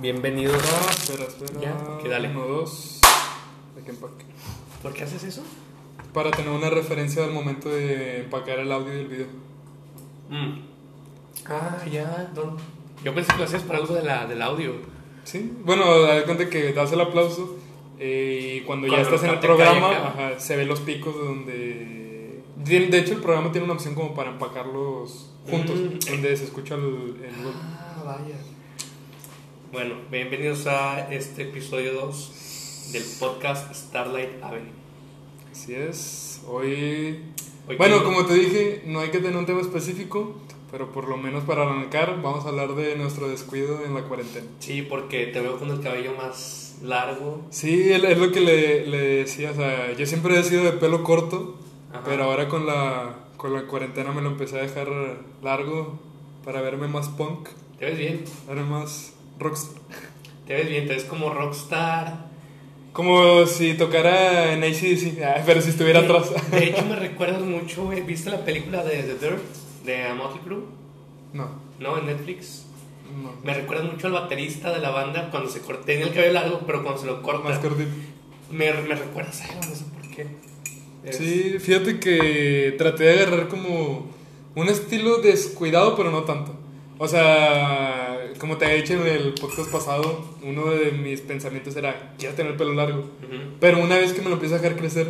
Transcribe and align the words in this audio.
Bienvenidos. 0.00 0.56
Ah, 0.62 0.90
espera, 0.90 1.24
espera. 1.24 1.60
Ya, 1.60 1.98
que 2.02 2.08
dale. 2.08 2.28
Uno, 2.30 2.46
dos. 2.46 3.00
Aquí 3.80 3.90
empaque. 3.90 4.24
¿Por 4.82 4.92
qué 4.92 5.04
haces 5.04 5.22
eso? 5.24 5.42
Para 6.12 6.30
tener 6.30 6.50
una 6.50 6.70
referencia 6.70 7.24
al 7.24 7.32
momento 7.32 7.68
de 7.68 8.20
empacar 8.20 8.58
el 8.58 8.70
audio 8.72 8.94
y 8.94 9.00
el 9.00 9.08
video. 9.08 9.26
Mm. 10.30 10.58
Ah, 11.48 11.78
ya. 11.90 12.30
no. 12.34 12.56
Yo 13.02 13.14
pensé 13.14 13.32
que 13.32 13.38
lo 13.38 13.44
hacías 13.44 13.62
para 13.62 13.78
algo 13.78 13.94
de 13.94 14.02
la, 14.02 14.26
del 14.26 14.42
audio. 14.42 14.74
Sí. 15.24 15.52
Bueno, 15.64 16.00
da 16.02 16.24
cuenta 16.24 16.48
que 16.48 16.72
das 16.72 16.92
el 16.92 17.00
aplauso 17.00 17.56
eh, 17.98 18.58
y 18.60 18.66
cuando, 18.66 18.86
ya 18.86 18.94
Cuando 18.94 19.14
estás 19.14 19.28
en 19.28 19.34
el 19.34 19.40
programa, 19.40 20.08
ajá, 20.08 20.40
se 20.40 20.56
ven 20.56 20.68
los 20.68 20.80
picos 20.80 21.14
de 21.14 21.24
donde. 21.24 22.42
De 22.56 22.98
hecho, 22.98 23.12
el 23.14 23.20
programa 23.20 23.52
tiene 23.52 23.64
una 23.66 23.74
opción 23.74 23.94
como 23.94 24.14
para 24.14 24.30
empacarlos 24.30 25.30
juntos, 25.48 25.76
Mm. 25.76 26.10
donde 26.10 26.36
se 26.36 26.44
escucha 26.44 26.74
el, 26.74 26.82
el. 27.22 27.34
Ah, 27.54 28.02
vaya. 28.04 28.36
Bueno, 29.74 29.96
bienvenidos 30.08 30.68
a 30.68 31.12
este 31.12 31.42
episodio 31.42 31.94
2 31.94 32.90
del 32.92 33.02
podcast 33.18 33.74
Starlight 33.74 34.40
Avenue. 34.40 34.70
Así 35.50 35.74
es. 35.74 36.42
Hoy. 36.46 37.24
Hoy 37.66 37.74
bueno, 37.76 38.04
como 38.04 38.24
te 38.24 38.34
dije, 38.34 38.84
no 38.86 39.00
hay 39.00 39.10
que 39.10 39.18
tener 39.18 39.36
un 39.36 39.46
tema 39.46 39.60
específico, 39.60 40.36
pero 40.70 40.92
por 40.92 41.08
lo 41.08 41.16
menos 41.16 41.42
para 41.42 41.62
arrancar, 41.62 42.22
vamos 42.22 42.44
a 42.46 42.50
hablar 42.50 42.76
de 42.76 42.94
nuestro 42.94 43.28
descuido 43.28 43.84
en 43.84 43.94
la 43.94 44.02
cuarentena. 44.02 44.46
Sí, 44.60 44.82
porque 44.82 45.26
te 45.26 45.40
veo 45.40 45.58
con 45.58 45.68
el 45.70 45.80
cabello 45.80 46.12
más 46.14 46.76
largo. 46.80 47.44
Sí, 47.50 47.90
es 47.90 48.04
es 48.04 48.16
lo 48.16 48.30
que 48.30 48.42
le, 48.42 48.86
le 48.86 48.98
decía, 48.98 49.50
o 49.50 49.54
sea, 49.54 49.92
yo 49.92 50.06
siempre 50.06 50.38
he 50.38 50.44
sido 50.44 50.62
de 50.62 50.70
pelo 50.74 51.02
corto, 51.02 51.56
Ajá. 51.92 52.02
pero 52.04 52.22
ahora 52.22 52.48
con 52.48 52.64
la, 52.64 53.24
con 53.36 53.52
la 53.52 53.66
cuarentena 53.66 54.12
me 54.12 54.22
lo 54.22 54.28
empecé 54.28 54.56
a 54.56 54.62
dejar 54.62 54.86
largo 55.42 55.98
para 56.44 56.60
verme 56.60 56.86
más 56.86 57.08
punk, 57.08 57.48
Te 57.76 57.86
ves 57.86 57.98
bien, 57.98 58.24
verme 58.46 58.62
más 58.62 59.13
rockstar. 59.38 59.80
te 60.46 60.54
ves 60.54 60.68
bien, 60.68 60.86
te 60.86 60.94
ves 60.94 61.04
como 61.04 61.30
rockstar. 61.30 62.24
Como 62.92 63.44
si 63.46 63.74
tocara 63.74 64.52
en 64.52 64.62
ACDC, 64.62 65.20
ah, 65.24 65.42
pero 65.44 65.60
si 65.60 65.70
estuviera 65.70 66.00
De- 66.00 66.06
atrás. 66.06 66.30
De 66.50 66.64
hecho, 66.68 66.84
me 66.88 66.96
recuerdas 66.96 67.42
mucho, 67.42 67.84
güey. 67.86 68.02
¿Viste 68.02 68.30
la 68.30 68.44
película 68.44 68.84
de 68.84 69.02
The 69.02 69.14
Dirt 69.14 69.42
de 69.84 70.14
Motley 70.14 70.40
Crue? 70.44 70.62
No, 71.32 71.48
¿No? 71.80 71.98
En 71.98 72.06
Netflix. 72.06 72.64
no. 73.20 73.32
Me 73.42 73.52
recuerda 73.52 73.82
mucho 73.84 74.06
al 74.06 74.12
baterista 74.12 74.72
de 74.72 74.78
la 74.80 74.90
banda 74.90 75.28
cuando 75.32 75.50
se 75.50 75.60
corta. 75.60 75.84
Tenía 75.86 76.06
el 76.06 76.12
cabello 76.14 76.32
largo, 76.34 76.60
pero 76.66 76.82
cuando 76.84 77.00
se 77.00 77.06
lo 77.08 77.20
corta. 77.22 77.48
Más 77.48 77.58
cortito. 77.58 77.90
me, 78.52 78.72
me 78.72 78.94
recuerdas 78.94 79.40
a 79.40 79.46
él, 79.46 79.56
no 79.68 79.74
sé 79.74 79.84
por 79.84 80.10
qué. 80.14 80.26
Es- 81.04 81.16
Sí, 81.16 81.56
fíjate 81.58 81.98
que 81.98 82.74
traté 82.78 83.04
de 83.04 83.22
agarrar 83.24 83.48
como 83.48 84.06
un 84.54 84.68
estilo 84.68 85.18
descuidado, 85.18 85.96
pero 85.96 86.12
no 86.12 86.22
tanto. 86.22 86.54
O 86.98 87.08
sea, 87.08 88.03
como 88.38 88.56
te 88.56 88.64
había 88.64 88.76
dicho 88.78 88.94
en 88.94 89.06
el 89.06 89.34
podcast 89.34 89.70
pasado, 89.70 90.24
uno 90.42 90.66
de 90.70 90.92
mis 90.92 91.20
pensamientos 91.20 91.76
era, 91.76 92.14
quiero 92.18 92.34
tener 92.34 92.52
el 92.52 92.58
pelo 92.58 92.74
largo. 92.74 93.04
Pero 93.60 93.82
una 93.82 93.96
vez 93.96 94.12
que 94.12 94.22
me 94.22 94.28
lo 94.28 94.34
empiezo 94.34 94.54
a 94.54 94.58
dejar 94.58 94.76
crecer, 94.76 95.08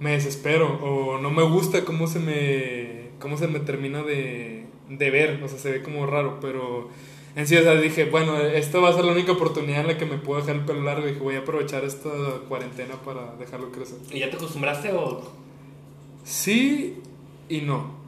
me 0.00 0.12
desespero 0.12 0.78
o 0.82 1.18
no 1.18 1.30
me 1.30 1.42
gusta 1.42 1.84
cómo 1.84 2.06
se 2.06 2.18
me, 2.18 3.10
cómo 3.20 3.36
se 3.36 3.48
me 3.48 3.60
termina 3.60 4.02
de, 4.02 4.66
de 4.88 5.10
ver. 5.10 5.40
O 5.42 5.48
sea, 5.48 5.58
se 5.58 5.70
ve 5.70 5.82
como 5.82 6.06
raro, 6.06 6.38
pero 6.40 6.90
en 7.34 7.46
sí, 7.46 7.56
o 7.56 7.62
sea, 7.62 7.74
dije, 7.76 8.04
bueno, 8.06 8.36
esta 8.38 8.78
va 8.78 8.90
a 8.90 8.92
ser 8.92 9.04
la 9.04 9.12
única 9.12 9.32
oportunidad 9.32 9.80
en 9.80 9.86
la 9.86 9.98
que 9.98 10.04
me 10.04 10.18
puedo 10.18 10.40
dejar 10.40 10.56
el 10.56 10.64
pelo 10.64 10.82
largo. 10.82 11.06
Dije, 11.06 11.20
voy 11.20 11.36
a 11.36 11.40
aprovechar 11.40 11.84
esta 11.84 12.10
cuarentena 12.48 12.94
para 13.04 13.34
dejarlo 13.36 13.72
crecer. 13.72 13.98
¿Y 14.10 14.18
ya 14.18 14.28
te 14.28 14.36
acostumbraste 14.36 14.92
o.? 14.92 15.22
Sí 16.24 16.98
y 17.48 17.62
no. 17.62 18.02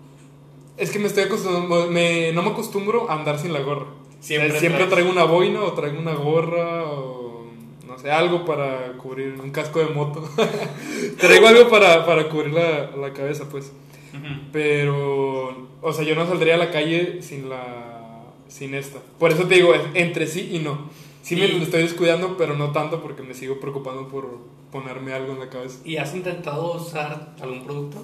Es 0.76 0.90
que 0.90 0.98
me 0.98 1.06
estoy 1.06 1.24
acostumbrando, 1.24 1.90
me, 1.90 2.32
no 2.32 2.42
me 2.42 2.50
acostumbro 2.50 3.10
a 3.10 3.14
andar 3.14 3.38
sin 3.38 3.52
la 3.52 3.60
gorra. 3.60 3.86
Siempre 4.24 4.50
sea, 4.52 4.60
siempre 4.60 4.86
traigo 4.86 5.10
una 5.10 5.24
boina 5.24 5.62
o 5.62 5.72
traigo 5.72 5.98
una 5.98 6.14
gorra 6.14 6.84
o 6.84 7.44
no 7.86 7.98
sé, 7.98 8.10
algo 8.10 8.44
para 8.44 8.92
cubrir, 8.96 9.38
un 9.40 9.50
casco 9.50 9.78
de 9.80 9.86
moto. 9.86 10.26
traigo 11.18 11.46
algo 11.46 11.68
para, 11.68 12.04
para 12.06 12.28
cubrir 12.28 12.52
la, 12.52 12.90
la 12.96 13.12
cabeza, 13.12 13.48
pues. 13.50 13.72
Ujú. 14.14 14.26
Pero, 14.52 15.68
o 15.82 15.92
sea, 15.92 16.04
yo 16.04 16.14
no 16.14 16.26
saldría 16.26 16.54
a 16.54 16.58
la 16.58 16.70
calle 16.70 17.20
sin 17.22 17.48
la, 17.48 18.22
sin 18.48 18.74
esta. 18.74 18.98
Por 19.18 19.32
eso 19.32 19.46
te 19.46 19.56
digo, 19.56 19.74
entre 19.94 20.26
sí 20.26 20.50
y 20.52 20.58
no. 20.60 20.88
Sí 21.22 21.36
me 21.36 21.46
Y- 21.46 21.52
lo 21.58 21.62
estoy 21.64 21.82
descuidando, 21.82 22.36
pero 22.36 22.54
no 22.56 22.72
tanto 22.72 23.02
porque 23.02 23.22
me 23.22 23.34
sigo 23.34 23.60
preocupando 23.60 24.08
por 24.08 24.38
ponerme 24.72 25.12
algo 25.12 25.32
en 25.34 25.40
la 25.40 25.48
cabeza. 25.50 25.78
¿Y 25.84 25.96
has 25.98 26.14
intentado 26.14 26.74
usar 26.74 27.34
algún 27.40 27.64
producto? 27.64 27.98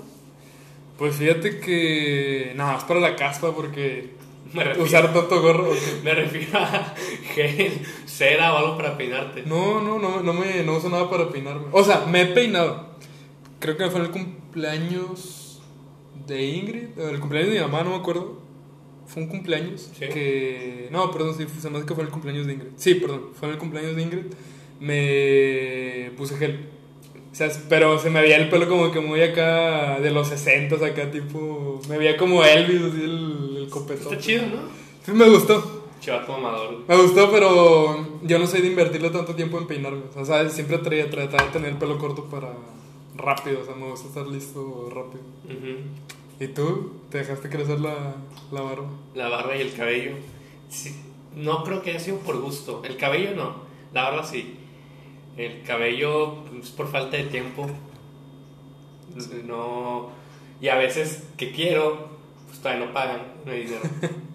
Pues 0.98 1.16
fíjate 1.16 1.60
que 1.60 2.53
nada, 2.56 2.76
es 2.76 2.84
para 2.84 3.00
la 3.00 3.16
caspa 3.16 3.53
porque 3.54 4.10
Me 4.52 4.64
refiero, 4.64 4.84
usar 4.86 5.12
tanto 5.12 5.40
gorro. 5.42 5.70
me 6.04 6.14
refiero 6.14 6.58
a 6.58 6.94
gel, 7.34 7.80
cera 8.06 8.52
o 8.54 8.56
algo 8.58 8.76
para 8.76 8.96
peinarte. 8.96 9.42
No, 9.46 9.80
no, 9.80 9.98
no, 9.98 10.20
no 10.22 10.32
me 10.32 10.62
no 10.64 10.76
uso 10.76 10.88
nada 10.88 11.08
para 11.08 11.28
peinarme. 11.28 11.66
O 11.72 11.84
sea, 11.84 12.04
me 12.06 12.22
he 12.22 12.26
peinado. 12.26 12.90
Creo 13.60 13.76
que 13.76 13.88
fue 13.90 14.00
en 14.00 14.06
el 14.06 14.12
cumpleaños 14.12 15.60
de 16.26 16.42
Ingrid, 16.44 16.98
o 16.98 17.08
el 17.10 17.20
cumpleaños 17.20 17.52
de 17.52 17.56
mi 17.60 17.62
mamá, 17.64 17.82
no 17.84 17.90
me 17.90 17.96
acuerdo. 17.96 18.40
Fue 19.06 19.22
un 19.22 19.28
cumpleaños 19.28 19.90
Sí. 19.98 20.06
que 20.08 20.88
no, 20.90 21.10
perdón, 21.10 21.34
sí, 21.36 21.44
se 21.60 21.68
me 21.70 21.78
hace 21.78 21.86
que 21.86 21.94
fue 21.94 22.04
el 22.04 22.10
cumpleaños 22.10 22.46
de 22.46 22.52
Ingrid. 22.54 22.68
Sí, 22.76 22.94
perdón, 22.94 23.30
fue 23.34 23.48
en 23.48 23.54
el 23.54 23.58
cumpleaños 23.60 23.96
de 23.96 24.02
Ingrid. 24.02 24.24
Me 24.80 26.10
puse 26.16 26.36
gel. 26.36 26.68
O 27.32 27.34
sea, 27.34 27.48
pero 27.68 27.98
se 27.98 28.10
me 28.10 28.20
veía 28.20 28.36
el 28.36 28.48
pelo 28.48 28.68
como 28.68 28.91
que 28.91 29.00
muy 29.00 29.22
acá 29.22 30.00
de 30.00 30.10
los 30.10 30.28
60 30.28 30.84
acá 30.84 31.10
tipo, 31.10 31.80
me 31.88 31.96
veía 31.96 32.16
como 32.16 32.44
Elvis, 32.44 32.82
así 32.82 33.02
el, 33.04 33.56
el 33.58 33.68
copetón. 33.70 34.12
Está 34.12 34.18
chido, 34.18 34.42
¿no? 34.46 34.62
Sí, 35.04 35.12
me 35.12 35.28
gustó. 35.28 35.80
Chivato 36.00 36.32
mamador. 36.32 36.78
Me 36.88 36.96
gustó, 36.96 37.30
pero 37.30 38.06
yo 38.22 38.38
no 38.38 38.46
soy 38.46 38.62
de 38.62 38.68
invertirle 38.68 39.10
tanto 39.10 39.34
tiempo 39.34 39.58
en 39.58 39.66
peinarme. 39.66 40.02
O 40.16 40.24
sea, 40.24 40.48
siempre 40.48 40.78
traía, 40.78 41.08
trataba 41.10 41.44
de 41.44 41.50
tener 41.50 41.70
el 41.72 41.76
pelo 41.76 41.98
corto 41.98 42.24
para 42.24 42.52
rápido. 43.16 43.60
O 43.60 43.64
sea, 43.64 43.74
me 43.74 43.88
gusta 43.91 44.08
estar 44.08 44.26
listo 44.26 44.88
rápido. 44.91 45.22
Ujú. 45.44 45.78
¿Y 46.42 46.48
tú? 46.48 46.92
¿Te 47.10 47.18
dejaste 47.18 47.50
crecer 47.50 47.80
la, 47.80 48.14
la 48.50 48.60
barba? 48.62 48.88
La 49.14 49.28
barba 49.28 49.56
y 49.56 49.60
el 49.60 49.74
cabello. 49.74 50.12
Sí, 50.70 50.97
no 51.36 51.62
creo 51.64 51.82
que 51.82 51.91
haya 51.91 52.00
sido 52.00 52.16
por 52.18 52.41
gusto. 52.41 52.82
El 52.84 52.97
cabello 52.97 53.36
no. 53.36 53.56
La 53.92 54.04
barba 54.04 54.24
sí. 54.24 54.56
El 55.40 55.62
cabello 55.62 56.44
es 56.60 56.68
por 56.68 56.90
falta 56.90 57.16
de 57.16 57.24
tiempo. 57.24 57.66
No. 59.46 60.10
Y 60.60 60.68
a 60.68 60.76
veces 60.76 61.24
que 61.38 61.50
quiero, 61.50 62.08
pues 62.46 62.58
todavía 62.58 62.84
no 62.84 62.92
pagan. 62.92 63.22
No 63.46 63.52
hay 63.52 63.64
dinero. 63.64 63.82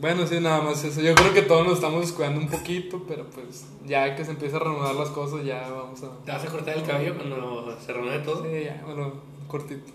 Bueno, 0.00 0.24
sí, 0.24 0.38
nada 0.38 0.60
más 0.60 0.84
eso. 0.84 1.00
Yo 1.00 1.16
creo 1.16 1.34
que 1.34 1.42
todos 1.42 1.66
nos 1.66 1.74
estamos 1.74 2.02
descuidando 2.02 2.40
un 2.40 2.48
poquito, 2.48 3.04
pero 3.08 3.24
pues 3.24 3.66
ya 3.84 4.14
que 4.14 4.24
se 4.24 4.30
empieza 4.30 4.56
a 4.56 4.60
reanudar 4.60 4.94
las 4.94 5.08
cosas, 5.08 5.44
ya 5.44 5.68
vamos 5.68 6.00
a... 6.04 6.24
¿Te 6.24 6.30
vas 6.30 6.44
a 6.44 6.46
cortar 6.46 6.76
el 6.76 6.84
cabello 6.84 7.16
cuando 7.16 7.76
se 7.84 7.92
reúne 7.92 8.20
todo? 8.20 8.44
Sí, 8.44 8.64
ya, 8.64 8.80
bueno, 8.86 9.14
cortito. 9.48 9.92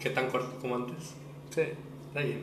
¿Qué 0.00 0.08
tan 0.08 0.30
corto 0.30 0.58
como 0.62 0.76
antes? 0.76 1.12
Sí. 1.54 1.60
Está 2.08 2.20
bien. 2.20 2.42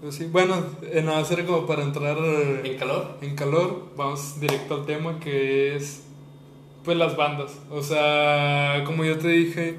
Pues 0.00 0.14
sí, 0.14 0.26
bueno, 0.30 0.64
eh, 0.82 1.02
nada, 1.02 1.18
hacer 1.18 1.44
como 1.44 1.66
para 1.66 1.82
entrar... 1.82 2.16
eh, 2.18 2.62
¿En 2.64 2.78
calor? 2.78 3.18
En 3.20 3.34
calor, 3.34 3.88
vamos 3.96 4.38
directo 4.40 4.74
al 4.76 4.86
tema 4.86 5.18
que 5.18 5.74
es 5.74 6.02
pues 6.84 6.96
las 6.96 7.16
bandas. 7.16 7.58
O 7.70 7.82
sea, 7.82 8.84
como 8.86 9.04
yo 9.04 9.18
te 9.18 9.28
dije, 9.28 9.78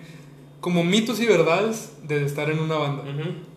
como 0.59 0.83
mitos 0.83 1.21
y 1.21 1.25
verdades 1.25 1.93
de 2.03 2.25
estar 2.25 2.49
en 2.49 2.59
una 2.59 2.75
banda. 2.75 3.03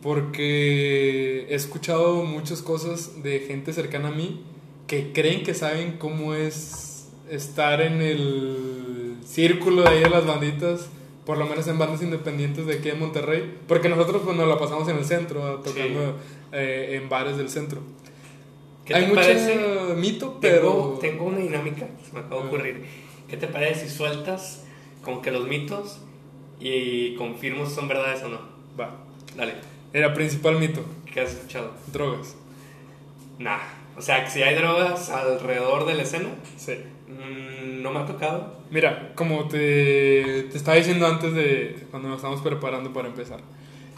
Porque 0.00 1.46
he 1.48 1.54
escuchado 1.54 2.24
muchas 2.24 2.62
cosas 2.62 3.22
de 3.22 3.40
gente 3.40 3.72
cercana 3.72 4.08
a 4.08 4.12
mí 4.12 4.42
que 4.86 5.12
creen 5.12 5.42
que 5.42 5.54
saben 5.54 5.96
cómo 5.98 6.34
es 6.34 7.08
estar 7.28 7.80
en 7.80 8.00
el 8.02 9.16
círculo 9.24 9.82
de 9.82 9.88
ahí 9.88 10.00
de 10.00 10.10
las 10.10 10.26
banditas, 10.26 10.88
por 11.26 11.38
lo 11.38 11.46
menos 11.46 11.66
en 11.68 11.78
bandas 11.78 12.02
independientes 12.02 12.66
de 12.66 12.74
aquí 12.74 12.88
en 12.90 12.98
Monterrey, 12.98 13.58
porque 13.68 13.88
nosotros 13.88 14.22
pues 14.24 14.36
nos 14.36 14.48
la 14.48 14.58
pasamos 14.58 14.88
en 14.88 14.96
el 14.98 15.04
centro, 15.04 15.56
tocando 15.64 16.18
eh, 16.52 16.98
en 17.00 17.08
bares 17.08 17.36
del 17.36 17.48
centro. 17.48 17.80
¿Qué 18.84 18.94
Hay 18.94 19.02
te 19.02 19.08
mucho 19.08 19.20
parece? 19.20 19.94
mito, 19.96 20.38
pero... 20.40 20.60
Tengo, 20.70 20.98
tengo 21.00 21.24
una 21.26 21.38
dinámica 21.38 21.86
que 21.86 22.04
se 22.04 22.12
me 22.12 22.20
acaba 22.20 22.36
de 22.36 22.42
Ah. 22.42 22.46
ocurrir. 22.48 22.84
¿Qué 23.28 23.36
te 23.36 23.46
parece 23.46 23.88
si 23.88 23.94
sueltas 23.96 24.64
como 25.04 25.22
que 25.22 25.30
los 25.30 25.46
mitos 25.46 26.00
y 26.58 27.14
confirmo 27.14 27.64
si 27.66 27.74
son 27.76 27.86
verdades 27.88 28.22
o 28.24 28.28
no? 28.28 28.40
Va. 28.78 28.90
Dale, 29.36 29.54
Era 29.92 30.12
principal 30.14 30.58
mito, 30.58 30.84
¿qué 31.12 31.20
has 31.20 31.30
escuchado? 31.34 31.70
drogas. 31.92 32.34
Nah, 33.38 33.58
o 33.96 34.02
sea, 34.02 34.24
que 34.24 34.30
si 34.30 34.42
hay 34.42 34.54
drogas 34.56 35.08
alrededor 35.10 35.86
de 35.86 35.94
la 35.94 36.02
escena, 36.02 36.30
Sí. 36.56 36.72
mm, 37.08 37.61
no 37.82 37.90
me 37.92 38.00
ha 38.00 38.06
tocado. 38.06 38.54
Mira, 38.70 39.12
como 39.14 39.48
te, 39.48 40.44
te 40.50 40.56
estaba 40.56 40.76
diciendo 40.76 41.06
antes 41.06 41.34
de 41.34 41.76
cuando 41.90 42.08
nos 42.08 42.16
estamos 42.18 42.40
preparando 42.40 42.92
para 42.92 43.08
empezar, 43.08 43.40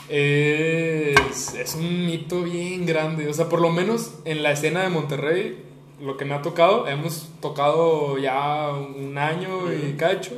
es, 0.08 1.54
es 1.54 1.75
un 1.75 2.06
mito 2.06 2.42
bien 2.42 2.86
grande. 2.86 3.28
O 3.28 3.34
sea, 3.34 3.48
por 3.48 3.60
lo 3.60 3.70
menos 3.70 4.14
en 4.25 4.42
la 4.42 4.52
escena 4.52 4.82
de 4.82 4.88
Monterrey, 4.88 5.58
lo 6.02 6.16
que 6.16 6.25
me 6.25 6.34
ha 6.34 6.42
tocado, 6.42 6.86
hemos 6.88 7.28
tocado 7.40 8.19
ya 8.19 8.70
un 8.72 9.16
año 9.19 9.72
y 9.72 9.92
cacho, 9.96 10.32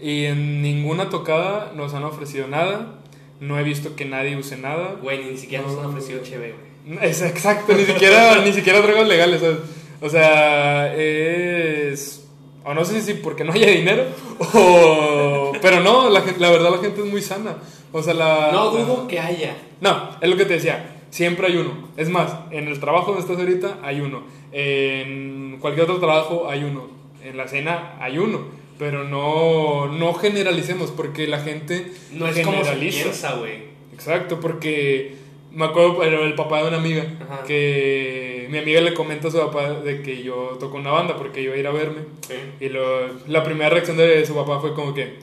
y 0.00 0.24
en 0.26 0.62
ninguna 0.62 1.08
tocada 1.10 1.72
nos 1.74 1.94
han 1.94 2.04
ofrecido 2.04 2.46
nada. 2.48 2.96
No 3.40 3.58
he 3.58 3.62
visto 3.62 3.96
que 3.96 4.04
nadie 4.04 4.36
use 4.36 4.56
nada. 4.56 4.96
Güey, 5.00 5.24
ni 5.30 5.36
siquiera 5.38 5.64
nos 5.64 5.76
han 5.76 5.84
No. 5.84 5.88
ofrecido 5.90 6.22
chévere, 6.22 6.54
güey. 6.84 6.98
Es 7.08 7.22
exacto, 7.22 7.72
ni 7.74 7.84
siquiera, 7.84 8.36
ni 8.44 8.52
siquiera 8.52 8.80
drogas 8.80 9.06
legales. 9.08 9.40
¿sabes? 9.40 9.58
O 10.02 10.08
sea, 10.08 10.94
es. 10.94 12.19
O 12.64 12.74
no 12.74 12.84
sé 12.84 13.00
si 13.00 13.14
porque 13.14 13.42
no 13.44 13.52
haya 13.52 13.66
dinero, 13.68 14.04
o. 14.54 15.52
Pero 15.62 15.80
no, 15.80 16.08
la, 16.10 16.22
la 16.38 16.50
verdad 16.50 16.70
la 16.70 16.78
gente 16.78 17.00
es 17.00 17.06
muy 17.06 17.22
sana. 17.22 17.56
O 17.92 18.02
sea, 18.02 18.14
la. 18.14 18.50
No 18.52 18.72
la- 18.74 18.80
dudo 18.84 19.08
que 19.08 19.18
haya. 19.18 19.56
No, 19.80 20.10
es 20.20 20.28
lo 20.28 20.36
que 20.36 20.44
te 20.44 20.54
decía. 20.54 20.96
Siempre 21.10 21.48
hay 21.48 21.56
uno. 21.56 21.88
Es 21.96 22.08
más, 22.08 22.32
en 22.50 22.68
el 22.68 22.78
trabajo 22.78 23.06
donde 23.12 23.22
estás 23.22 23.38
ahorita 23.38 23.78
hay 23.82 24.00
uno. 24.00 24.22
En 24.52 25.58
cualquier 25.60 25.84
otro 25.84 25.98
trabajo 25.98 26.48
hay 26.48 26.64
uno. 26.64 26.88
En 27.24 27.36
la 27.36 27.48
cena 27.48 27.96
hay 28.00 28.18
uno. 28.18 28.42
Pero 28.78 29.04
no, 29.04 29.88
no 29.88 30.14
generalicemos 30.14 30.90
porque 30.90 31.26
la 31.26 31.40
gente 31.40 31.92
No 32.12 32.26
es 32.28 32.38
como 32.44 32.58
se 32.58 32.64
generaliza. 32.64 33.02
piensa, 33.02 33.32
güey. 33.34 33.70
Exacto, 33.92 34.40
porque 34.40 35.16
me 35.52 35.66
acuerdo 35.66 36.02
el, 36.04 36.14
el 36.14 36.34
papá 36.34 36.62
de 36.62 36.68
una 36.68 36.76
amiga 36.78 37.04
Ajá. 37.20 37.42
que 37.46 38.39
mi 38.50 38.58
amiga 38.58 38.80
le 38.80 38.94
comenta 38.94 39.28
a 39.28 39.30
su 39.30 39.38
papá 39.38 39.70
de 39.70 40.02
que 40.02 40.22
yo 40.22 40.56
toco 40.60 40.76
una 40.76 40.90
banda 40.90 41.16
porque 41.16 41.40
iba 41.42 41.54
a 41.54 41.58
ir 41.58 41.66
a 41.66 41.70
verme. 41.72 42.02
Sí. 42.28 42.34
Y 42.64 42.68
lo- 42.68 43.08
la 43.26 43.42
primera 43.44 43.70
reacción 43.70 43.96
de 43.96 44.24
su 44.26 44.34
papá 44.34 44.60
fue 44.60 44.74
como 44.74 44.92
que, 44.94 45.18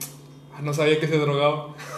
"Ah, 0.56 0.62
no 0.62 0.74
sabía 0.74 1.00
que 1.00 1.08
se 1.08 1.18
drogaba. 1.18 1.76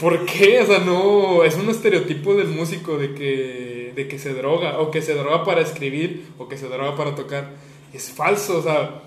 Que, 0.00 0.02
¿por 0.02 0.24
qué? 0.24 0.60
O 0.60 0.66
sea, 0.66 0.78
no, 0.78 1.44
es 1.44 1.56
un 1.56 1.68
estereotipo 1.68 2.34
del 2.34 2.48
músico 2.48 2.96
de 2.96 3.12
que, 3.14 3.92
de 3.94 4.08
que 4.08 4.18
se 4.18 4.32
droga, 4.32 4.78
o 4.78 4.90
que 4.90 5.02
se 5.02 5.14
droga 5.14 5.44
para 5.44 5.60
escribir, 5.60 6.26
o 6.38 6.48
que 6.48 6.56
se 6.56 6.68
droga 6.68 6.96
para 6.96 7.14
tocar. 7.14 7.50
Es 7.92 8.10
falso, 8.10 8.58
o 8.58 8.62
sea, 8.62 9.02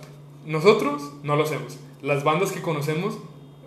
nosotros 0.45 1.01
no 1.23 1.35
lo 1.35 1.43
hacemos. 1.43 1.77
Las 2.01 2.23
bandas 2.23 2.51
que 2.51 2.61
conocemos, 2.61 3.17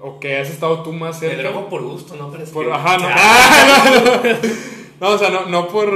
o 0.00 0.20
que 0.20 0.36
has 0.36 0.50
estado 0.50 0.82
tú 0.82 0.92
más 0.92 1.20
Me 1.22 1.28
cerca. 1.30 1.42
drogo 1.50 1.68
por 1.68 1.82
gusto, 1.82 2.14
no 2.16 2.30
Por, 2.52 2.70
ajá, 2.70 2.98
no. 2.98 3.08
Ah, 3.10 3.90
no, 4.04 4.22
no. 4.30 4.38
No, 5.00 5.08
o 5.14 5.18
sea, 5.18 5.30
no, 5.30 5.46
no 5.46 5.68
por. 5.68 5.88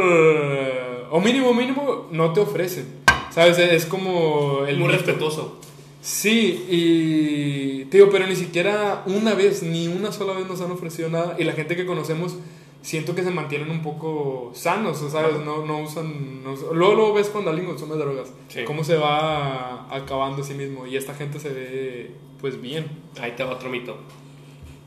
O 1.11 1.21
mínimo, 1.21 1.53
mínimo, 1.53 2.07
no 2.11 2.33
te 2.33 2.41
ofrecen. 2.41 3.01
¿Sabes? 3.31 3.59
Es 3.59 3.87
como. 3.87 4.65
El 4.67 4.79
Muy 4.79 4.89
mito. 4.89 4.99
respetuoso. 4.99 5.59
Sí, 6.01 6.67
y. 6.71 7.85
Tío, 7.87 8.11
pero 8.11 8.27
ni 8.27 8.37
siquiera 8.37 9.03
una 9.07 9.35
vez, 9.35 9.63
ni 9.63 9.89
una 9.89 10.13
sola 10.13 10.33
vez 10.35 10.47
nos 10.47 10.61
han 10.61 10.71
ofrecido 10.71 11.09
nada. 11.11 11.37
Y 11.39 11.45
la 11.45 11.53
gente 11.53 11.77
que 11.77 11.85
conocemos, 11.85 12.37
siento 12.83 13.15
que 13.15 13.23
se 13.23 13.31
mantienen 13.31 13.71
un 13.71 13.83
poco 13.83 14.53
sanos, 14.55 14.99
¿sabes? 15.11 15.41
No, 15.45 15.67
no 15.67 15.79
usan. 15.83 16.43
no 16.43 16.55
luego, 16.73 16.95
luego 16.95 17.15
ves 17.15 17.29
cuando 17.29 17.51
alguien 17.51 17.69
consume 17.69 17.97
drogas. 17.97 18.33
Sí. 18.49 18.65
Cómo 18.65 18.85
se 18.85 18.97
va 18.97 19.95
acabando 19.95 20.43
a 20.43 20.45
sí 20.45 20.55
mismo. 20.55 20.87
Y 20.87 20.97
esta 20.97 21.15
gente 21.15 21.39
se 21.39 21.51
ve, 21.51 22.11
pues 22.41 22.61
bien. 22.61 22.87
Ahí 23.21 23.33
te 23.37 23.45
va 23.45 23.53
otro 23.53 23.69
mito. 23.69 23.97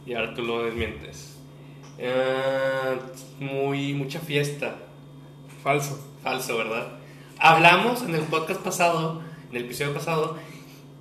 Y 0.05 0.13
ahora 0.13 0.33
tú 0.33 0.41
lo 0.41 0.63
desmientes. 0.63 1.37
Ah, 2.01 2.95
muy, 3.39 3.93
mucha 3.93 4.19
fiesta. 4.19 4.77
Falso. 5.63 6.12
Falso, 6.23 6.57
¿verdad? 6.57 6.87
Hablamos 7.39 8.01
en 8.03 8.15
el 8.15 8.21
podcast 8.21 8.61
pasado, 8.61 9.21
en 9.49 9.57
el 9.57 9.65
episodio 9.65 9.93
pasado, 9.93 10.37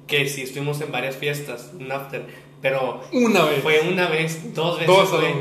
que 0.06 0.28
sí 0.28 0.42
estuvimos 0.42 0.80
en 0.80 0.90
varias 0.90 1.16
fiestas, 1.16 1.72
un 1.78 1.90
after, 1.92 2.26
pero 2.60 3.00
Una 3.12 3.44
vez. 3.44 3.62
fue 3.62 3.80
una 3.88 4.08
vez, 4.08 4.54
dos 4.54 4.78
veces. 4.80 4.86
Dos 4.94 5.10
güey. 5.10 5.32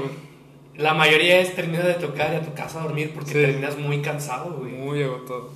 La 0.77 0.93
mayoría 0.93 1.39
es 1.39 1.55
terminas 1.55 1.85
de 1.85 1.95
tocar 1.95 2.33
y 2.33 2.37
a 2.37 2.41
tu 2.41 2.53
casa 2.53 2.79
a 2.79 2.83
dormir 2.83 3.11
porque 3.13 3.31
Sí. 3.31 3.35
terminas 3.39 3.77
muy 3.77 4.01
cansado, 4.01 4.53
güey. 4.59 4.71
Muy 4.71 5.03
agotado. 5.03 5.49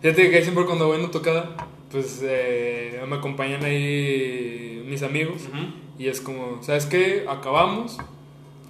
Fíjate 0.00 0.30
que 0.30 0.42
siempre 0.42 0.64
cuando 0.64 0.86
voy 0.86 0.96
a 0.96 1.00
una 1.00 1.10
tocada, 1.10 1.56
pues 1.90 2.20
eh, 2.22 3.00
me 3.06 3.16
acompañan 3.16 3.64
ahí 3.64 4.82
mis 4.86 5.02
amigos. 5.02 5.42
Ujú. 5.48 5.66
Y 5.98 6.08
es 6.08 6.20
como, 6.20 6.62
¿sabes 6.62 6.86
qué? 6.86 7.24
Acabamos, 7.28 7.98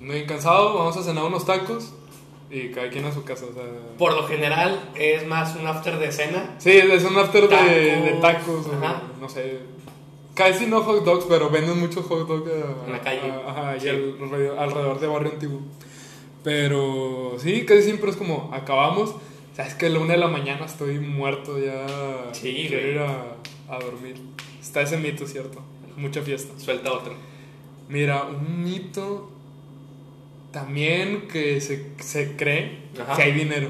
muy 0.00 0.24
cansado, 0.26 0.74
vamos 0.74 0.96
a 0.96 1.02
cenar 1.02 1.24
unos 1.24 1.44
tacos 1.46 1.92
y 2.52 2.68
cada 2.70 2.90
quien 2.90 3.04
a 3.06 3.12
su 3.12 3.24
casa. 3.24 3.46
O 3.50 3.54
sea, 3.54 3.62
Por 3.98 4.14
lo 4.14 4.24
general 4.28 4.90
es 4.94 5.26
más 5.26 5.56
un 5.56 5.66
after 5.66 5.98
de 5.98 6.12
cena. 6.12 6.54
sí, 6.58 6.70
es 6.70 7.04
un 7.04 7.16
after 7.16 7.42
de 7.42 7.48
Tacos. 7.48 7.68
de 7.70 8.18
tacos, 8.20 8.66
o 8.66 8.72
Ajá. 8.84 9.02
no 9.20 9.28
sé. 9.28 9.58
Casi 10.34 10.66
no 10.66 10.82
hot 10.82 11.04
dogs, 11.04 11.24
pero 11.28 11.50
venden 11.50 11.78
muchos 11.80 12.04
hot 12.06 12.26
dogs 12.28 12.50
a- 12.50 12.86
En 12.86 12.92
la 12.92 13.00
calle. 13.00 13.20
a- 13.30 13.50
ajá, 13.50 13.76
y 13.76 13.80
Sí. 13.80 13.88
alrededor, 13.88 15.00
de 15.00 15.06
Barrio 15.06 15.32
Antiguo. 15.32 15.60
Pero 16.42 17.36
sí, 17.38 17.64
casi 17.64 17.82
siempre 17.82 18.10
es 18.10 18.16
como, 18.16 18.50
acabamos. 18.52 19.14
Sabes 19.54 19.74
que 19.74 19.86
a 19.86 19.88
la 19.90 19.98
una 20.00 20.14
de 20.14 20.18
la 20.18 20.28
mañana 20.28 20.64
estoy 20.64 20.98
muerto 20.98 21.58
ya. 21.58 21.86
Sí, 22.32 22.66
quiero 22.68 22.88
ir 22.88 22.98
a, 22.98 23.36
a 23.68 23.78
dormir. 23.78 24.16
Está 24.60 24.80
ese 24.82 24.96
mito, 24.96 25.26
¿cierto? 25.26 25.60
Mucha 25.96 26.22
fiesta. 26.22 26.58
Suelta 26.58 26.90
otro. 26.92 27.12
Mira, 27.88 28.24
un 28.24 28.64
mito 28.64 29.30
también 30.52 31.28
que 31.32 31.60
se, 31.60 31.86
se 31.98 32.36
cree 32.36 32.78
Ajá. 33.00 33.16
que 33.16 33.22
hay 33.22 33.32
dinero. 33.32 33.68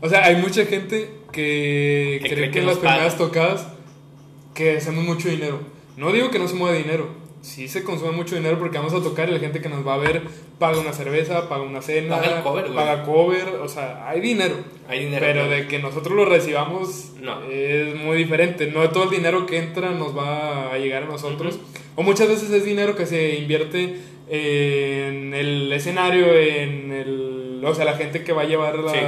O 0.00 0.08
sea, 0.08 0.24
hay 0.24 0.36
mucha 0.36 0.66
gente 0.66 1.10
que, 1.32 2.18
Que 2.22 2.28
cree, 2.28 2.36
cree 2.36 2.50
que 2.50 2.58
en 2.60 2.66
las 2.66 2.78
primeras 2.78 3.16
tocadas 3.16 3.66
que 4.54 4.76
hacemos 4.76 5.04
mucho 5.04 5.28
dinero. 5.28 5.60
No 5.96 6.12
digo 6.12 6.30
que 6.30 6.38
no 6.38 6.48
se 6.48 6.54
mueva 6.54 6.76
dinero. 6.76 7.22
Sí 7.40 7.66
se 7.66 7.82
consume 7.82 8.12
mucho 8.12 8.36
dinero 8.36 8.56
porque 8.60 8.78
vamos 8.78 8.92
a 8.92 9.02
tocar 9.02 9.28
y 9.28 9.32
la 9.32 9.40
gente 9.40 9.60
que 9.60 9.68
nos 9.68 9.84
va 9.86 9.94
a 9.94 9.98
ver 9.98 10.22
paga 10.60 10.78
una 10.78 10.92
cerveza, 10.92 11.48
paga 11.48 11.62
una 11.64 11.82
cena, 11.82 12.20
Paga 12.20 12.36
el 12.36 12.42
cover, 12.44 12.66
paga 12.72 13.02
cover, 13.02 13.48
o 13.60 13.68
sea, 13.68 14.08
hay 14.08 14.20
dinero. 14.20 14.54
Hay 14.88 15.04
dinero. 15.06 15.26
Pero 15.26 15.46
güey. 15.46 15.62
de 15.62 15.66
que 15.66 15.80
nosotros 15.80 16.14
lo 16.14 16.24
recibamos 16.24 17.10
No. 17.20 17.42
es 17.50 17.96
muy 17.96 18.16
diferente. 18.16 18.68
No 18.68 18.88
todo 18.90 19.04
el 19.04 19.10
dinero 19.10 19.46
que 19.46 19.58
entra 19.58 19.90
nos 19.90 20.16
va 20.16 20.72
a 20.72 20.78
llegar 20.78 21.02
a 21.02 21.06
nosotros. 21.06 21.58
O 21.96 22.02
muchas 22.04 22.28
veces 22.28 22.50
es 22.50 22.64
dinero 22.64 22.94
que 22.94 23.06
se 23.06 23.34
invierte 23.36 23.96
en 24.28 25.34
el 25.34 25.72
escenario, 25.72 26.32
en 26.34 26.92
el... 26.92 27.62
O 27.64 27.74
sea, 27.74 27.84
la 27.84 27.94
gente 27.94 28.24
que 28.24 28.32
va 28.32 28.42
a 28.42 28.46
llevar 28.46 28.78
la... 28.78 28.92
Sí, 28.92 28.98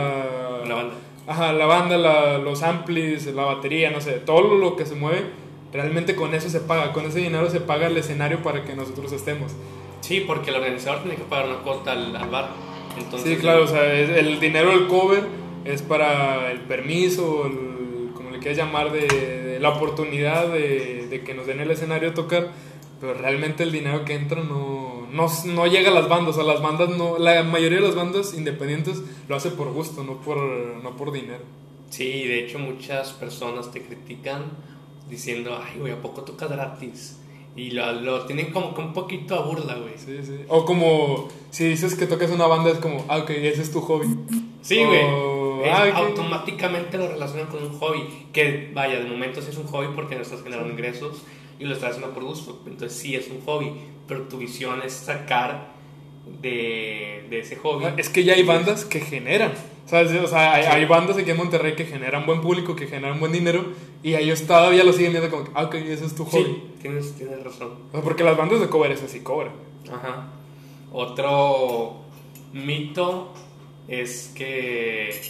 la 0.69 0.75
banda. 0.75 0.95
Ajá, 1.27 1.53
la 1.53 1.67
banda, 1.67 1.97
la- 1.97 2.39
los 2.39 2.63
amplis, 2.63 3.27
la 3.27 3.45
batería, 3.45 3.91
no 3.91 4.01
sé, 4.01 4.13
todo 4.13 4.55
lo 4.55 4.77
que 4.77 4.85
se 4.87 4.95
mueve, 4.95 5.23
realmente 5.73 6.15
con 6.15 6.35
eso 6.35 6.49
se 6.51 6.61
paga. 6.61 6.93
Con 6.93 7.07
ese 7.07 7.21
dinero 7.21 7.49
se 7.49 7.61
paga 7.61 7.87
el 7.87 7.97
escenario 7.97 8.43
para 8.43 8.63
que 8.65 8.75
nosotros 8.77 9.11
estemos. 9.13 9.53
Sí, 10.03 10.23
porque 10.27 10.51
el 10.51 10.57
organizador 10.57 11.01
tiene 11.01 11.17
que 11.17 11.23
pagar 11.25 11.47
una 11.49 11.59
cuota 11.59 11.93
al, 11.93 12.15
al 12.15 12.29
bar. 12.29 12.51
Entonces, 12.99 13.29
Sí, 13.31 13.37
claro, 13.41 13.65
o 13.65 13.67
sea, 13.67 13.93
es- 13.99 14.11
el 14.11 14.39
dinero 14.39 14.71
del 14.71 14.87
cover 14.87 15.23
es 15.65 15.81
para 15.83 16.51
el 16.51 16.61
permiso, 16.61 17.47
el- 17.47 18.11
como 18.15 18.31
le 18.31 18.39
quieras 18.39 18.59
llamar, 18.59 18.93
de, 18.93 19.07
de 19.09 19.59
la 19.61 19.71
oportunidad 19.71 20.49
de, 20.49 21.07
de 21.09 21.23
que 21.23 21.33
nos 21.35 21.47
den 21.47 21.61
el 21.61 21.71
escenario 21.71 22.11
a 22.11 22.15
tocar, 22.15 22.49
pero 23.01 23.15
realmente 23.15 23.63
el 23.63 23.73
dinero 23.73 24.05
que 24.05 24.13
entra 24.15 24.43
no, 24.45 24.94
no, 25.15 25.29
no 25.47 25.67
llega 25.67 25.91
a 25.91 25.95
las 25.95 26.09
bandas, 26.09 26.37
o 26.37 26.43
sea, 26.43 26.45
las 26.45 26.61
bandas 26.61 26.91
no, 26.91 27.19
la 27.19 27.43
mayoría 27.45 27.79
de 27.79 27.87
las 27.87 27.95
bandas 27.95 28.35
independientes 28.35 29.03
lo 29.29 29.37
hace 29.37 29.51
por 29.51 29.73
gusto, 29.73 30.03
no 30.03 30.21
por, 30.21 30.37
no 30.37 30.97
por 30.97 31.13
dinero. 31.13 31.45
Sí, 31.91 32.25
de 32.25 32.45
hecho 32.45 32.59
muchas 32.59 33.13
personas 33.13 33.71
te 33.71 33.83
critican 33.83 34.43
diciendo, 35.09 35.57
ay, 35.63 35.79
güey, 35.79 35.93
¿a 35.93 36.03
poco 36.03 36.23
tocas 36.23 36.51
gratis? 36.51 37.19
Y 37.57 37.71
lo, 37.71 37.93
lo 37.93 38.27
tienen 38.27 38.53
como 38.53 38.75
que 38.75 38.81
un 38.81 38.93
poquito 38.93 39.37
a 39.37 39.43
burla, 39.43 39.77
güey. 39.77 39.95
Sí, 39.97 40.19
sí. 40.25 40.41
O 40.49 40.65
como 40.65 41.29
si 41.51 41.69
dices 41.69 41.95
que 41.95 42.07
tocas 42.07 42.33
una 42.33 42.49
banda, 42.49 42.71
es 42.71 42.79
como, 42.79 43.05
ah, 43.09 43.19
ok, 43.19 43.31
ese 43.31 43.63
es 43.63 43.71
tu 43.71 43.81
hobby. 43.83 44.09
Sí, 44.61 44.83
güey. 44.83 45.03
Ah, 45.71 45.87
ok. 45.89 45.97
Automáticamente 45.97 46.99
lo 46.99 47.07
relacionan 47.07 47.47
con 47.47 47.63
un 47.63 47.79
hobby. 47.79 48.27
Que 48.33 48.73
vaya, 48.75 48.99
de 48.99 49.09
momento 49.09 49.41
sí 49.41 49.51
es 49.51 49.57
un 49.57 49.69
hobby 49.69 49.87
porque 49.95 50.17
no 50.17 50.23
estás 50.23 50.43
generando 50.43 50.73
ingresos 50.73 51.23
y 51.61 51.65
lo 51.65 51.75
estás 51.75 51.91
haciendo 51.91 52.13
por 52.13 52.25
gusto. 52.25 52.61
Entonces 52.67 52.99
sí 52.99 53.15
es 53.15 53.29
un 53.29 53.41
hobby. 53.43 53.73
Pero 54.07 54.23
tu 54.23 54.39
visión 54.39 54.81
es 54.85 54.93
sacar 54.93 55.73
de, 56.43 57.27
de 57.31 57.39
ese 57.41 57.57
hobby. 57.57 57.85
Ah, 57.87 57.95
Es 57.97 58.09
que 58.09 58.25
ya 58.25 58.35
hay 58.35 58.43
bandas 58.43 58.85
que 58.85 59.01
generan. 59.01 59.53
¿sabes? 59.87 60.13
O 60.13 60.27
sea, 60.27 60.55
hay, 60.55 60.63
Sí. 60.63 60.69
hay 60.73 60.85
bandas 60.87 61.19
aquí 61.19 61.31
en 61.31 61.37
Monterrey 61.37 61.75
que 61.77 61.85
generan 61.85 62.25
buen 62.25 62.41
público, 62.41 62.75
que 62.75 62.87
generan 62.87 63.21
buen 63.21 63.33
dinero, 63.33 63.67
y 64.03 64.15
ellos 64.15 64.47
todavía 64.47 64.83
lo 64.83 64.95
siguen 64.95 65.13
viendo 65.13 65.31
como, 65.31 65.45
ah, 65.55 65.65
ok, 65.65 65.75
ese 65.75 66.07
es 66.07 66.15
tu 66.15 66.25
hobby. 66.25 66.43
Sí, 66.45 66.63
tienes, 66.81 67.15
tienes 67.17 67.43
razón. 67.45 67.75
O 67.89 67.93
sea, 67.93 68.01
porque 68.01 68.25
las 68.25 68.35
bandas 68.35 68.61
de 68.61 68.69
cover 68.71 68.93
es 68.93 69.03
así, 69.03 69.21
cobran. 69.21 69.53
Ajá. 69.93 70.29
Otro 70.91 71.97
mito 72.55 73.35
es 73.87 74.33
que 74.35 75.21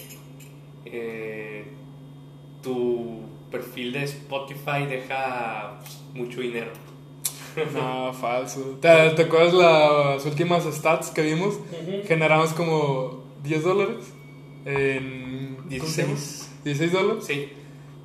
eh, 0.84 1.64
tu 2.62 3.22
perfil 3.50 3.92
de 3.92 4.04
Spotify 4.04 4.86
deja 4.88 5.80
mucho 6.14 6.40
dinero. 6.40 6.70
No, 7.74 8.12
falso. 8.12 8.60
¿Te, 8.80 9.10
te 9.10 9.22
acuerdas 9.22 9.54
las 9.54 10.26
últimas 10.26 10.64
stats 10.64 11.10
que 11.10 11.22
vimos? 11.22 11.58
Generamos 12.06 12.52
como 12.52 13.24
10 13.42 13.62
dólares 13.62 14.12
en... 14.64 15.56
¿cómo 15.78 15.90
se 15.90 16.02
llama? 16.02 16.14
16. 16.14 16.50
16 16.64 16.92
dólares. 16.92 17.24
Sí, 17.26 17.48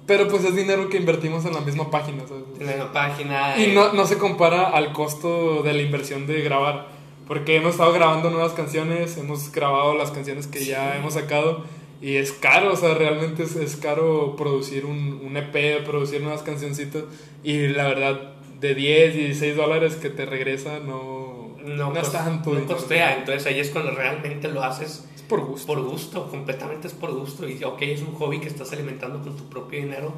Pero 0.05 0.27
pues 0.27 0.43
es 0.43 0.55
dinero 0.55 0.89
que 0.89 0.97
invertimos 0.97 1.45
en 1.45 1.53
la 1.53 1.61
misma 1.61 1.89
página, 1.89 2.27
¿sabes? 2.27 2.43
tienes 2.57 2.75
una 2.75 2.91
página. 2.91 3.57
Y 3.57 3.65
eh, 3.65 3.73
no, 3.73 3.93
no 3.93 4.05
se 4.05 4.17
compara 4.17 4.69
al 4.69 4.93
costo 4.93 5.63
de 5.63 5.73
la 5.73 5.81
inversión 5.81 6.27
de 6.27 6.41
grabar. 6.41 6.87
Porque 7.27 7.57
hemos 7.57 7.73
estado 7.73 7.93
grabando 7.93 8.31
nuevas 8.31 8.53
canciones, 8.53 9.17
hemos 9.17 9.51
grabado 9.51 9.93
las 9.95 10.09
canciones 10.09 10.47
que 10.47 10.65
ya 10.65 10.97
hemos 10.97 11.13
sacado. 11.13 11.63
Y 12.01 12.15
es 12.15 12.31
caro, 12.31 12.73
o 12.73 12.75
sea, 12.75 12.95
realmente 12.95 13.43
es, 13.43 13.55
es 13.55 13.75
caro 13.75 14.35
producir 14.35 14.85
un, 14.85 15.21
un 15.23 15.37
EP, 15.37 15.85
producir 15.85 16.21
nuevas 16.21 16.41
cancioncitas. 16.41 17.03
Y 17.43 17.67
la 17.67 17.87
verdad, 17.87 18.33
de 18.59 18.75
10, 18.75 19.13
16 19.15 19.55
dólares 19.55 19.95
que 19.95 20.09
te 20.09 20.25
regresa, 20.25 20.79
no, 20.79 21.55
no, 21.63 21.91
No 21.93 21.99
es 21.99 22.11
tanto 22.11 22.53
no 22.53 22.65
costea. 22.65 23.17
Entonces 23.17 23.45
ahí 23.47 23.59
es 23.59 23.69
cuando 23.69 23.91
realmente 23.91 24.47
lo 24.49 24.63
haces 24.63 25.07
Es 25.15 25.21
por 25.21 25.45
gusto. 25.45 25.67
por 25.67 25.81
gusto, 25.83 26.29
completamente 26.29 26.87
es 26.87 26.93
por 26.93 27.11
gusto. 27.13 27.47
Y 27.47 27.63
ok, 27.63 27.81
es 27.83 28.01
un 28.01 28.13
hobby 28.15 28.39
que 28.39 28.47
estás 28.47 28.71
alimentando 28.73 29.21
con 29.21 29.35
tu 29.37 29.49
propio 29.49 29.79
dinero. 29.79 30.13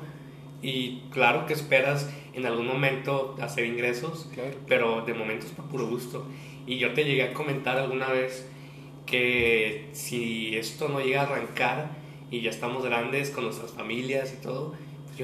Y 0.63 1.01
claro 1.11 1.45
que 1.47 1.53
esperas 1.53 2.09
en 2.33 2.45
algún 2.45 2.67
momento 2.67 3.35
hacer 3.41 3.65
ingresos, 3.65 4.29
Claro. 4.33 4.51
pero 4.67 5.01
de 5.05 5.13
momento 5.13 5.45
es 5.47 5.51
por 5.51 5.65
puro 5.65 5.87
gusto. 5.87 6.25
Y 6.67 6.77
yo 6.77 6.93
te 6.93 7.03
llegué 7.03 7.23
a 7.23 7.33
comentar 7.33 7.77
alguna 7.77 8.07
vez 8.09 8.47
que 9.05 9.89
si 9.93 10.55
esto 10.55 10.87
no 10.87 10.99
llega 11.01 11.21
a 11.21 11.23
arrancar 11.25 11.89
y 12.29 12.41
ya 12.41 12.49
estamos 12.49 12.83
grandes 12.85 13.31
con 13.31 13.43
nuestras 13.45 13.71
familias 13.71 14.33
y 14.37 14.41
todo, 14.41 14.73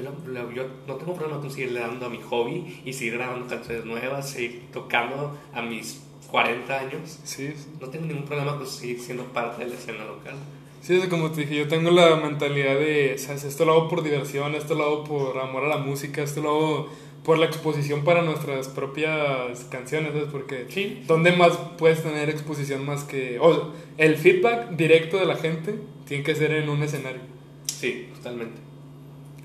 yo, 0.02 0.10
lo- 0.10 0.32
lo- 0.32 0.50
yo 0.52 0.64
no 0.86 0.94
tengo 0.96 1.14
problema 1.14 1.40
con 1.40 1.50
seguirle 1.50 1.80
dando 1.80 2.06
a 2.06 2.08
mi 2.08 2.20
hobby 2.28 2.80
y 2.84 2.92
seguir 2.92 3.14
grabando 3.14 3.46
canciones 3.46 3.84
nuevas, 3.84 4.30
seguir 4.30 4.62
tocando 4.72 5.36
a 5.52 5.62
mis 5.62 6.02
40 6.30 6.78
años. 6.80 7.18
Sí, 7.24 7.48
sí. 7.56 7.66
No 7.80 7.88
tengo 7.88 8.06
ningún 8.06 8.24
problema 8.24 8.56
con 8.56 8.66
seguir 8.66 9.00
siendo 9.00 9.24
parte 9.24 9.64
de 9.64 9.70
la 9.70 9.76
escena 9.76 10.04
local. 10.04 10.34
Sí, 10.80 10.94
es 10.94 11.06
como 11.08 11.30
te 11.32 11.40
dije, 11.42 11.56
yo 11.56 11.68
tengo 11.68 11.90
la 11.90 12.16
mentalidad 12.16 12.76
de, 12.78 13.16
¿sabes? 13.18 13.44
Esto 13.44 13.64
lo 13.64 13.72
hago 13.72 13.88
por 13.88 14.02
diversión, 14.02 14.54
esto 14.54 14.74
lo 14.74 14.84
hago 14.84 15.04
por 15.04 15.38
amor 15.38 15.64
a 15.64 15.68
la 15.68 15.78
música, 15.78 16.22
esto 16.22 16.40
lo 16.40 16.50
hago 16.50 16.88
por 17.24 17.36
la 17.38 17.46
exposición 17.46 18.04
para 18.04 18.22
nuestras 18.22 18.68
propias 18.68 19.64
canciones, 19.70 20.12
¿sabes? 20.12 20.28
Porque 20.30 20.66
Sí. 20.68 21.02
¿dónde 21.06 21.32
más 21.32 21.56
puedes 21.76 22.02
tener 22.02 22.30
exposición 22.30 22.86
más 22.86 23.04
que... 23.04 23.38
O 23.40 23.72
el 23.98 24.16
feedback 24.16 24.70
directo 24.70 25.18
de 25.18 25.26
la 25.26 25.36
gente 25.36 25.74
tiene 26.06 26.22
que 26.22 26.34
ser 26.34 26.52
en 26.52 26.68
un 26.68 26.82
escenario. 26.82 27.20
Sí, 27.66 28.08
totalmente. 28.16 28.60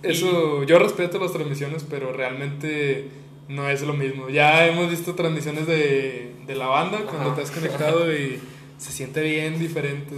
Eso, 0.04 0.64
yo 0.64 0.80
respeto 0.80 1.18
las 1.20 1.32
transmisiones, 1.32 1.86
pero 1.90 2.12
realmente 2.14 3.10
no 3.48 3.70
es 3.70 3.82
lo 3.82 3.94
mismo. 3.94 4.30
Ya 4.30 4.68
hemos 4.68 4.90
visto 4.90 5.16
transmisiones 5.16 5.66
de, 5.66 6.36
de 6.46 6.56
la 6.56 6.68
banda 6.68 7.00
cuando 7.06 7.28
Ajá. 7.30 7.36
te 7.36 7.42
has 7.42 7.52
conectado 7.52 8.14
y 8.14 8.40
se 8.78 8.92
siente 8.92 9.22
bien 9.22 9.58
diferente. 9.60 10.16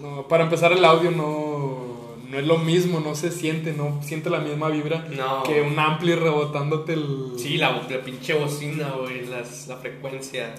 No, 0.00 0.28
para 0.28 0.44
empezar, 0.44 0.72
el 0.72 0.84
audio 0.84 1.10
no, 1.12 2.16
no 2.28 2.38
es 2.38 2.46
lo 2.46 2.58
mismo, 2.58 3.00
no 3.00 3.14
se 3.14 3.30
siente, 3.30 3.72
no 3.72 4.00
siente 4.02 4.28
la 4.30 4.40
misma 4.40 4.68
vibra 4.68 5.06
No. 5.16 5.42
que 5.44 5.62
un 5.62 5.78
ampli 5.78 6.14
rebotándote 6.14 6.94
el. 6.94 7.32
Sí, 7.38 7.56
la, 7.56 7.70
la 7.88 8.02
pinche 8.04 8.34
bocina, 8.34 8.90
güey, 9.00 9.26
las- 9.26 9.66
la 9.68 9.76
frecuencia. 9.76 10.54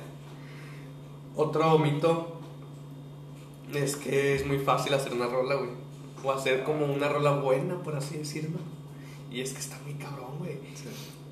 Otro 1.36 1.78
mito 1.80 2.40
es 3.74 3.96
que 3.96 4.36
es 4.36 4.46
muy 4.46 4.60
fácil 4.60 4.94
hacer 4.94 5.14
una 5.14 5.28
rola, 5.28 5.56
güey. 5.56 5.70
O 6.24 6.32
hacer 6.32 6.63
como 6.63 6.86
una 6.86 7.10
rola 7.10 7.32
buena, 7.34 7.75
por 7.84 7.96
así 7.96 8.18
decirlo. 8.18 8.60
Y 9.32 9.42
es 9.42 9.51
que 9.53 9.60
está 9.60 9.77
muy 9.84 9.94
cabrón, 9.96 10.38
güey. 10.39 10.53
Sí. 10.75 10.86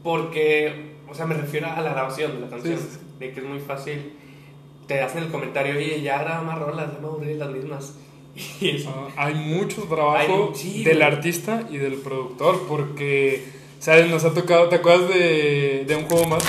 Porque, 0.03 0.95
o 1.10 1.13
sea, 1.15 1.25
me 1.25 1.36
refiero 1.36 1.67
a 1.67 1.81
la 1.81 1.91
grabación 1.91 2.33
de 2.36 2.39
la 2.41 2.50
canción. 2.50 2.77
Sí, 2.77 2.86
sí. 2.93 2.98
De 3.19 3.31
que 3.31 3.39
es 3.39 3.45
muy 3.45 3.60
fácil. 3.60 4.13
Te 4.88 5.00
hacen 5.00 5.24
el 5.24 5.29
comentario, 5.31 5.77
oye, 5.77 6.01
ya 6.01 6.19
graba 6.21 6.41
más 6.43 6.60
rolas, 6.60 6.91
ya 6.91 7.00
me 7.00 7.07
aburrí 7.07 7.36
las 7.36 7.50
mismas. 7.51 7.95
Y 8.62 8.69
es, 8.69 8.86
Ah, 8.88 9.07
hay 9.17 9.36
mucho 9.36 9.83
trabajo 9.83 10.53
Hay- 10.55 10.83
del 10.83 11.01
artista 11.01 11.67
y 11.69 11.77
del 11.77 11.95
productor 11.95 12.65
porque, 12.67 13.43
¿sabes? 13.79 14.10
Nos 14.10 14.24
ha 14.25 14.33
tocado, 14.33 14.67
¿te 14.69 14.77
acuerdas 14.77 15.10
de, 15.10 15.86
de 15.88 15.95
un 15.95 16.05
juego 16.05 16.27
más? 16.27 16.43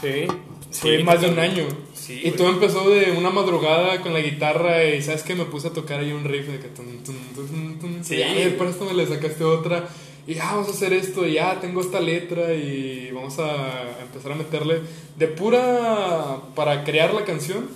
sí, 0.00 0.26
Fue 0.72 1.02
más 1.04 1.20
de 1.20 1.30
un 1.30 1.38
año. 1.38 1.64
Sí, 2.08 2.14
y 2.14 2.20
güey. 2.22 2.36
todo 2.36 2.48
empezó 2.48 2.88
de 2.88 3.12
una 3.12 3.28
madrugada 3.30 4.00
con 4.00 4.12
la 4.14 4.20
guitarra 4.20 4.82
y 4.84 5.02
sabes 5.02 5.22
que 5.22 5.34
me 5.34 5.44
puse 5.44 5.68
a 5.68 5.72
tocar 5.72 6.00
ahí 6.00 6.10
un 6.12 6.24
riff 6.24 6.46
de 6.48 6.58
que 6.58 6.68
tun, 6.68 7.04
tun, 7.04 7.16
tun, 7.34 7.78
tun, 7.78 8.04
Sí. 8.04 8.14
y 8.16 8.44
después 8.44 8.70
esto 8.70 8.86
me 8.86 8.94
le 8.94 9.06
sacaste 9.06 9.44
otra 9.44 9.88
y 10.26 10.34
ya 10.34 10.44
vamos 10.52 10.68
a 10.68 10.70
hacer 10.70 10.92
esto 10.94 11.26
y 11.26 11.34
ya 11.34 11.60
tengo 11.60 11.80
esta 11.82 12.00
letra 12.00 12.54
y 12.54 13.10
vamos 13.12 13.38
a 13.38 14.00
empezar 14.02 14.32
a 14.32 14.34
meterle 14.36 14.80
de 15.16 15.26
pura 15.28 16.38
para 16.54 16.82
crear 16.84 17.12
la 17.14 17.24
canción 17.24 17.68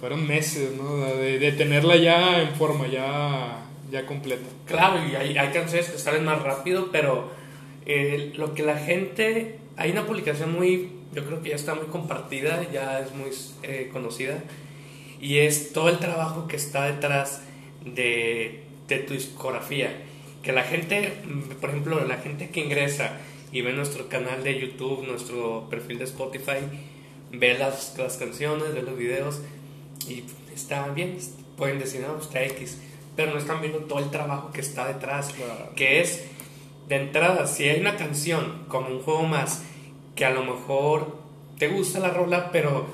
fueron 0.00 0.26
meses 0.26 0.72
¿no? 0.76 0.96
de, 1.06 1.38
de 1.38 1.52
tenerla 1.52 1.96
ya 1.96 2.42
en 2.42 2.50
forma 2.56 2.86
ya 2.88 3.62
ya 3.90 4.04
completa 4.04 4.44
Claro, 4.66 4.98
y 5.08 5.14
hay, 5.14 5.38
hay 5.38 5.52
canciones 5.52 5.88
que 5.90 5.98
salen 5.98 6.24
más 6.24 6.42
rápido, 6.42 6.88
pero 6.90 7.30
eh, 7.86 8.32
lo 8.36 8.52
que 8.52 8.64
la 8.64 8.76
gente... 8.78 9.60
Hay 9.78 9.90
una 9.92 10.06
publicación 10.06 10.52
muy, 10.54 10.88
yo 11.16 11.24
creo 11.24 11.42
que 11.42 11.48
ya 11.48 11.56
está 11.56 11.74
muy 11.74 11.86
compartida, 11.86 12.70
ya 12.70 13.00
es 13.00 13.12
muy 13.14 13.30
eh, 13.62 13.88
conocida, 13.90 14.44
y 15.18 15.38
es 15.38 15.72
todo 15.72 15.88
el 15.88 15.98
trabajo 15.98 16.46
que 16.46 16.56
está 16.56 16.84
detrás 16.84 17.40
de, 17.86 18.64
de 18.86 18.98
tu 18.98 19.14
discografía. 19.14 20.04
Que 20.42 20.52
la 20.52 20.62
gente, 20.62 21.14
mm, 21.24 21.54
por 21.58 21.70
ejemplo, 21.70 22.04
la 22.04 22.18
gente 22.18 22.50
que 22.50 22.60
ingresa 22.60 23.16
y 23.50 23.62
ve 23.62 23.72
nuestro 23.72 24.10
canal 24.10 24.44
de 24.44 24.60
YouTube, 24.60 25.06
nuestro 25.06 25.70
perfil 25.70 25.98
de 25.98 26.04
Spotify, 26.04 26.60
ve 27.32 27.56
las, 27.58 27.96
las 27.96 28.18
canciones, 28.18 28.74
ve 28.74 28.82
los 28.82 28.98
videos 28.98 29.40
y 30.06 30.24
está 30.54 30.86
bien, 30.88 31.16
pueden 31.56 31.78
decir, 31.78 32.02
no, 32.02 32.12
pues 32.12 32.26
está 32.26 32.44
X, 32.44 32.78
pero 33.16 33.32
no 33.32 33.38
están 33.38 33.62
viendo 33.62 33.78
todo 33.80 34.00
el 34.00 34.10
trabajo 34.10 34.52
que 34.52 34.60
está 34.60 34.86
detrás, 34.86 35.34
que 35.74 36.02
es, 36.02 36.26
de 36.88 36.96
entrada, 36.96 37.46
si 37.46 37.64
hay 37.64 37.80
una 37.80 37.96
canción 37.96 38.64
como 38.68 38.88
un 38.88 39.00
juego 39.00 39.22
más, 39.22 39.62
que 40.16 40.24
a 40.24 40.30
lo 40.30 40.42
mejor 40.42 41.16
te 41.58 41.68
gusta 41.68 42.00
la 42.00 42.10
rola, 42.10 42.50
pero 42.50 42.86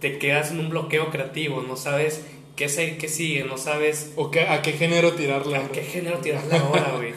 te 0.00 0.18
quedas 0.18 0.50
en 0.50 0.60
un 0.60 0.68
bloqueo 0.68 1.10
creativo, 1.10 1.62
no 1.62 1.76
sabes 1.76 2.22
qué, 2.56 2.68
se, 2.68 2.98
qué 2.98 3.08
sigue, 3.08 3.44
no 3.44 3.56
sabes 3.56 4.12
o 4.16 4.30
qué, 4.30 4.42
a 4.42 4.60
qué 4.60 4.72
género 4.72 5.12
tirarla 5.12 5.60
¿A 5.60 5.68
qué 5.68 5.82
género 5.82 6.18
tirarle 6.18 6.56
ahora, 6.58 6.92
güey? 6.96 7.14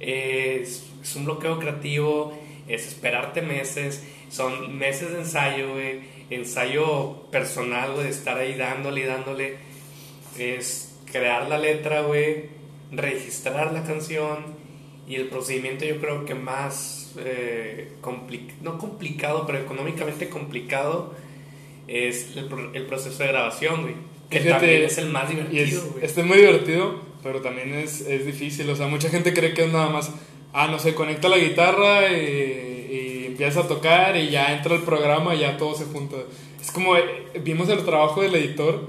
es, 0.00 0.84
es 1.02 1.16
un 1.16 1.24
bloqueo 1.24 1.58
creativo, 1.58 2.32
es 2.68 2.86
esperarte 2.86 3.42
meses, 3.42 4.02
son 4.30 4.76
meses 4.76 5.12
de 5.12 5.18
ensayo, 5.18 5.72
güey, 5.74 6.00
ensayo 6.30 7.30
personal, 7.30 7.92
güey, 7.92 8.04
de 8.04 8.10
estar 8.10 8.38
ahí 8.38 8.54
dándole 8.54 9.02
y 9.02 9.04
dándole, 9.04 9.56
es 10.38 10.96
crear 11.10 11.48
la 11.48 11.58
letra, 11.58 12.02
güey, 12.02 12.46
registrar 12.90 13.72
la 13.72 13.84
canción 13.84 14.38
y 15.06 15.16
el 15.16 15.28
procedimiento 15.28 15.84
yo 15.84 16.00
creo 16.00 16.24
que 16.24 16.34
más, 16.34 17.01
eh, 17.18 17.92
compli- 18.02 18.52
no 18.62 18.78
complicado, 18.78 19.44
pero 19.46 19.58
económicamente 19.58 20.28
complicado 20.28 21.14
es 21.88 22.36
el, 22.36 22.44
pro- 22.46 22.72
el 22.74 22.86
proceso 22.86 23.22
de 23.22 23.28
grabación, 23.28 23.82
güey, 23.82 23.94
que 24.30 24.40
Fíjate, 24.40 24.60
también 24.66 24.82
es 24.84 24.98
el 24.98 25.08
más 25.10 25.28
divertido, 25.28 25.64
es, 25.64 25.92
güey. 25.92 26.04
este 26.04 26.20
es 26.22 26.26
muy 26.26 26.38
divertido, 26.38 27.00
pero 27.22 27.40
también 27.40 27.74
es, 27.74 28.00
es 28.02 28.24
difícil. 28.26 28.68
O 28.70 28.76
sea, 28.76 28.86
mucha 28.86 29.08
gente 29.10 29.32
cree 29.34 29.52
que 29.52 29.64
es 29.64 29.72
nada 29.72 29.90
más, 29.90 30.10
ah, 30.52 30.68
no 30.68 30.78
sé, 30.78 30.94
conecta 30.94 31.28
la 31.28 31.38
guitarra 31.38 32.08
y, 32.10 32.16
y 32.90 33.24
empieza 33.26 33.60
a 33.60 33.68
tocar 33.68 34.16
y 34.16 34.30
ya 34.30 34.54
entra 34.56 34.74
el 34.74 34.82
programa 34.82 35.34
y 35.34 35.40
ya 35.40 35.56
todo 35.56 35.74
se 35.74 35.84
junta. 35.84 36.16
Es 36.60 36.70
como, 36.70 36.96
eh, 36.96 37.02
vimos 37.42 37.68
el 37.68 37.84
trabajo 37.84 38.22
del 38.22 38.34
editor. 38.36 38.88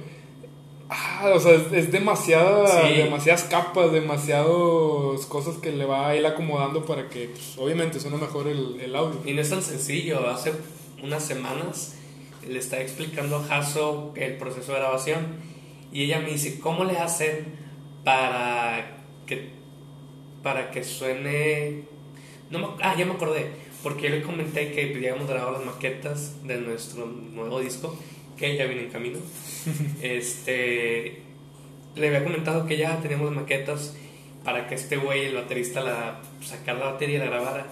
Ah, 0.96 1.32
o 1.34 1.40
sea, 1.40 1.54
es, 1.54 1.72
es 1.74 1.92
demasiada, 1.92 2.88
Sí. 2.88 2.94
demasiadas 2.98 3.44
capas, 3.46 3.92
demasiadas 3.92 5.26
cosas 5.28 5.56
que 5.58 5.72
le 5.72 5.86
va 5.86 6.10
a 6.10 6.16
ir 6.16 6.24
acomodando 6.26 6.86
para 6.86 7.10
que, 7.10 7.30
pues, 7.30 7.58
obviamente, 7.58 8.00
suene 8.00 8.18
mejor 8.18 8.48
el, 8.48 8.80
el 8.80 8.96
audio. 8.96 9.20
Y 9.26 9.34
no 9.34 9.42
es 9.42 9.50
tan 9.50 9.64
sencillo. 9.64 10.30
Hace 10.30 10.54
unas 11.02 11.24
semanas 11.26 11.96
le 12.48 12.60
estaba 12.60 12.82
explicando 12.84 13.38
a 13.38 13.58
Hasso 13.58 14.12
el 14.16 14.38
proceso 14.38 14.74
de 14.74 14.80
grabación 14.80 15.26
y 15.92 16.04
ella 16.04 16.20
me 16.20 16.30
dice, 16.30 16.60
¿cómo 16.60 16.84
le 16.84 16.98
hacen 17.00 17.46
para 18.04 18.98
que, 19.26 19.50
para 20.44 20.70
que 20.72 20.84
suene... 20.84 21.86
No 22.52 22.60
me- 22.60 22.68
ah, 22.82 22.96
ya 22.98 23.06
me 23.06 23.14
acordé, 23.14 23.50
porque 23.82 24.04
yo 24.04 24.10
le 24.10 24.22
comenté 24.22 24.72
que 24.74 24.94
habíamos 24.96 25.28
grabado 25.28 25.54
las 25.54 25.66
maquetas 25.66 26.46
de 26.46 26.58
nuestro 26.58 27.06
nuevo 27.08 27.60
disco, 27.60 27.98
que 28.52 28.58
ya 28.58 28.66
viene 28.66 28.84
en 28.84 28.90
camino. 28.90 29.20
este, 30.02 31.22
le 31.96 32.08
había 32.08 32.24
comentado 32.24 32.66
que 32.66 32.78
ya 32.78 33.00
teníamos 33.00 33.32
maquetas 33.32 33.96
para 34.44 34.68
que 34.68 34.76
este 34.76 34.98
güey, 34.98 35.26
el 35.28 35.36
baterista, 35.36 35.82
la, 35.82 36.22
sacara 36.42 36.80
la 36.80 36.86
batería 36.92 37.16
y 37.16 37.20
la 37.20 37.26
grabara. 37.28 37.66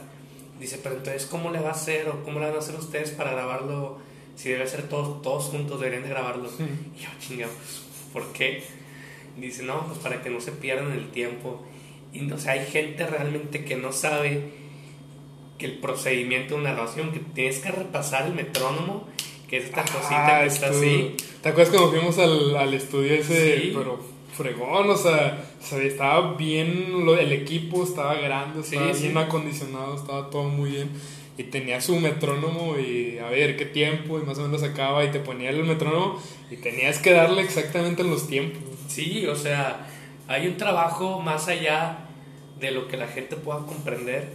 Dice, 0.60 0.80
pero 0.82 0.96
entonces, 0.96 1.25
¿cómo 1.25 1.51
le 1.51 1.60
va 1.60 1.70
a 1.70 1.74
hacer 1.74 2.08
o 2.08 2.24
cómo 2.24 2.40
le 2.40 2.46
van 2.46 2.56
a 2.56 2.60
hacer 2.60 2.75
ustedes 2.75 3.12
para 3.12 3.32
grabarlo? 3.32 3.98
Si 4.36 4.50
debe 4.50 4.66
ser 4.68 4.84
todos, 4.84 5.22
todos 5.22 5.46
juntos, 5.46 5.80
deberían 5.80 6.04
de 6.04 6.10
grabarlo. 6.10 6.50
Y 6.96 7.01
yo, 7.01 7.10
chinga, 7.20 7.48
pues, 7.48 7.82
¿por 8.13 8.32
qué? 8.32 8.63
Dice, 9.36 9.63
no, 9.63 9.88
pues 9.88 10.00
para 10.00 10.22
que 10.22 10.30
no 10.30 10.40
se 10.40 10.54
pierdan 10.54 10.94
el 10.94 11.10
tiempo. 11.12 11.66
Y, 12.13 12.32
o 12.32 12.38
sea, 12.38 12.54
hay 12.54 12.66
gente 12.66 13.06
realmente 13.06 13.66
que 13.66 13.75
no 13.75 13.92
sabe 13.92 14.51
que 15.58 15.66
el 15.66 15.80
procedimiento 15.80 16.56
de 16.56 16.62
una 16.62 16.74
grabación, 16.74 17.12
que 17.12 17.20
tienes 17.20 17.60
que 17.60 17.72
repasar 17.72 18.28
el 18.28 18.34
metrónomo, 18.34 19.08
que 19.51 19.58
es 19.58 19.65
esta 19.65 19.84
cosita 19.84 20.38
Ah, 20.38 20.41
que 20.41 20.48
está 20.48 20.70
así. 20.70 21.15
¿Te 21.43 21.50
acuerdas 21.50 21.75
cuando 21.75 21.91
fuimos 21.91 22.17
al, 22.17 22.55
al 22.58 22.74
estudio 22.74 23.13
ese? 23.13 23.60
Sí. 23.62 23.74
Pero 23.77 24.00
fregón, 24.36 24.89
o 24.89 24.96
sea, 24.98 25.43
o 25.62 25.63
sea, 25.63 25.77
estaba 25.84 26.34
bien, 26.36 27.05
el 27.20 27.31
equipo 27.34 27.84
estaba 27.84 28.15
grande, 28.15 28.63
Sí, 28.63 28.75
estaba 28.75 28.93
sí. 28.96 29.03
bien 29.03 29.17
acondicionado, 29.17 29.96
estaba 29.96 30.29
todo 30.31 30.46
muy 30.46 30.72
bien. 30.72 30.89
Y 31.38 31.43
tenía 31.43 31.81
su 31.81 32.00
metrónomo 32.00 32.77
y 32.79 33.17
a 33.20 33.27
ver 33.29 33.58
qué 33.58 33.65
tiempo 33.65 34.20
y 34.20 34.24
más 34.24 34.38
o 34.39 34.43
menos 34.43 34.63
acaba 34.63 35.03
y 35.03 35.12
te 35.12 35.20
ponía 35.20 35.50
el 35.50 35.63
metrónomo 35.63 36.20
y 36.50 36.58
tenías 36.58 37.00
que 37.00 37.12
darle 37.13 37.41
exactamente 37.41 38.01
en 38.03 38.10
los 38.10 38.27
tiempos. 38.27 38.62
Sí, 38.88 39.25
o 39.27 39.36
sea, 39.36 39.88
hay 40.27 40.48
un 40.48 40.58
trabajo 40.58 41.20
más 41.20 41.48
allá 41.48 42.08
de 42.60 42.72
lo 42.72 42.88
que 42.88 42.96
la 42.98 43.08
gente 43.08 43.36
pueda 43.38 43.60
comprender 43.65 44.29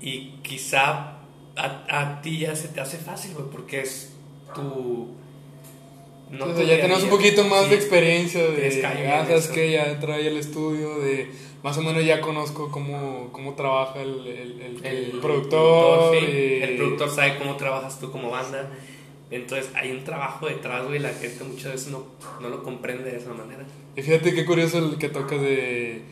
y 0.00 0.30
quizá 0.42 1.18
a, 1.56 1.84
a 1.88 2.22
ti 2.22 2.38
ya 2.38 2.56
se 2.56 2.68
te 2.68 2.80
hace 2.80 2.96
fácil, 2.98 3.34
güey, 3.34 3.46
porque 3.50 3.82
es 3.82 4.09
tu... 4.54 5.08
no 6.30 6.46
día 6.54 6.76
ya 6.76 6.82
tenemos 6.82 7.02
un 7.04 7.10
poquito 7.10 7.44
más 7.44 7.64
Sí, 7.64 7.70
de 7.70 7.76
experiencia 7.76 8.42
de, 8.42 8.84
ah, 8.84 9.26
eso. 9.30 9.52
que 9.52 9.70
ya 9.72 9.98
trae 10.00 10.26
el 10.28 10.36
estudio, 10.36 10.98
de 11.00 11.30
más 11.62 11.76
o 11.76 11.82
menos 11.82 12.04
ya 12.04 12.20
conozco 12.20 12.70
cómo, 12.70 13.28
cómo 13.32 13.54
trabaja 13.54 14.00
el, 14.00 14.26
el, 14.26 14.60
el- 14.62 14.86
el 14.86 15.20
productor. 15.20 16.16
sí. 16.18 16.24
y- 16.26 16.62
El 16.62 16.76
productor 16.76 17.10
sabe 17.10 17.36
cómo 17.38 17.56
trabajas 17.56 17.98
tú 18.00 18.10
como 18.10 18.30
banda. 18.30 18.70
Entonces 19.30 19.70
hay 19.74 19.92
un 19.92 20.02
trabajo 20.02 20.46
detrás, 20.46 20.84
güey, 20.86 20.98
la 20.98 21.10
gente 21.10 21.44
muchas 21.44 21.72
veces 21.72 21.88
no, 21.88 22.04
no 22.40 22.48
lo 22.48 22.62
comprende 22.64 23.10
de 23.10 23.16
esa 23.18 23.32
manera. 23.32 23.64
Y 23.96 24.02
fíjate 24.02 24.34
qué 24.34 24.44
curioso 24.44 24.78
el 24.78 24.98
que 24.98 25.08
tocas 25.08 25.40
de... 25.40 26.02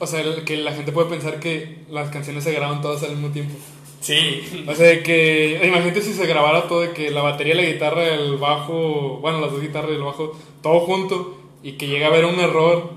O 0.00 0.06
sea, 0.08 0.20
que 0.44 0.56
la 0.56 0.72
gente 0.72 0.90
puede 0.90 1.08
pensar 1.10 1.38
que 1.38 1.76
las 1.88 2.10
canciones 2.10 2.42
se 2.42 2.52
graban 2.52 2.80
todas 2.82 3.04
al 3.04 3.10
mismo 3.12 3.28
tiempo. 3.28 3.54
Sí. 4.02 4.64
O 4.68 4.74
sea, 4.74 4.88
de 4.88 5.02
que 5.02 5.60
imagínate 5.64 6.02
si 6.02 6.12
se 6.12 6.26
grabara 6.26 6.68
todo, 6.68 6.80
de 6.82 6.90
que 6.90 7.10
la 7.10 7.22
batería, 7.22 7.54
la 7.54 7.62
guitarra, 7.62 8.04
el 8.08 8.36
bajo, 8.36 9.18
bueno, 9.22 9.40
las 9.40 9.52
dos 9.52 9.62
guitarras 9.62 9.92
y 9.92 9.94
el 9.94 10.02
bajo, 10.02 10.36
todo 10.60 10.80
junto, 10.80 11.38
y 11.62 11.72
que 11.72 11.86
llega 11.86 12.06
a 12.06 12.10
haber 12.10 12.24
un 12.26 12.38
error, 12.40 12.90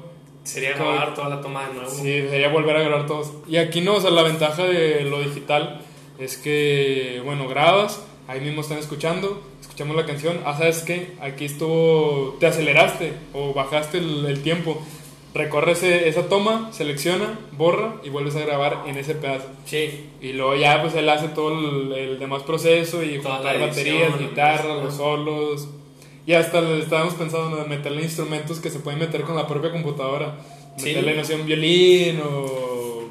Sería 0.44 0.74
grabar 0.74 1.14
toda 1.16 1.30
la 1.30 1.42
toma 1.42 1.68
de 1.68 1.74
nuevo. 1.76 1.90
sí, 1.90 2.04
sería 2.04 2.50
volver 2.50 2.76
a 2.78 2.82
grabar 2.82 3.08
todos. 3.08 3.32
Y 3.48 3.58
aquí 3.58 3.82
no, 3.82 3.96
o 3.96 4.02
sea, 4.02 4.12
la 4.12 4.24
ventaja 4.24 4.66
de 4.66 5.02
lo 5.04 5.20
digital 5.22 5.82
es 6.20 6.38
que, 6.38 7.22
bueno, 7.24 7.48
grabas, 7.48 8.04
ahí 8.28 8.42
mismo 8.42 8.62
están 8.62 8.78
escuchando, 8.80 9.42
escuchamos 9.62 9.96
la 9.96 10.06
canción, 10.06 10.40
ah, 10.46 10.56
¿sabes 10.58 10.82
qué? 10.82 11.14
Aquí 11.22 11.46
estuvo, 11.46 12.38
te 12.40 12.48
aceleraste 12.48 13.14
o 13.34 13.54
bajaste 13.54 14.00
el, 14.00 14.26
el 14.26 14.42
tiempo. 14.42 14.82
Recorre 15.36 15.74
ese- 15.74 16.08
esa 16.08 16.30
toma, 16.30 16.70
selecciona, 16.72 17.38
borra 17.58 17.96
y 18.04 18.10
vuelves 18.10 18.36
a 18.38 18.39
grabar 18.39 18.84
en 18.88 18.98
ese 18.98 19.15
pedazo. 19.15 19.48
Sí. 19.65 20.06
Y 20.22 20.32
luego 20.34 20.56
ya 20.56 20.82
pues 20.82 20.96
él 20.96 21.08
hace 21.10 21.27
todo 21.27 21.60
el, 21.60 21.92
el 21.92 22.20
demás 22.20 22.44
proceso 22.44 23.04
y 23.04 23.20
Toda 23.20 23.36
juntar 23.36 23.56
la 23.60 23.68
baterías, 23.68 24.18
guitarras, 24.18 24.62
ajá. 24.65 24.84
los 24.84 24.96
solos. 24.96 25.68
Y 26.25 26.34
hasta 26.34 26.62
le 26.62 26.80
estábamos 26.80 27.13
pensando 27.15 27.62
en 27.62 27.70
meterle 27.70 28.01
instrumentos 28.01 28.60
que 28.60 28.70
se 28.70 28.80
pueden 28.80 29.00
meter 29.00 29.22
con 29.24 29.36
la 29.36 29.46
propia 29.46 29.72
computadora. 29.72 30.38
Sí. 30.77 30.86
Meterle, 30.88 31.15
no 31.18 31.24
sé, 31.25 31.36
un 31.36 31.46
violín 31.46 32.20
o 32.22 33.04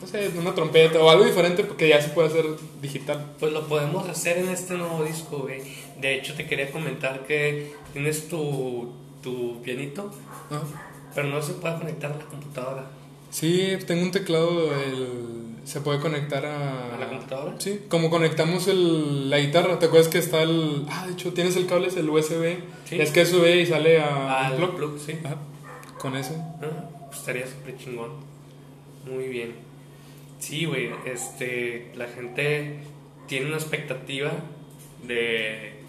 no 0.00 0.06
sé, 0.06 0.30
una 0.38 0.54
trompeta 0.54 0.98
o 1.00 1.08
algo 1.10 1.24
diferente 1.24 1.62
porque 1.64 1.88
ya 1.88 2.02
se 2.02 2.08
puede 2.10 2.28
hacer 2.28 2.44
digital. 2.82 3.24
Pues 3.38 3.52
lo 3.52 3.66
podemos 3.68 4.08
hacer 4.08 4.38
en 4.38 4.48
este 4.48 4.74
nuevo 4.74 5.04
disco, 5.04 5.38
güey. 5.38 5.60
De 6.00 6.16
hecho, 6.16 6.34
te 6.34 6.44
quería 6.46 6.70
comentar 6.72 7.24
que 7.26 7.72
tienes 7.92 8.28
tu, 8.28 8.92
tu 9.22 9.62
pianito, 9.62 10.10
pero 11.18 11.30
no 11.30 11.42
se 11.42 11.54
puede 11.54 11.76
conectar 11.78 12.12
a 12.12 12.16
la 12.16 12.24
computadora. 12.26 12.84
Sí, 13.32 13.76
tengo 13.88 14.02
un 14.04 14.12
teclado, 14.12 14.72
el- 14.80 15.56
se 15.64 15.80
puede 15.80 15.98
conectar 15.98 16.46
a... 16.46 16.94
¿A 16.94 16.96
la 16.96 17.08
computadora? 17.08 17.56
Sí, 17.58 17.80
como 17.88 18.08
conectamos 18.08 18.68
el, 18.68 19.28
la 19.28 19.40
guitarra, 19.40 19.80
¿te 19.80 19.86
acuerdas 19.86 20.06
que 20.06 20.18
está 20.18 20.42
el... 20.44 20.86
Ah, 20.88 21.06
de 21.08 21.14
hecho, 21.14 21.32
tienes 21.32 21.56
el 21.56 21.66
cable, 21.66 21.88
es 21.88 21.96
el 21.96 22.08
USB. 22.08 22.58
Sí. 22.84 23.00
Es 23.00 23.10
que 23.10 23.22
USB 23.22 23.62
y 23.62 23.66
sale 23.66 24.00
a... 24.00 24.46
Al 24.46 24.54
plug. 24.58 24.76
plug, 24.76 24.98
sí. 25.00 25.18
Ajá, 25.24 25.38
con 25.98 26.16
eso. 26.16 26.34
Ah, 26.62 26.88
pues 27.08 27.18
estaría 27.18 27.46
súper 27.48 27.76
chingón. 27.78 28.12
Muy 29.04 29.24
bien. 29.26 29.56
Sí, 30.38 30.66
güey, 30.66 30.90
este, 31.04 31.90
la 31.96 32.06
gente 32.06 32.78
tiene 33.26 33.46
una 33.46 33.56
expectativa 33.56 34.30
de... 35.04 35.80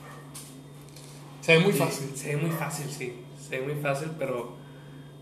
Se 1.41 1.53
ve 1.55 1.59
muy 1.59 1.73
fácil. 1.73 2.07
Se 2.15 2.35
ve 2.35 2.41
muy 2.41 2.49
fácil, 2.51 2.87
sí. 2.89 3.13
Se 3.47 3.59
ve 3.59 3.71
muy 3.71 3.79
fácil, 3.81 4.09
pero 4.17 4.57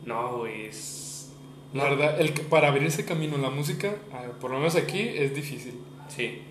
no, 0.08 0.38
güey, 0.40 0.66
es... 0.66 1.32
La 1.74 1.84
verdad, 1.84 2.20
el 2.20 2.32
para 2.32 2.70
abrir 2.70 2.88
ese 2.88 3.06
camino 3.06 3.36
en 3.36 3.44
la 3.44 3.50
música, 3.52 3.94
por 4.42 4.50
lo 4.50 4.58
menos 4.58 4.76
aquí, 4.76 5.00
es 5.00 5.36
difícil. 5.36 5.76
Sí. 6.08 6.42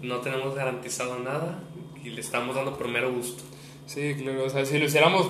No 0.00 0.18
tenemos 0.18 0.54
garantizado 0.54 1.18
nada 1.18 1.62
y 2.02 2.10
le 2.10 2.20
estamos 2.20 2.54
dando 2.54 2.78
por 2.78 2.88
mero 2.88 3.12
gusto. 3.12 3.42
Sí, 3.86 4.14
claro, 4.16 4.44
o 4.44 4.48
sea, 4.50 4.64
si 4.64 4.78
lo 4.78 4.84
hiciéramos 4.86 5.28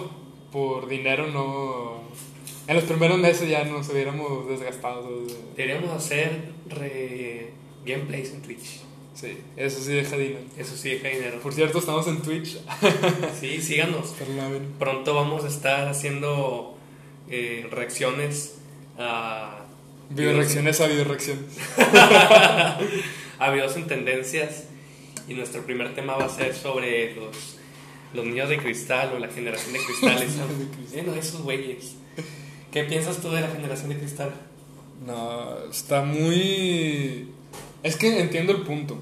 por 0.52 0.86
dinero, 0.86 1.26
no... 1.28 2.02
En 2.68 2.74
los 2.74 2.84
primeros 2.84 3.18
meses 3.18 3.48
ya 3.48 3.64
nos 3.64 3.88
hubiéramos 3.88 4.48
desgastado. 4.48 5.08
Deberíamos 5.56 5.90
hacer 5.90 6.52
re- 6.68 7.52
gameplays 7.84 8.32
en 8.32 8.42
Twitch. 8.42 8.80
Sí, 9.14 9.38
eso 9.56 9.80
sí 9.80 9.92
deja 9.92 10.16
dinero. 10.16 10.40
Eso 10.58 10.76
sí 10.76 10.90
deja 10.90 11.08
dinero. 11.08 11.38
Por 11.40 11.54
cierto, 11.54 11.78
estamos 11.78 12.06
en 12.08 12.20
Twitch. 12.22 12.58
Sí, 13.40 13.62
síganos. 13.62 14.14
Pronto 14.78 15.14
vamos 15.14 15.44
a 15.44 15.48
estar 15.48 15.88
haciendo 15.88 16.75
eh, 17.30 17.66
reacciones 17.70 18.54
a 18.98 19.66
Videoreacciones 20.10 20.80
a 20.80 20.86
videoreacciones. 20.86 21.58
a 23.38 23.50
videos 23.50 23.76
en 23.76 23.86
tendencias 23.86 24.64
y 25.28 25.34
nuestro 25.34 25.62
primer 25.62 25.94
tema 25.94 26.16
va 26.16 26.26
a 26.26 26.28
ser 26.28 26.54
sobre 26.54 27.14
los, 27.14 27.56
los 28.14 28.24
niños 28.24 28.48
de 28.48 28.58
cristal 28.58 29.12
o 29.14 29.18
la 29.18 29.28
generación 29.28 29.72
de 29.72 29.80
cristales. 29.80 30.30
Bueno, 30.92 31.14
esos 31.14 31.42
güeyes. 31.42 31.96
¿Qué 32.72 32.84
piensas 32.84 33.18
tú 33.18 33.30
de 33.30 33.40
la 33.40 33.48
generación 33.48 33.90
de 33.90 33.98
cristal? 33.98 34.32
No, 35.04 35.70
está 35.70 36.02
muy... 36.02 37.28
Es 37.82 37.96
que 37.96 38.20
entiendo 38.20 38.52
el 38.52 38.62
punto. 38.62 38.98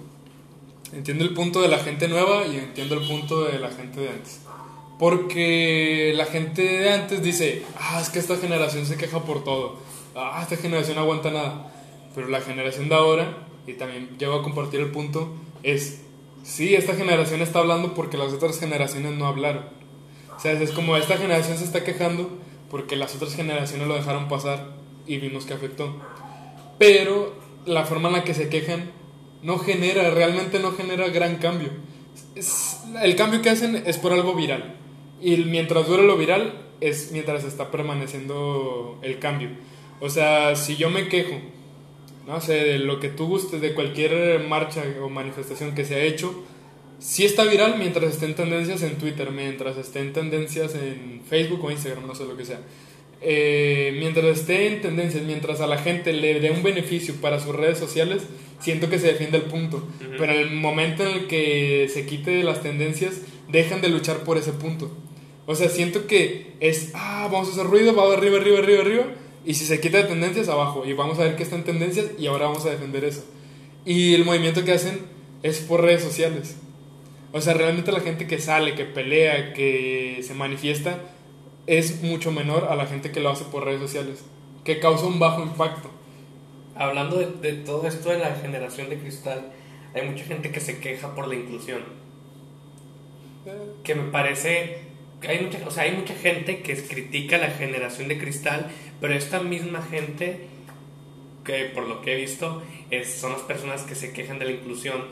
Entiendo 0.92 1.24
el 1.24 1.34
punto 1.34 1.62
de 1.62 1.68
la 1.68 1.78
gente 1.78 2.08
nueva 2.08 2.46
y 2.46 2.56
entiendo 2.56 2.96
el 2.96 3.06
punto 3.06 3.44
de 3.44 3.58
la 3.58 3.70
gente 3.70 4.00
de 4.00 4.08
antes. 4.08 4.40
Porque 4.98 6.12
la 6.16 6.24
gente 6.26 6.62
de 6.62 6.90
antes 6.92 7.22
dice, 7.22 7.62
ah, 7.78 7.98
es 8.00 8.11
que 8.11 8.18
esta 8.18 8.37
generación 8.37 8.87
se 8.87 8.96
queja 8.96 9.20
por 9.20 9.42
todo. 9.44 9.76
Ah, 10.14 10.38
esta 10.42 10.57
generación 10.57 10.96
no 10.96 11.02
aguanta 11.02 11.30
nada. 11.30 11.72
Pero 12.14 12.28
la 12.28 12.40
generación 12.40 12.88
de 12.88 12.94
ahora, 12.94 13.38
y 13.66 13.72
también 13.74 14.16
llego 14.18 14.35
a 14.35 14.42
compartir 14.42 14.80
el 14.80 14.90
punto, 14.92 15.35
es, 15.62 16.02
sí, 16.44 16.74
esta 16.74 16.94
generación 16.94 17.42
está 17.42 17.59
hablando 17.59 17.94
porque 17.94 18.16
las 18.16 18.33
otras 18.33 18.59
generaciones 18.61 19.12
no 19.12 19.26
hablaron. 19.26 19.64
O 20.37 20.40
sea, 20.40 20.52
es 20.52 20.70
como 20.70 20.96
esta 20.96 21.16
generación 21.16 21.59
se 21.59 21.64
está 21.64 21.83
quejando 21.85 22.30
porque 22.70 22.96
las 22.96 23.14
otras 23.16 23.35
generaciones 23.35 23.87
lo 23.88 23.94
dejaron 23.94 24.28
pasar 24.28 24.74
y 25.07 25.18
vimos 25.18 25.44
que 25.44 25.54
afectó. 25.54 25.94
Pero 26.78 27.35
la 27.66 27.85
forma 27.85 28.09
en 28.09 28.14
la 28.16 28.24
que 28.24 28.35
se 28.35 28.48
quejan 28.48 28.90
no 29.42 29.59
genera, 29.59 30.11
realmente 30.11 30.59
no 30.61 30.72
genera 30.72 31.09
gran 31.09 31.37
cambio. 31.37 31.68
Es- 32.35 32.78
el 33.02 33.16
cambio 33.16 33.42
que 33.42 33.50
hacen 33.50 33.83
es 33.87 33.98
por 33.98 34.12
algo 34.12 34.35
viral. 34.35 34.76
Y 35.24 35.38
mientras 35.38 35.87
dure 35.87 36.02
lo 36.02 36.18
viral 36.18 36.52
es 36.82 37.10
mientras 37.10 37.44
está 37.44 37.70
permaneciendo 37.70 38.98
el 39.00 39.18
cambio. 39.18 39.48
O 40.00 40.10
sea, 40.10 40.54
si 40.54 40.76
yo 40.76 40.90
me 40.90 41.08
quejo, 41.08 41.40
no 42.26 42.42
sé, 42.42 42.52
de 42.52 42.78
lo 42.78 43.00
que 43.00 43.08
tú 43.08 43.26
gustes, 43.26 43.62
de 43.62 43.72
cualquier 43.72 44.46
marcha 44.46 44.84
o 45.02 45.08
manifestación 45.08 45.74
que 45.74 45.87
se 45.87 45.94
ha 45.94 46.02
hecho, 46.02 46.44
sí 46.98 47.24
está 47.24 47.44
viral 47.44 47.76
mientras 47.78 48.12
esté 48.12 48.26
en 48.26 48.34
tendencias 48.34 48.82
en 48.82 48.96
Twitter, 48.96 49.30
mientras 49.30 49.78
esté 49.78 50.00
en 50.00 50.12
tendencias 50.12 50.74
en 50.74 51.22
Facebook 51.26 51.64
o 51.64 51.70
Instagram, 51.70 52.06
no 52.06 52.14
sé 52.14 52.26
lo 52.26 52.37
que 52.37 52.44
sea. 52.44 52.60
Eh, 53.22 53.96
mientras 53.98 54.26
esté 54.26 54.66
en 54.66 54.82
tendencias, 54.82 55.24
mientras 55.24 55.62
a 55.62 55.66
la 55.66 55.78
gente 55.78 56.12
le 56.12 56.38
dé 56.38 56.50
un 56.50 56.62
beneficio 56.62 57.14
para 57.22 57.40
sus 57.40 57.54
redes 57.54 57.78
sociales, 57.78 58.24
siento 58.60 58.90
que 58.90 58.98
se 58.98 59.06
defiende 59.06 59.38
el 59.38 59.44
punto. 59.44 59.78
Ujú. 59.78 60.16
Pero 60.18 60.34
en 60.34 60.40
el 60.40 60.50
momento 60.50 61.02
en 61.02 61.16
el 61.16 61.26
que 61.28 61.88
se 61.90 62.04
quite 62.04 62.30
de 62.30 62.44
las 62.44 62.62
tendencias, 62.62 63.22
dejan 63.48 63.80
de 63.80 63.88
luchar 63.88 64.18
por 64.18 64.37
ese 64.37 64.52
punto. 64.52 64.90
O 65.46 65.54
sea, 65.54 65.68
siento 65.68 66.07
que 66.07 66.54
es, 66.61 66.90
ah, 66.94 67.28
vamos 67.30 67.48
a 67.48 67.52
hacer 67.52 67.66
ruido, 67.66 67.94
va 67.94 68.12
arriba, 68.12 68.38
arriba, 68.38 68.59
arriba, 68.59 68.80
arriba. 68.80 69.04
Y 69.44 69.54
si 69.54 69.66
se 69.66 69.80
quita 69.80 69.98
de 69.98 70.04
tendencias, 70.04 70.48
abajo. 70.48 70.85
Y 70.87 70.94
vamos 70.94 71.18
a 71.18 71.24
ver 71.24 71.37
que 71.37 71.42
está 71.42 71.57
en 71.57 71.64
tendencias 71.64 72.07
y 72.18 72.26
ahora 72.26 72.46
vamos 72.46 72.64
a 72.64 72.70
defender 72.70 73.04
eso. 73.04 73.24
Y 73.85 74.14
el 74.14 74.24
movimiento 74.24 74.64
que 74.64 74.72
hacen 74.72 75.00
es 75.42 75.61
por 75.61 75.83
redes 75.83 76.02
sociales. 76.02 76.57
O 77.33 77.40
sea, 77.40 77.54
realmente 77.54 77.92
la 77.92 78.00
gente 78.00 78.26
que 78.26 78.38
sale, 78.38 78.74
que 78.74 78.85
pelea, 78.85 79.52
que 79.52 80.20
se 80.22 80.35
manifiesta, 80.35 81.00
es 81.66 82.02
mucho 82.02 82.30
menor 82.30 82.68
a 82.70 82.76
la 82.76 82.87
gente 82.87 83.11
que 83.11 83.20
lo 83.20 83.30
hace 83.30 83.44
por 83.44 83.64
redes 83.64 83.80
sociales, 83.80 84.24
que 84.64 84.78
causa 84.78 85.07
un 85.07 85.18
bajo 85.18 85.42
impacto. 85.42 85.90
Hablando 86.76 87.18
de, 87.18 87.26
de 87.26 87.52
todo 87.62 87.87
esto 87.87 88.11
de 88.11 88.18
la 88.18 88.35
generación 88.37 88.88
de 88.88 88.98
cristal, 88.98 89.52
hay 89.94 90.09
mucha 90.09 90.24
gente 90.24 90.50
que 90.50 90.61
se 90.61 90.78
queja 90.78 91.14
por 91.14 91.28
la 91.28 91.35
inclusión. 91.37 91.83
Que 93.83 93.94
me 93.94 94.11
parece. 94.11 94.78
Hay 95.28 95.40
mucha, 95.40 95.58
o 95.66 95.70
sea, 95.70 95.84
hay 95.84 95.92
mucha 95.92 96.14
gente 96.14 96.60
que 96.60 96.74
critica 96.76 97.38
la 97.38 97.50
generación 97.50 98.08
de 98.08 98.18
cristal, 98.18 98.70
pero 99.00 99.14
esta 99.14 99.40
misma 99.40 99.82
gente, 99.82 100.46
que 101.44 101.66
por 101.66 101.87
lo 101.88 102.02
que 102.02 102.14
he 102.14 102.16
visto, 102.16 102.62
es, 102.90 103.12
son 103.14 103.32
las 103.32 103.42
personas 103.42 103.82
que 103.82 103.94
se 103.94 104.12
quejan 104.12 104.38
de 104.38 104.46
la 104.46 104.50
inclusión 104.52 105.04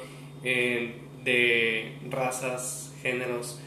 eh, 0.45 0.95
de 1.25 1.93
razas, 2.11 2.93
géneros. 3.03 3.61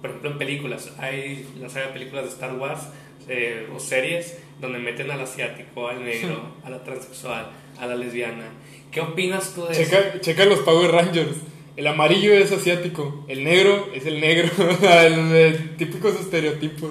Por 0.00 0.10
ejemplo, 0.10 0.30
en 0.32 0.38
películas, 0.38 0.92
hay 0.98 1.48
la 1.58 1.68
saga 1.68 1.86
de 1.86 1.92
películas 1.92 2.24
de 2.24 2.30
Star 2.30 2.54
Wars 2.56 2.82
eh, 3.28 3.66
o 3.74 3.80
series 3.80 4.38
donde 4.60 4.78
meten 4.78 5.10
al 5.10 5.20
asiático, 5.20 5.88
al 5.88 6.04
negro, 6.04 6.54
a 6.62 6.70
la 6.70 6.84
transexual, 6.84 7.50
a 7.78 7.86
la 7.86 7.96
lesbiana. 7.96 8.44
¿Qué 8.90 9.00
opinas 9.00 9.54
tú 9.54 9.64
de 9.66 9.72
eso? 9.72 9.82
Checa, 9.82 10.20
checa 10.20 10.44
los 10.44 10.60
Power 10.60 10.90
Rangers. 10.90 11.36
El 11.76 11.86
amarillo 11.88 12.32
es 12.34 12.52
asiático, 12.52 13.24
el 13.28 13.42
negro 13.44 13.88
es 13.94 14.06
el 14.06 14.20
negro, 14.20 14.48
el, 14.82 15.32
el 15.34 15.76
típicos 15.76 16.14
estereotipos. 16.20 16.90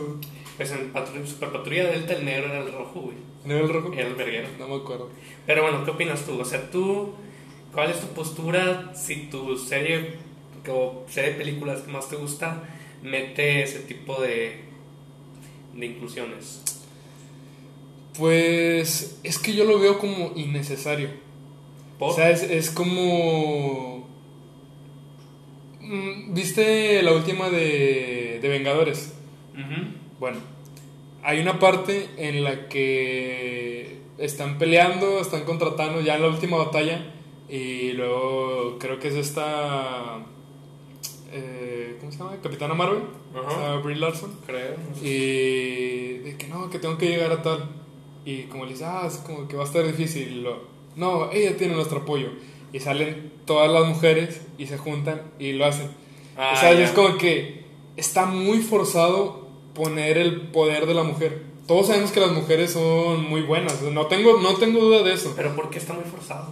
Pues 0.58 0.72
en 0.72 0.93
Patru- 0.93 1.26
Super 1.26 1.52
Patrulla 1.52 1.86
Delta 1.89 2.13
el 2.13 2.26
negro 2.26 2.48
era 2.48 2.60
el 2.60 2.72
rojo, 2.72 3.02
güey. 3.02 3.15
¿No 3.46 3.56
era 3.56 3.63
el 3.65 3.74
rojo? 3.74 3.93
Era 3.93 4.08
el 4.08 4.15
verguero. 4.15 4.48
No 4.60 4.67
me 4.67 4.76
acuerdo. 4.76 5.10
Pero 5.46 5.63
bueno, 5.63 5.84
¿qué 5.86 5.91
opinas 5.91 6.26
tú? 6.26 6.39
O 6.39 6.46
sea, 6.46 6.69
tú, 6.69 7.13
¿cuál 7.74 7.91
es 7.91 8.00
tu 8.00 8.08
postura 8.08 8.93
si 8.96 9.28
tu 9.28 9.58
serie 9.58 10.15
o 10.69 11.04
serie 11.10 11.32
de 11.32 11.38
películas 11.38 11.82
que 11.82 11.91
más 11.91 12.10
te 12.10 12.15
gusta 12.17 12.63
mete 13.02 13.63
ese 13.63 13.80
tipo 13.80 14.22
de, 14.22 14.60
de 15.74 15.86
inclusiones? 15.86 16.62
Pues 18.17 19.19
es 19.24 19.39
que 19.39 19.54
yo 19.54 19.63
lo 19.65 19.80
veo 19.80 19.98
como 19.98 20.34
innecesario. 20.36 21.10
¿Por? 21.98 22.12
O 22.12 22.15
sea, 22.15 22.30
es, 22.30 22.43
es 22.43 22.69
como... 22.69 24.03
Mm, 25.84 26.34
¿Viste 26.34 27.02
la 27.04 27.12
última 27.13 27.50
de, 27.50 28.39
de 28.41 28.48
Vengadores? 28.50 29.13
Bueno, 30.19 30.38
hay 31.22 31.39
una 31.39 31.60
parte 31.60 32.10
en 32.17 32.43
la 32.43 32.69
que 32.69 33.98
están 34.17 34.58
peleando, 34.58 35.19
están 35.19 35.43
contratando 35.43 36.02
ya 36.02 36.15
en 36.15 36.22
la 36.22 36.30
última 36.30 36.58
batalla 36.58 37.13
y 37.50 37.91
luego 37.91 38.78
creo 38.80 39.00
que 39.00 39.10
es 39.10 39.15
esta... 39.15 40.19
eh, 41.32 41.98
¿Cómo 42.00 42.12
se 42.12 42.17
llama? 42.19 42.38
Capitana 42.41 42.74
Marvel, 42.74 43.04
o 43.36 43.52
sea, 43.52 43.76
Brie 43.76 43.98
Larson. 43.98 44.32
Creo. 44.46 44.76
Y 45.02 46.19
de 46.19 46.36
que 46.38 46.48
no, 46.48 46.69
que 46.69 46.80
tengo 46.80 46.98
que 46.98 47.10
llegar 47.10 47.32
a 47.32 47.41
tal. 47.41 47.69
Y 48.26 48.43
como 48.43 48.63
le 48.65 48.72
dice, 48.72 48.86
ah, 48.86 49.04
es 49.06 49.17
como 49.17 49.48
que 49.50 49.58
va 49.58 49.63
a 49.63 49.67
estar 49.67 49.86
difícil. 49.86 50.43
Lo, 50.43 50.63
no, 50.96 51.30
ella 51.32 51.58
tiene 51.58 51.76
nuestro 51.76 52.00
apoyo. 52.00 52.30
Y 52.74 52.80
salen 52.82 53.32
todas 53.46 53.72
las 53.72 53.86
mujeres 53.88 54.42
y 54.58 54.68
se 54.68 54.78
juntan 54.78 55.22
y 55.40 55.54
lo 55.54 55.66
hacen. 55.66 55.90
Ah, 56.36 56.54
o 56.56 56.60
sea, 56.60 56.72
es 56.72 56.92
como 56.92 57.18
que 57.18 57.64
está 57.96 58.26
muy 58.26 58.60
forzado 58.60 59.48
poner 59.74 60.18
el 60.18 60.42
poder 60.42 60.86
de 60.86 60.94
la 60.94 61.04
mujer. 61.04 61.44
Todos 61.68 61.88
sabemos 61.88 62.12
que 62.12 62.20
las 62.20 62.32
mujeres 62.32 62.72
son 62.72 63.30
muy 63.30 63.42
buenas. 63.42 63.82
No 63.82 64.08
tengo, 64.08 64.40
no 64.40 64.56
tengo 64.56 64.82
duda 64.82 65.04
de 65.04 65.14
eso. 65.14 65.34
Pero 65.36 65.56
¿por 65.56 65.70
qué 65.70 65.78
está 65.78 65.94
muy 65.94 66.04
forzado? 66.04 66.50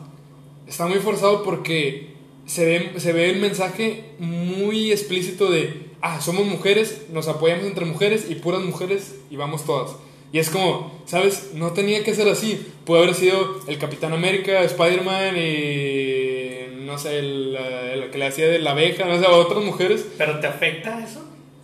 Está 0.67 0.87
muy 0.87 0.99
forzado 0.99 1.43
porque 1.43 2.13
se 2.45 2.65
ve, 2.65 2.99
se 2.99 3.11
ve 3.11 3.29
el 3.29 3.39
mensaje 3.39 4.05
muy 4.19 4.91
explícito 4.91 5.49
de, 5.49 5.89
ah, 6.01 6.21
somos 6.21 6.45
mujeres, 6.45 7.07
nos 7.11 7.27
apoyamos 7.27 7.65
entre 7.65 7.85
mujeres 7.85 8.27
y 8.29 8.35
puras 8.35 8.61
mujeres 8.61 9.15
y 9.29 9.35
vamos 9.35 9.65
todas. 9.65 9.95
Y 10.33 10.39
es 10.39 10.49
como, 10.49 11.01
¿sabes? 11.05 11.51
No 11.53 11.71
tenía 11.71 12.03
que 12.03 12.15
ser 12.15 12.27
así. 12.29 12.65
Puede 12.85 13.03
haber 13.03 13.15
sido 13.15 13.59
el 13.67 13.77
Capitán 13.77 14.13
América, 14.13 14.61
Spider-Man 14.63 15.35
y, 15.37 16.85
no 16.85 16.97
sé, 16.97 17.19
el, 17.19 17.55
el 17.55 18.09
que 18.11 18.17
le 18.17 18.27
hacía 18.27 18.47
de 18.47 18.59
la 18.59 18.71
abeja, 18.71 19.05
no 19.05 19.19
sé, 19.19 19.27
otras 19.27 19.63
mujeres. 19.63 20.05
¿Pero 20.17 20.39
te 20.39 20.47
afecta 20.47 21.03
eso? 21.03 21.21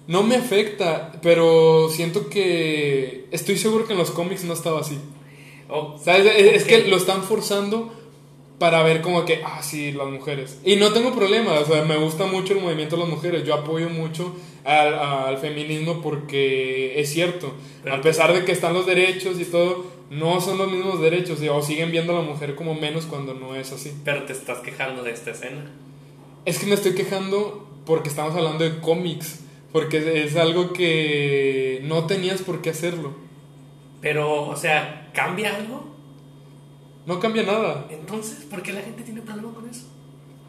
No 0.07 0.23
me 0.23 0.37
afecta, 0.37 1.11
pero 1.21 1.89
siento 1.89 2.29
que 2.29 3.25
estoy 3.31 3.57
seguro 3.57 3.85
que 3.85 3.93
en 3.93 3.99
los 3.99 4.11
cómics 4.11 4.45
no 4.45 4.53
estaba 4.53 4.79
así. 4.79 4.97
¿Sabes? 6.01 6.25
Es, 6.37 6.63
que 6.63 6.87
lo 6.87 6.95
están 6.95 7.23
forzando 7.23 7.93
para 8.59 8.81
ver 8.83 9.01
como 9.01 9.23
que, 9.25 9.41
ah, 9.45 9.61
sí, 9.61 9.91
las 9.91 10.07
mujeres. 10.07 10.59
Y 10.65 10.77
no 10.77 10.91
tengo 10.91 11.13
problema, 11.13 11.53
o 11.53 11.65
sea, 11.65 11.83
me 11.83 11.95
gusta 11.97 12.25
mucho 12.25 12.53
el 12.53 12.61
movimiento 12.61 12.95
de 12.95 13.01
las 13.03 13.11
mujeres. 13.11 13.43
Yo 13.43 13.53
apoyo 13.53 13.89
mucho 13.89 14.35
al, 14.63 14.95
al 14.95 15.37
feminismo 15.37 16.01
porque 16.01 16.99
es 16.99 17.09
cierto. 17.11 17.53
Pero- 17.83 17.95
a 17.95 18.01
pesar 18.01 18.33
de 18.33 18.43
que 18.45 18.51
están 18.51 18.73
los 18.73 18.85
derechos 18.87 19.39
y 19.39 19.45
todo, 19.45 19.85
no 20.09 20.41
son 20.41 20.57
los 20.57 20.71
mismos 20.71 20.99
derechos. 21.01 21.39
O 21.51 21.61
siguen 21.61 21.91
viendo 21.91 22.17
a 22.17 22.21
la 22.21 22.27
mujer 22.27 22.55
como 22.55 22.73
menos 22.73 23.05
cuando 23.05 23.33
no 23.35 23.55
es 23.55 23.71
así. 23.71 23.93
Pero 24.03 24.23
te 24.23 24.33
estás 24.33 24.59
quejando 24.59 25.03
de 25.03 25.11
esta 25.11 25.31
escena. 25.31 25.71
Es 26.45 26.57
que 26.59 26.65
me 26.65 26.73
estoy 26.75 26.95
quejando 26.95 27.67
porque 27.85 28.09
estamos 28.09 28.33
hablando 28.35 28.63
de 28.63 28.79
cómics. 28.79 29.41
Porque 29.71 29.97
es, 29.97 30.05
es 30.31 30.35
algo 30.37 30.73
que 30.73 31.81
no 31.83 32.05
tenías 32.07 32.41
por 32.41 32.61
qué 32.61 32.71
hacerlo. 32.71 33.13
Pero, 34.01 34.47
o 34.47 34.55
sea, 34.55 35.09
¿cambia 35.13 35.55
algo? 35.55 35.95
No 37.07 37.19
cambia 37.19 37.41
nada. 37.43 37.87
Entonces, 37.89 38.45
¿por 38.49 38.61
qué 38.61 38.73
la 38.73 38.81
gente 38.81 39.01
tiene 39.01 39.21
problema 39.21 39.51
con 39.53 39.67
eso? 39.69 39.85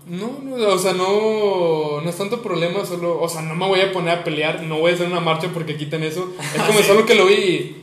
No, 0.06 0.38
no, 0.42 0.56
o 0.68 0.78
sea, 0.78 0.92
no, 0.92 2.00
no 2.02 2.08
es 2.10 2.16
tanto 2.16 2.42
problema, 2.42 2.84
solo, 2.84 3.20
o 3.20 3.28
sea, 3.28 3.42
no 3.42 3.54
me 3.54 3.66
voy 3.66 3.80
a 3.80 3.92
poner 3.92 4.18
a 4.18 4.24
pelear, 4.24 4.62
no 4.62 4.78
voy 4.80 4.90
a 4.92 4.94
hacer 4.94 5.06
una 5.06 5.20
marcha 5.20 5.48
porque 5.54 5.76
quiten 5.76 6.02
eso. 6.02 6.32
Es 6.54 6.62
como 6.66 6.78
Sí. 6.80 6.84
solo 6.86 7.06
que 7.06 7.14
lo 7.14 7.26
vi 7.26 7.34
y 7.34 7.76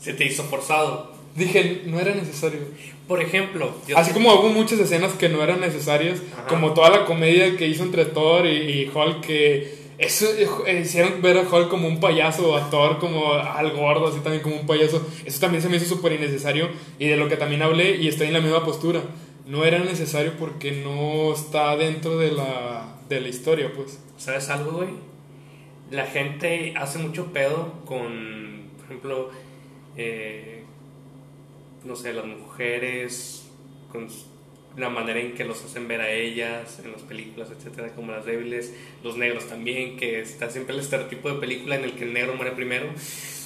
Se 0.00 0.12
te 0.14 0.24
hizo 0.24 0.42
forzado. 0.44 1.12
dije, 1.34 1.82
no 1.86 2.00
era 2.00 2.14
necesario. 2.14 2.60
Por 3.08 3.20
ejemplo, 3.22 3.70
yo 3.86 3.96
Así 3.98 4.12
como 4.12 4.32
hubo 4.34 4.48
muchas 4.48 4.78
escenas 4.80 5.12
que 5.12 5.28
no 5.28 5.42
eran 5.42 5.60
necesarias, 5.60 6.20
Ajá. 6.32 6.46
como 6.46 6.72
toda 6.72 6.90
la 6.90 7.04
comedia 7.04 7.56
que 7.56 7.66
hizo 7.68 7.82
entre 7.84 8.04
Thor 8.06 8.46
y, 8.46 8.50
y 8.82 8.90
Hulk, 8.92 9.20
que 9.20 9.85
eso 9.98 10.26
eh, 10.66 10.80
hicieron 10.80 11.22
ver 11.22 11.38
a 11.38 11.42
Hulk 11.42 11.68
como 11.68 11.88
un 11.88 12.00
payaso, 12.00 12.54
a 12.54 12.68
Thor 12.70 12.98
como 12.98 13.32
al 13.32 13.70
gordo, 13.72 14.08
así 14.08 14.20
también 14.20 14.42
como 14.42 14.56
un 14.56 14.66
payaso. 14.66 15.06
Eso 15.24 15.40
también 15.40 15.62
se 15.62 15.68
me 15.68 15.76
hizo 15.76 15.86
súper 15.86 16.12
innecesario 16.12 16.68
y 16.98 17.06
de 17.06 17.16
lo 17.16 17.28
que 17.28 17.36
también 17.36 17.62
hablé 17.62 17.96
y 17.96 18.08
estoy 18.08 18.26
en 18.26 18.34
la 18.34 18.40
misma 18.40 18.64
postura. 18.64 19.02
No 19.46 19.64
era 19.64 19.78
necesario 19.78 20.32
porque 20.38 20.72
no 20.72 21.32
está 21.32 21.76
dentro 21.76 22.18
de 22.18 22.32
la, 22.32 22.98
de 23.08 23.20
la 23.20 23.28
historia, 23.28 23.72
pues. 23.74 24.00
¿Sabes 24.18 24.50
algo, 24.50 24.72
güey? 24.72 24.90
La 25.90 26.04
gente 26.04 26.74
hace 26.76 26.98
mucho 26.98 27.32
pedo 27.32 27.72
con, 27.86 28.70
por 28.76 28.84
ejemplo, 28.86 29.30
eh, 29.96 30.64
no 31.84 31.96
sé, 31.96 32.12
las 32.12 32.26
mujeres, 32.26 33.46
con 33.90 34.08
la 34.76 34.90
manera 34.90 35.20
en 35.20 35.34
que 35.34 35.44
los 35.44 35.64
hacen 35.64 35.88
ver 35.88 36.00
a 36.00 36.10
ellas 36.10 36.80
en 36.84 36.92
las 36.92 37.02
películas, 37.02 37.48
etcétera, 37.50 37.94
como 37.94 38.12
las 38.12 38.26
débiles, 38.26 38.74
los 39.02 39.16
negros 39.16 39.48
también, 39.48 39.96
que 39.96 40.20
está 40.20 40.50
siempre 40.50 40.74
el 40.74 40.80
estereotipo 40.80 41.30
de 41.30 41.36
película 41.36 41.76
en 41.76 41.84
el 41.84 41.92
que 41.92 42.04
el 42.04 42.12
negro 42.12 42.34
muere 42.34 42.52
primero. 42.52 42.86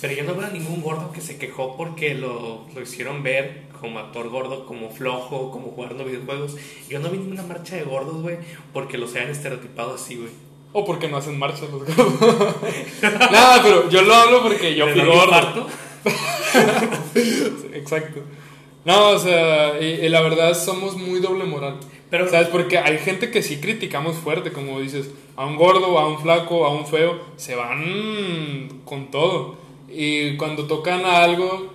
Pero 0.01 0.15
yo 0.15 0.25
no 0.25 0.35
veo 0.35 0.47
a 0.47 0.51
ningún 0.51 0.83
gordo 0.83 1.13
que 1.13 1.21
se 1.21 1.39
quejó 1.39 1.77
porque 1.77 2.15
lo, 2.15 2.67
lo 2.75 2.81
hicieron 2.81 3.23
ver 3.23 3.69
como 3.81 3.99
actor 3.99 4.29
gordo, 4.29 4.67
como 4.67 4.91
flojo, 4.91 5.51
como 5.51 5.71
jugando 5.71 6.05
videojuegos. 6.05 6.57
Yo 6.89 6.99
no 7.01 7.11
vi 7.11 7.19
ninguna 7.19 7.43
marcha 7.43 7.77
de 7.77 7.83
gordos, 7.83 8.23
güey, 8.23 8.37
porque 8.73 8.99
los 8.99 9.15
hayan 9.15 9.31
estereotipado 9.31 9.95
así, 9.95 10.17
güey. 10.17 10.31
O 10.73 10.85
porque 10.85 11.09
no 11.09 11.17
hacen 11.17 11.39
marcha 11.39 11.63
los 11.63 11.85
gordos. 11.85 12.55
Nada, 13.03 13.63
pero 13.63 13.89
yo 13.89 14.03
lo 14.03 14.15
hablo 14.15 14.43
porque 14.43 14.75
yo 14.75 14.87
¿Les 14.87 14.95
fui 14.95 15.05
gordo. 15.05 15.67
Exacto. 17.75 18.23
No, 18.85 19.11
o 19.11 19.19
sea, 19.19 19.81
y, 19.81 19.85
y 20.05 20.09
la 20.09 20.21
verdad 20.23 20.55
somos 20.55 20.97
muy 20.97 21.21
doble 21.21 21.45
moral. 21.45 21.77
Pero- 22.11 22.29
¿Sabes? 22.29 22.49
Porque 22.49 22.79
hay 22.79 22.99
gente 22.99 23.31
que 23.31 23.43
sí 23.43 23.59
criticamos 23.61 24.17
fuerte, 24.17 24.53
como 24.53 24.81
dices, 24.81 25.11
a 25.37 25.47
un 25.47 25.57
gordo, 25.57 25.99
a 25.99 26.09
un 26.09 26.19
flaco, 26.19 26.65
a 26.65 26.71
un 26.73 26.87
feo, 26.87 27.21
se 27.37 27.55
van 27.55 28.81
con 28.85 29.11
todo. 29.11 29.57
Y 29.89 30.37
cuando 30.37 30.67
tocan 30.67 31.05
a 31.05 31.23
algo 31.23 31.69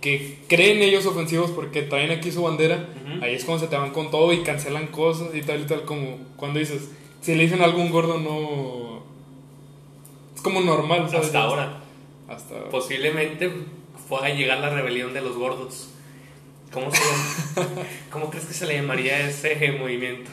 que 0.00 0.38
creen 0.48 0.78
ellos 0.82 1.04
ofensivos 1.06 1.50
porque 1.50 1.82
traen 1.82 2.10
aquí 2.10 2.30
su 2.32 2.42
bandera, 2.42 2.88
Ujú. 3.04 3.24
ahí 3.24 3.34
es 3.34 3.44
cuando 3.44 3.64
se 3.64 3.70
te 3.70 3.76
van 3.76 3.90
con 3.90 4.10
todo 4.10 4.32
y 4.32 4.42
cancelan 4.42 4.86
cosas 4.88 5.34
y 5.34 5.42
tal 5.42 5.60
y 5.62 5.64
tal, 5.66 5.82
como 5.82 6.18
cuando 6.36 6.58
dices, 6.58 6.90
si 7.20 7.34
le 7.34 7.42
dicen 7.44 7.62
algo 7.62 7.80
a 7.80 7.84
un 7.84 7.90
gordo, 7.90 8.18
no. 8.18 9.02
Es 10.34 10.40
como 10.42 10.60
normal, 10.60 11.08
¿sabes? 11.10 11.26
Hasta 11.26 11.42
ahora. 11.42 11.80
Hasta. 12.28 12.68
Posiblemente 12.70 13.50
pueda 14.08 14.28
llegar 14.30 14.58
la 14.58 14.70
rebelión 14.70 15.12
de 15.14 15.22
los 15.22 15.36
gordos. 15.36 15.90
¿Cómo, 16.72 16.90
se 16.90 16.98
llama? 16.98 17.82
¿Cómo 18.10 18.30
crees 18.30 18.46
que 18.46 18.54
se 18.54 18.66
le 18.66 18.74
llamaría 18.74 19.28
ese 19.28 19.72
movimiento? 19.72 20.30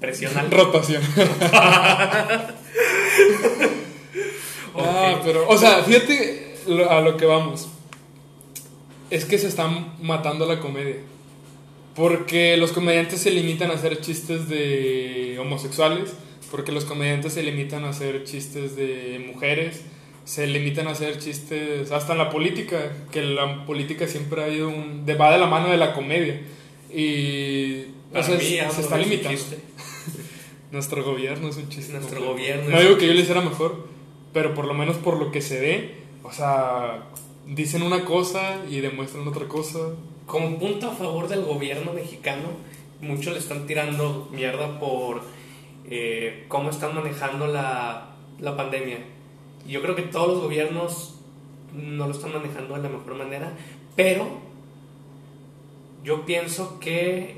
Presión 0.00 0.36
al... 0.36 0.50
Rotación. 0.50 1.02
Ah, 4.76 5.20
pero, 5.24 5.48
o 5.48 5.58
sea, 5.58 5.82
fíjate 5.82 6.54
lo- 6.68 6.88
a 6.90 7.00
lo 7.00 7.16
que 7.16 7.26
vamos. 7.26 7.68
Es 9.10 9.24
que 9.24 9.38
se 9.38 9.48
están 9.48 9.94
matando 10.00 10.46
la 10.46 10.60
comedia. 10.60 10.96
Porque 11.96 12.56
los 12.56 12.70
comediantes 12.72 13.20
se 13.20 13.30
limitan 13.32 13.70
a 13.72 13.74
hacer 13.74 14.00
chistes 14.00 14.48
de 14.48 15.36
homosexuales, 15.40 16.12
porque 16.50 16.70
los 16.70 16.84
comediantes 16.84 17.34
se 17.34 17.42
limitan 17.42 17.84
a 17.84 17.88
hacer 17.90 18.22
chistes 18.24 18.76
de 18.76 19.24
mujeres, 19.26 19.80
se 20.30 20.46
limitan 20.46 20.86
a 20.86 20.92
hacer 20.92 21.18
chistes 21.18 21.90
hasta 21.90 22.12
en 22.12 22.18
la 22.18 22.30
política, 22.30 22.78
que 23.10 23.20
la 23.22 23.66
política 23.66 24.06
siempre 24.06 24.44
ha 24.44 24.48
ido 24.48 24.68
un 24.68 25.04
de- 25.04 25.14
va 25.16 25.32
de 25.32 25.38
la 25.38 25.46
mano 25.46 25.68
de 25.70 25.76
la 25.76 25.92
comedia. 25.92 26.40
Y 26.94 27.86
o 28.14 28.22
sea, 28.22 28.36
mí, 28.36 28.44
se- 28.44 28.80
está 28.80 28.96
limitando. 28.96 29.40
Nuestro 30.70 31.02
gobierno 31.04 31.48
es 31.48 31.56
un 31.56 31.68
chiste. 31.68 31.92
Nuestro 31.94 32.22
gobierno 32.24 32.70
No 32.70 32.80
digo 32.80 32.96
que 32.96 33.08
yo 33.08 33.14
lo 33.14 33.20
hiciera 33.20 33.40
mejor, 33.40 33.86
pero 34.32 34.54
por 34.54 34.66
lo 34.66 34.74
menos 34.74 34.96
por 34.98 35.16
lo 35.18 35.32
que 35.32 35.40
se 35.42 35.60
ve, 35.60 35.94
o 36.22 36.32
sea, 36.32 37.08
dicen 37.46 37.82
una 37.82 38.04
cosa 38.04 38.62
y 38.70 38.78
demuestran 38.80 39.26
otra 39.26 39.48
cosa. 39.48 39.80
Como 40.26 40.58
punto 40.60 40.88
a 40.90 40.94
favor 40.94 41.26
del 41.26 41.42
gobierno 41.42 41.92
mexicano, 41.92 42.50
muchos 43.00 43.32
le 43.32 43.40
están 43.40 43.66
tirando 43.66 44.28
mierda 44.32 44.78
por 44.78 45.22
eh, 45.90 46.44
cómo 46.46 46.70
están 46.70 46.94
manejando 46.94 47.48
la, 47.48 48.14
la 48.38 48.56
pandemia. 48.56 48.98
Yo 49.66 49.82
creo 49.82 49.94
que 49.94 50.02
todos 50.02 50.28
los 50.28 50.42
gobiernos 50.42 51.14
no 51.74 52.06
lo 52.06 52.12
están 52.12 52.32
manejando 52.32 52.74
de 52.76 52.82
la 52.82 52.88
mejor 52.88 53.14
manera, 53.14 53.52
pero 53.96 54.26
yo 56.04 56.24
pienso 56.24 56.80
que 56.80 57.36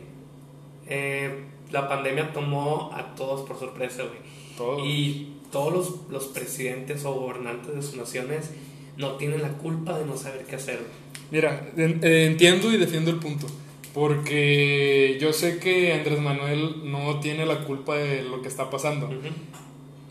eh, 0.87 1.45
la 1.71 1.89
pandemia 1.89 2.33
tomó 2.33 2.91
a 2.95 3.15
todos 3.15 3.47
por 3.47 3.59
sorpresa, 3.59 4.03
güey. 4.05 4.19
Todo. 4.57 4.85
Y 4.87 5.33
todos 5.51 5.73
los, 5.73 5.95
los 6.11 6.25
presidentes 6.33 7.05
o 7.05 7.13
gobernantes 7.15 7.75
de 7.75 7.83
sus 7.83 7.97
naciones 7.97 8.51
no 8.97 9.13
tienen 9.17 9.43
la 9.43 9.49
culpa 9.59 9.99
de 9.99 10.05
no 10.07 10.17
saber 10.17 10.45
qué 10.47 10.57
hacer. 10.57 10.81
Mira, 11.31 11.71
en- 11.77 12.05
entiendo 12.05 12.73
y 12.73 12.77
defiendo 12.77 13.11
el 13.11 13.17
punto, 13.19 13.47
Porque 13.95 15.19
yo 15.21 15.33
sé 15.33 15.59
que 15.59 15.93
Andrés 15.93 16.21
Manuel 16.21 16.91
no 16.91 17.21
tiene 17.21 17.45
la 17.47 17.65
culpa 17.65 17.97
de 17.97 18.23
lo 18.23 18.41
que 18.43 18.49
está 18.49 18.71
pasando. 18.71 19.07
Ujú. 19.07 19.17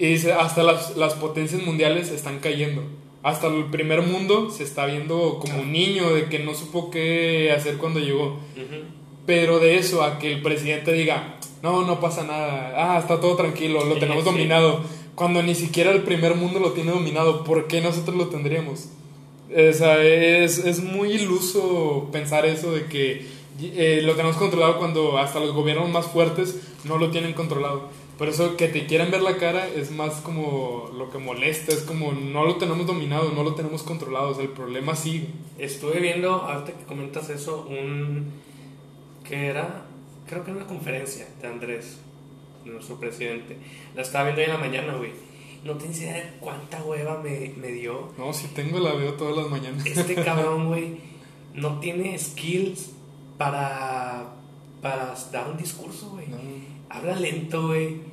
Y 0.02 0.08
dice, 0.08 0.34
hasta 0.34 0.64
las, 0.64 0.98
las 0.98 1.14
potencias 1.14 1.62
mundiales 1.62 2.10
están 2.10 2.40
cayendo. 2.40 2.82
Hasta 3.22 3.46
el 3.46 3.66
primer 3.66 4.02
mundo 4.02 4.50
se 4.50 4.64
está 4.64 4.88
viendo 4.88 5.38
como 5.40 5.62
un 5.62 5.72
niño 5.72 6.12
de 6.16 6.26
que 6.26 6.40
no 6.40 6.56
supo 6.56 6.90
qué 6.90 7.52
hacer 7.56 7.78
cuando 7.78 8.00
llegó. 8.00 8.40
Pero 9.28 9.60
de 9.60 9.78
eso 9.78 10.02
a 10.02 10.18
que 10.18 10.34
el 10.34 10.42
presidente 10.42 10.92
diga, 10.92 11.36
no, 11.62 11.86
no 11.86 12.00
pasa 12.00 12.24
nada, 12.24 12.74
ah, 12.96 12.98
está 13.00 13.20
todo 13.22 13.36
tranquilo, 13.36 13.86
lo 13.86 13.94
Sí, 13.94 14.00
tenemos 14.00 14.24
sí. 14.24 14.30
dominado. 14.32 14.80
Cuando 15.14 15.44
ni 15.44 15.54
siquiera 15.54 15.92
el 15.92 16.02
primer 16.02 16.34
mundo 16.34 16.60
lo 16.60 16.72
tiene 16.72 16.90
dominado, 16.92 17.44
¿por 17.44 17.68
qué 17.68 17.80
nosotros 17.80 18.16
lo 18.18 18.28
tendríamos? 18.30 18.90
O 19.52 19.74
sea, 19.74 20.04
es, 20.04 20.58
es 20.58 20.82
muy 20.82 21.12
iluso 21.12 22.10
pensar 22.12 22.48
eso 22.48 22.72
de 22.72 22.86
que 22.86 23.28
eh, 23.62 24.02
lo 24.04 24.14
tenemos 24.16 24.38
controlado 24.38 24.80
cuando 24.80 25.20
hasta 25.20 25.40
los 25.40 25.54
gobiernos 25.54 25.90
más 25.92 26.08
fuertes 26.08 26.60
no 26.86 26.98
lo 26.98 27.12
tienen 27.12 27.34
controlado. 27.34 27.90
Por 28.22 28.30
eso 28.30 28.56
que 28.56 28.68
te 28.68 28.86
quieran 28.86 29.10
ver 29.10 29.24
la 29.24 29.38
cara 29.38 29.68
es 29.68 29.90
más 29.90 30.22
como 30.22 30.92
lo 30.96 31.10
que 31.10 31.18
molesta, 31.18 31.74
es 31.74 31.82
como 31.82 32.12
no 32.12 32.46
lo 32.46 32.58
tenemos 32.58 32.86
dominado, 32.86 33.32
no 33.32 33.42
lo 33.42 33.56
tenemos 33.56 33.82
controlado, 33.82 34.30
o 34.30 34.34
sea, 34.36 34.44
el 34.44 34.52
problema 34.52 34.96
sigue. 34.96 35.30
Estuve 35.58 36.00
viendo, 36.00 36.32
ahorita 36.32 36.74
que 36.74 36.86
comentas 36.86 37.32
eso, 37.32 37.66
un. 37.68 38.32
que 39.28 39.48
era? 39.48 39.88
Creo 40.28 40.44
que 40.44 40.52
era 40.52 40.60
una 40.60 40.68
conferencia 40.68 41.28
de 41.42 41.48
Andrés, 41.48 41.98
nuestro 42.64 43.00
presidente. 43.00 43.58
La 43.96 44.04
estaba 44.04 44.26
viendo 44.26 44.42
hoy 44.42 44.46
en 44.46 44.54
la 44.54 44.60
mañana, 44.60 44.94
güey. 44.98 45.14
No 45.64 45.74
tienes 45.78 46.00
idea 46.02 46.14
de 46.14 46.34
cuánta 46.40 46.84
hueva 46.84 47.20
me, 47.24 47.56
me 47.58 47.70
dio. 47.70 48.14
No, 48.20 48.32
si 48.34 48.50
tengo 48.50 48.78
la 48.78 48.94
veo 48.94 49.16
todas 49.16 49.36
las 49.36 49.48
mañanas. 49.50 49.84
Este 49.84 50.14
cabrón, 50.24 50.68
güey, 50.68 50.98
no 51.56 51.80
tiene 51.80 52.20
skills 52.20 52.92
para. 53.40 54.36
para 54.80 55.16
dar 55.32 55.50
un 55.50 55.58
discurso, 55.58 56.12
güey. 56.12 56.28
No. 56.28 56.38
Habla 56.88 57.16
lento, 57.16 57.66
güey. 57.66 58.11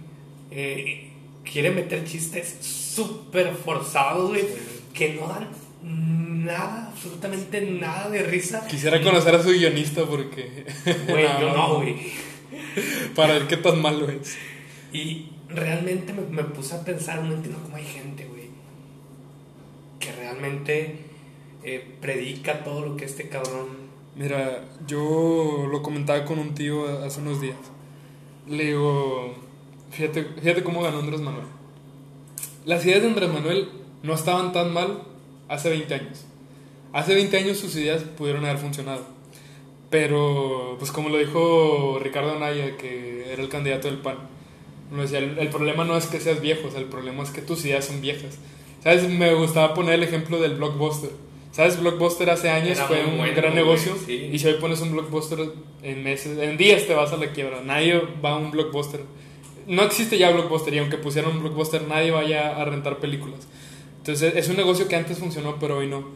Eh, 0.51 1.11
quiere 1.51 1.71
meter 1.71 2.05
chistes 2.05 2.57
súper 2.61 3.55
forzados, 3.55 4.31
güey. 4.31 4.45
Que 4.93 5.15
no 5.15 5.29
dan 5.29 5.49
nada, 5.83 6.89
absolutamente 6.93 7.61
nada 7.61 8.09
de 8.11 8.23
risa. 8.23 8.67
Quisiera 8.67 9.01
conocer 9.03 9.35
a 9.35 9.43
su 9.43 9.51
guionista 9.51 10.05
porque. 10.05 10.67
Güey, 11.09 11.27
yo 11.41 11.55
no, 11.55 11.77
güey. 11.77 11.97
Para 13.15 13.35
ver 13.35 13.47
qué 13.47 13.57
tan 13.57 13.81
malo 13.81 14.09
es. 14.09 14.37
Y 14.93 15.31
realmente 15.49 16.13
me, 16.13 16.23
me 16.23 16.45
puse 16.45 16.75
a 16.75 16.85
pensar, 16.85 17.23
no 17.23 17.35
entiendo 17.35 17.61
cómo 17.63 17.77
hay 17.77 17.85
gente, 17.85 18.25
güey, 18.25 18.49
que 19.99 20.13
realmente 20.13 20.99
eh, 21.63 21.97
predica 22.01 22.65
todo 22.65 22.85
lo 22.85 22.97
que 22.97 23.05
este 23.05 23.29
cabrón. 23.29 23.89
Mira, 24.17 24.65
yo 24.87 25.69
lo 25.71 25.83
comentaba 25.83 26.25
con 26.25 26.39
un 26.39 26.55
tío 26.55 27.05
hace 27.05 27.21
unos 27.21 27.41
días. 27.41 27.57
Le 28.49 28.65
digo, 28.67 29.35
fíjate, 29.91 30.25
fíjate 30.41 30.63
cómo 30.63 30.83
ganó 30.83 30.99
Andrés 30.99 31.21
Manuel. 31.21 31.47
Las 32.65 32.85
ideas 32.85 33.03
de 33.03 33.09
Andrés 33.09 33.33
Manuel 33.33 33.69
no 34.03 34.15
estaban 34.15 34.53
tan 34.53 34.73
mal 34.73 35.03
hace 35.49 35.71
20 35.71 35.95
años. 35.95 36.25
Hace 36.93 37.15
20 37.15 37.37
años 37.37 37.59
sus 37.59 37.75
ideas 37.77 38.03
pudieron 38.03 38.45
haber 38.45 38.59
funcionado. 38.59 39.05
Pero, 39.91 40.77
pues 40.79 40.93
como 40.93 41.09
lo 41.09 41.19
dijo 41.19 41.99
Ricardo 42.03 42.37
Anaya, 42.37 42.77
que 42.77 43.33
era 43.33 43.43
el 43.43 43.49
candidato 43.49 43.89
del 43.89 43.99
PAN, 43.99 44.19
nos 44.91 45.11
decía, 45.11 45.19
el, 45.19 45.39
el 45.39 45.49
problema 45.49 45.85
no 45.85 45.97
es 45.97 46.07
que 46.07 46.21
seas 46.21 46.41
viejo, 46.41 46.69
o 46.69 46.71
sea, 46.71 46.81
el 46.81 46.87
problema 46.87 47.23
es 47.23 47.31
que 47.31 47.43
tus 47.43 47.65
ideas 47.65 47.87
son 47.87 48.01
viejas. 48.01 48.39
¿Sabes? 48.83 49.09
Me 49.09 49.35
gustaba 49.35 49.75
poner 49.75 49.95
el 49.95 50.03
ejemplo 50.03 50.39
del 50.39 50.57
blockbuster. 50.57 51.11
¿Sabes? 51.51 51.81
Blockbuster 51.81 52.31
hace 52.31 52.51
años 52.51 52.79
Era 52.79 52.87
fue 52.87 53.05
un 53.05 53.19
bueno, 53.19 53.35
gran 53.35 53.55
negocio 53.55 53.95
sí. 54.07 54.31
y 54.33 54.39
si 54.39 54.47
hoy 54.47 54.55
pones 54.55 54.81
un 54.81 54.93
blockbuster 54.93 55.41
en 55.83 56.05
meses, 56.05 56.39
en 56.39 56.57
días 56.57 56.87
te 56.87 56.95
vas 56.95 57.13
a 57.13 57.17
la 57.17 57.33
quiebra. 57.33 57.63
Nadie 57.63 58.01
va 58.25 58.33
a 58.33 58.37
un 58.37 58.51
blockbuster. 58.51 59.01
No 59.69 59.83
existe 59.83 60.17
ya 60.17 60.31
blockbuster 60.31 60.73
y 60.73 60.79
aunque 60.79 60.97
pusieran 60.97 61.31
un 61.31 61.41
blockbuster 61.41 61.83
nadie 61.87 62.11
vaya 62.11 62.57
a 62.57 62.65
rentar 62.65 62.99
películas. 62.99 63.47
Entonces 63.99 64.35
es 64.35 64.49
un 64.49 64.57
negocio 64.57 64.89
que 64.89 64.97
antes 64.97 65.19
funcionó 65.19 65.57
pero 65.61 65.77
hoy 65.77 65.87
no. 65.87 66.07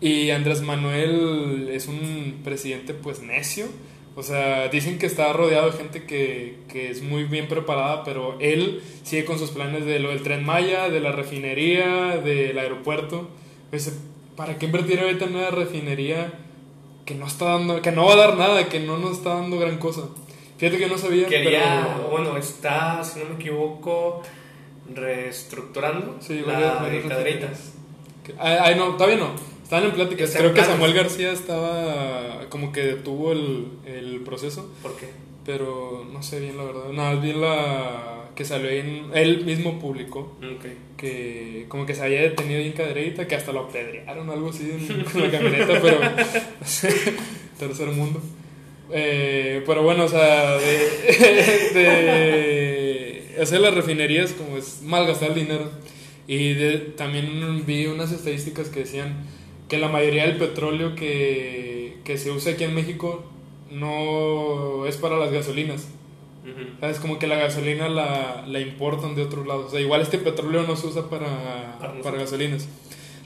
Y 0.00 0.30
Andrés 0.30 0.60
Manuel 0.60 1.70
es 1.72 1.88
un 1.88 2.42
presidente 2.44 2.92
pues 2.92 3.22
necio. 3.22 3.66
O 4.14 4.22
sea, 4.22 4.68
dicen 4.68 4.98
que 4.98 5.06
está 5.06 5.32
rodeado 5.32 5.70
de 5.70 5.78
gente 5.78 6.04
que, 6.04 6.58
que 6.68 6.90
es 6.90 7.02
muy 7.02 7.24
bien 7.24 7.48
preparada, 7.48 8.04
pero 8.04 8.36
él 8.40 8.82
sigue 9.04 9.24
con 9.24 9.38
sus 9.38 9.50
planes 9.50 9.86
de 9.86 10.00
lo 10.00 10.10
del 10.10 10.22
tren 10.22 10.44
Maya, 10.44 10.90
de 10.90 11.00
la 11.00 11.12
refinería, 11.12 12.18
del 12.18 12.58
aeropuerto. 12.58 13.28
Pues, 13.70 13.96
¿para 14.36 14.58
qué 14.58 14.66
invertir 14.66 15.00
ahorita 15.00 15.24
en 15.24 15.36
una 15.36 15.50
refinería 15.50 16.32
que 17.06 17.14
no 17.14 17.26
está 17.26 17.46
dando, 17.46 17.80
que 17.80 17.92
no 17.92 18.06
va 18.06 18.14
a 18.14 18.16
dar 18.16 18.36
nada, 18.36 18.68
que 18.68 18.80
no 18.80 18.98
nos 18.98 19.18
está 19.18 19.34
dando 19.34 19.58
gran 19.58 19.78
cosa? 19.78 20.08
Fíjate 20.58 20.78
que 20.78 20.86
no 20.88 20.98
sabía. 20.98 21.26
Quería, 21.26 21.94
pero- 21.96 22.10
bueno, 22.10 22.36
está, 22.36 23.02
si 23.04 23.20
no 23.20 23.26
me 23.30 23.34
equivoco, 23.36 24.22
reestructurando 24.94 26.16
Sí, 26.20 26.42
la. 26.46 26.80
Que- 28.24 28.34
Ay, 28.38 28.74
no, 28.76 28.94
todavía 28.96 29.16
no. 29.16 29.30
Estaban 29.62 29.84
en 29.86 29.92
pláticas. 29.92 30.34
En 30.34 30.40
Creo 30.40 30.54
que. 30.54 30.62
Samuel 30.64 30.94
García 30.94 31.32
estaba 31.32 32.46
como 32.48 32.72
que 32.72 32.82
detuvo 32.82 33.32
el, 33.32 33.68
el 33.86 34.20
proceso, 34.22 34.70
¿Por 34.82 34.96
qué? 34.96 35.08
pero 35.44 36.06
no 36.12 36.22
sé 36.22 36.40
bien 36.40 36.56
la 36.56 36.64
verdad. 36.64 36.90
Nada, 36.92 37.12
más 37.14 37.22
bien 37.22 37.40
la 37.40 38.24
que 38.34 38.44
salió 38.44 38.70
en, 38.70 39.10
él 39.14 39.44
mismo 39.44 39.78
publicó 39.80 40.36
Ok. 40.38 40.64
que 40.96 41.66
como 41.68 41.84
que 41.86 41.94
se 41.94 42.02
había 42.04 42.20
detenido 42.22 42.60
ahí 42.60 42.66
en 42.68 42.72
cadereita, 42.72 43.26
que 43.26 43.34
hasta 43.34 43.52
lo 43.52 43.60
apedrearon 43.60 44.30
algo 44.30 44.50
así 44.50 44.70
en, 44.70 45.04
con 45.04 45.22
la 45.22 45.30
camioneta, 45.30 45.80
pero 45.82 45.98
no 46.00 46.10
sé, 46.66 46.88
tercer 47.58 47.88
mundo. 47.88 48.20
Eh, 48.90 49.62
pero 49.66 49.82
bueno, 49.82 50.04
o 50.04 50.08
sea, 50.08 50.56
de, 50.56 50.78
de 51.74 53.36
hacer 53.40 53.60
las 53.60 53.74
refinerías 53.74 54.32
como 54.32 54.56
es 54.56 54.80
malgastar 54.82 55.30
el 55.30 55.34
dinero. 55.36 55.70
Y 56.26 56.54
de- 56.54 56.78
también 56.96 57.64
vi 57.66 57.86
unas 57.86 58.12
estadísticas 58.12 58.68
que 58.68 58.80
decían 58.80 59.26
que 59.68 59.78
la 59.78 59.88
mayoría 59.88 60.24
del 60.26 60.36
petróleo 60.36 60.94
que, 60.94 61.98
que 62.04 62.18
se 62.18 62.30
usa 62.30 62.52
aquí 62.52 62.64
en 62.64 62.74
México 62.74 63.24
no 63.70 64.86
es 64.86 64.96
para 64.96 65.16
las 65.18 65.30
gasolinas. 65.32 65.88
Ujú. 66.44 66.68
¿Sabes? 66.80 66.98
Como 66.98 67.18
que 67.18 67.26
la 67.26 67.36
gasolina 67.36 67.88
la, 67.88 68.44
la 68.46 68.60
importan 68.60 69.14
de 69.14 69.22
otros 69.22 69.46
lados. 69.46 69.66
O 69.66 69.70
sea, 69.70 69.80
igual 69.80 70.00
este 70.00 70.18
petróleo 70.18 70.62
no 70.62 70.76
se 70.76 70.86
usa 70.86 71.08
para, 71.10 71.76
Para 71.78 72.00
para, 72.00 72.18
gasolinas. 72.18 72.68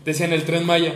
Decían 0.04 0.32
el 0.32 0.44
tren 0.44 0.66
Maya. 0.66 0.94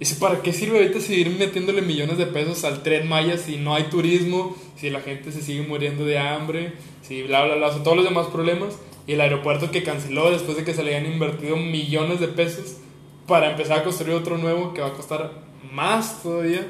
Dice, 0.00 0.16
¿para 0.16 0.40
qué 0.40 0.54
sirve 0.54 0.78
ahorita 0.78 0.98
seguir 0.98 1.28
metiéndole 1.28 1.82
millones 1.82 2.16
de 2.16 2.24
pesos 2.24 2.64
al 2.64 2.82
tren 2.82 3.06
Maya 3.06 3.36
si 3.36 3.58
no 3.58 3.74
hay 3.74 3.84
turismo, 3.84 4.56
si 4.74 4.88
la 4.88 5.00
gente 5.00 5.30
se 5.30 5.42
sigue 5.42 5.60
muriendo 5.60 6.06
de 6.06 6.16
hambre, 6.18 6.72
si 7.02 7.22
bla, 7.22 7.44
bla, 7.44 7.56
bla, 7.56 7.66
o 7.66 7.72
sea, 7.72 7.82
todos 7.82 7.98
los 7.98 8.06
demás 8.06 8.28
problemas? 8.28 8.78
Y 9.06 9.12
el 9.12 9.20
aeropuerto 9.20 9.70
que 9.70 9.82
canceló 9.82 10.30
después 10.30 10.56
de 10.56 10.64
que 10.64 10.72
se 10.72 10.82
le 10.82 10.96
habían 10.96 11.12
invertido 11.12 11.58
millones 11.58 12.18
de 12.18 12.28
pesos 12.28 12.78
para 13.26 13.50
empezar 13.50 13.80
a 13.80 13.84
construir 13.84 14.14
otro 14.14 14.38
nuevo 14.38 14.72
que 14.72 14.80
va 14.80 14.88
a 14.88 14.94
costar 14.94 15.32
más 15.70 16.22
todavía. 16.22 16.66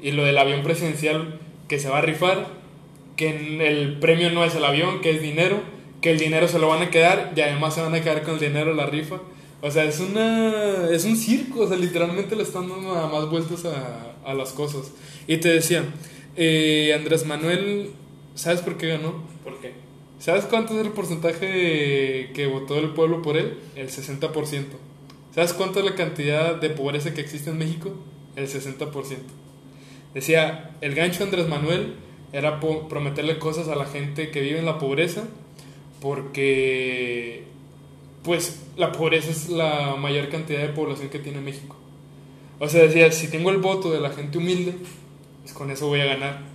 Y 0.00 0.12
lo 0.12 0.24
del 0.24 0.38
avión 0.38 0.62
presidencial 0.62 1.40
que 1.66 1.80
se 1.80 1.88
va 1.88 1.98
a 1.98 2.02
rifar, 2.02 2.46
que 3.16 3.30
el 3.68 3.98
premio 3.98 4.30
no 4.30 4.44
es 4.44 4.54
el 4.54 4.64
avión, 4.64 5.00
que 5.00 5.10
es 5.10 5.20
dinero, 5.20 5.60
que 6.00 6.12
el 6.12 6.20
dinero 6.20 6.46
se 6.46 6.60
lo 6.60 6.68
van 6.68 6.82
a 6.82 6.90
quedar 6.90 7.32
y 7.34 7.40
además 7.40 7.74
se 7.74 7.82
van 7.82 7.94
a 7.94 8.00
quedar 8.00 8.22
con 8.22 8.34
el 8.34 8.40
dinero 8.40 8.74
la 8.74 8.86
rifa. 8.86 9.16
O 9.62 9.70
sea, 9.70 9.84
es 9.84 10.00
una 10.00 10.88
es 10.90 11.04
un 11.04 11.16
circo, 11.16 11.60
o 11.60 11.68
sea, 11.68 11.76
literalmente 11.76 12.34
le 12.34 12.42
están 12.42 12.68
dando 12.68 12.94
nada 12.94 13.08
más 13.08 13.28
vueltas 13.28 13.64
a, 13.66 14.16
a 14.24 14.34
las 14.34 14.52
cosas. 14.52 14.92
Y 15.26 15.36
te 15.38 15.48
decía, 15.48 15.84
eh, 16.36 16.94
Andrés 16.96 17.26
Manuel, 17.26 17.90
¿sabes 18.34 18.60
por 18.60 18.76
qué 18.76 18.88
ganó? 18.88 19.22
¿Por 19.44 19.60
qué? 19.60 19.72
¿Sabes 20.18 20.44
cuánto 20.44 20.78
es 20.78 20.86
el 20.86 20.92
porcentaje 20.92 22.30
que 22.34 22.46
votó 22.46 22.78
el 22.78 22.90
pueblo 22.90 23.22
por 23.22 23.36
él? 23.36 23.58
El 23.74 23.88
60%. 23.88 24.64
¿Sabes 25.34 25.52
cuánto 25.52 25.78
es 25.78 25.84
la 25.84 25.94
cantidad 25.94 26.60
de 26.60 26.70
pobreza 26.70 27.14
que 27.14 27.20
existe 27.20 27.50
en 27.50 27.58
México? 27.58 27.92
El 28.36 28.48
60%. 28.48 28.90
Decía, 30.14 30.76
el 30.80 30.94
gancho 30.94 31.20
de 31.20 31.24
Andrés 31.24 31.48
Manuel 31.48 31.94
era 32.32 32.60
prometerle 32.60 33.38
cosas 33.38 33.68
a 33.68 33.76
la 33.76 33.86
gente 33.86 34.30
que 34.30 34.40
vive 34.40 34.58
en 34.58 34.66
la 34.66 34.78
pobreza, 34.78 35.24
porque 36.00 37.44
pues 38.22 38.60
la 38.76 38.92
pobreza 38.92 39.30
es 39.30 39.48
la 39.48 39.96
mayor 39.96 40.28
cantidad 40.28 40.60
de 40.60 40.68
población 40.68 41.08
que 41.08 41.18
tiene 41.18 41.40
México. 41.40 41.76
O 42.58 42.68
sea, 42.68 42.82
decía, 42.82 43.10
si 43.10 43.28
tengo 43.28 43.50
el 43.50 43.58
voto 43.58 43.90
de 43.90 44.00
la 44.00 44.10
gente 44.10 44.38
humilde, 44.38 44.74
pues 45.42 45.54
con 45.54 45.70
eso 45.70 45.88
voy 45.88 46.00
a 46.00 46.04
ganar. 46.04 46.50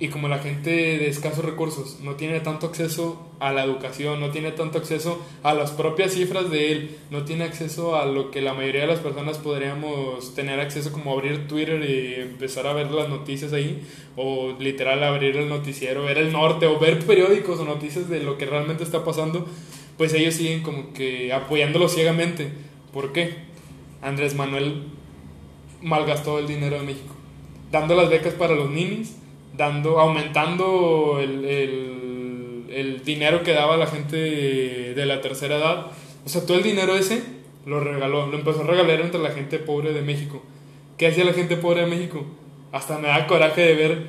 Y 0.00 0.08
como 0.08 0.28
la 0.28 0.38
gente 0.38 0.70
de 0.70 1.08
escasos 1.08 1.44
recursos 1.44 1.98
no 2.00 2.14
tiene 2.14 2.40
tanto 2.40 2.66
acceso 2.66 3.30
a 3.38 3.52
la 3.52 3.64
educación, 3.64 4.18
no 4.18 4.30
tiene 4.30 4.50
tanto 4.50 4.78
acceso 4.78 5.20
a 5.42 5.52
las 5.52 5.72
propias 5.72 6.12
cifras 6.12 6.50
de 6.50 6.72
él, 6.72 6.98
no 7.10 7.24
tiene 7.26 7.44
acceso 7.44 7.96
a 7.96 8.06
lo 8.06 8.30
que 8.30 8.40
la 8.40 8.54
mayoría 8.54 8.80
de 8.80 8.86
las 8.86 9.00
personas 9.00 9.36
podríamos 9.36 10.34
tener 10.34 10.58
acceso 10.58 10.90
como 10.90 11.12
abrir 11.12 11.46
Twitter 11.46 11.84
y 11.84 12.14
empezar 12.18 12.66
a 12.66 12.72
ver 12.72 12.90
las 12.90 13.10
noticias 13.10 13.52
ahí, 13.52 13.86
o 14.16 14.56
literal 14.58 15.04
abrir 15.04 15.36
el 15.36 15.50
noticiero, 15.50 16.02
ver 16.02 16.16
el 16.16 16.32
norte, 16.32 16.66
o 16.66 16.78
ver 16.78 16.98
periódicos 17.00 17.60
o 17.60 17.66
noticias 17.66 18.08
de 18.08 18.22
lo 18.22 18.38
que 18.38 18.46
realmente 18.46 18.84
está 18.84 19.04
pasando, 19.04 19.46
pues 20.00 20.14
ellos 20.14 20.32
siguen 20.32 20.62
como 20.62 20.94
que 20.94 21.30
apoyándolo 21.30 21.86
ciegamente. 21.86 22.48
¿Por 22.90 23.12
qué? 23.12 23.34
Andrés 24.00 24.34
Manuel 24.34 24.84
malgastó 25.82 26.38
el 26.38 26.46
dinero 26.46 26.78
de 26.80 26.86
México, 26.86 27.14
dando 27.70 27.94
las 27.94 28.08
becas 28.08 28.32
para 28.32 28.54
los 28.54 28.70
ninis, 28.70 29.18
dando, 29.58 30.00
aumentando 30.00 31.18
el, 31.22 31.44
el, 31.44 32.64
el 32.70 33.04
dinero 33.04 33.42
que 33.42 33.52
daba 33.52 33.76
la 33.76 33.86
gente 33.88 34.16
de 34.16 35.04
la 35.04 35.20
tercera 35.20 35.58
edad. 35.58 35.88
O 36.24 36.30
sea, 36.30 36.46
todo 36.46 36.56
el 36.56 36.62
dinero 36.62 36.96
ese 36.96 37.22
lo 37.66 37.80
regaló, 37.80 38.26
lo 38.26 38.38
empezó 38.38 38.62
a 38.62 38.66
regalar 38.68 39.02
entre 39.02 39.20
la 39.20 39.32
gente 39.32 39.58
pobre 39.58 39.92
de 39.92 40.00
México. 40.00 40.42
¿Qué 40.96 41.08
hacía 41.08 41.24
la 41.26 41.34
gente 41.34 41.58
pobre 41.58 41.82
de 41.82 41.88
México? 41.88 42.24
Hasta 42.72 42.96
me 42.96 43.08
da 43.08 43.26
coraje 43.26 43.60
de 43.60 43.74
ver 43.74 44.06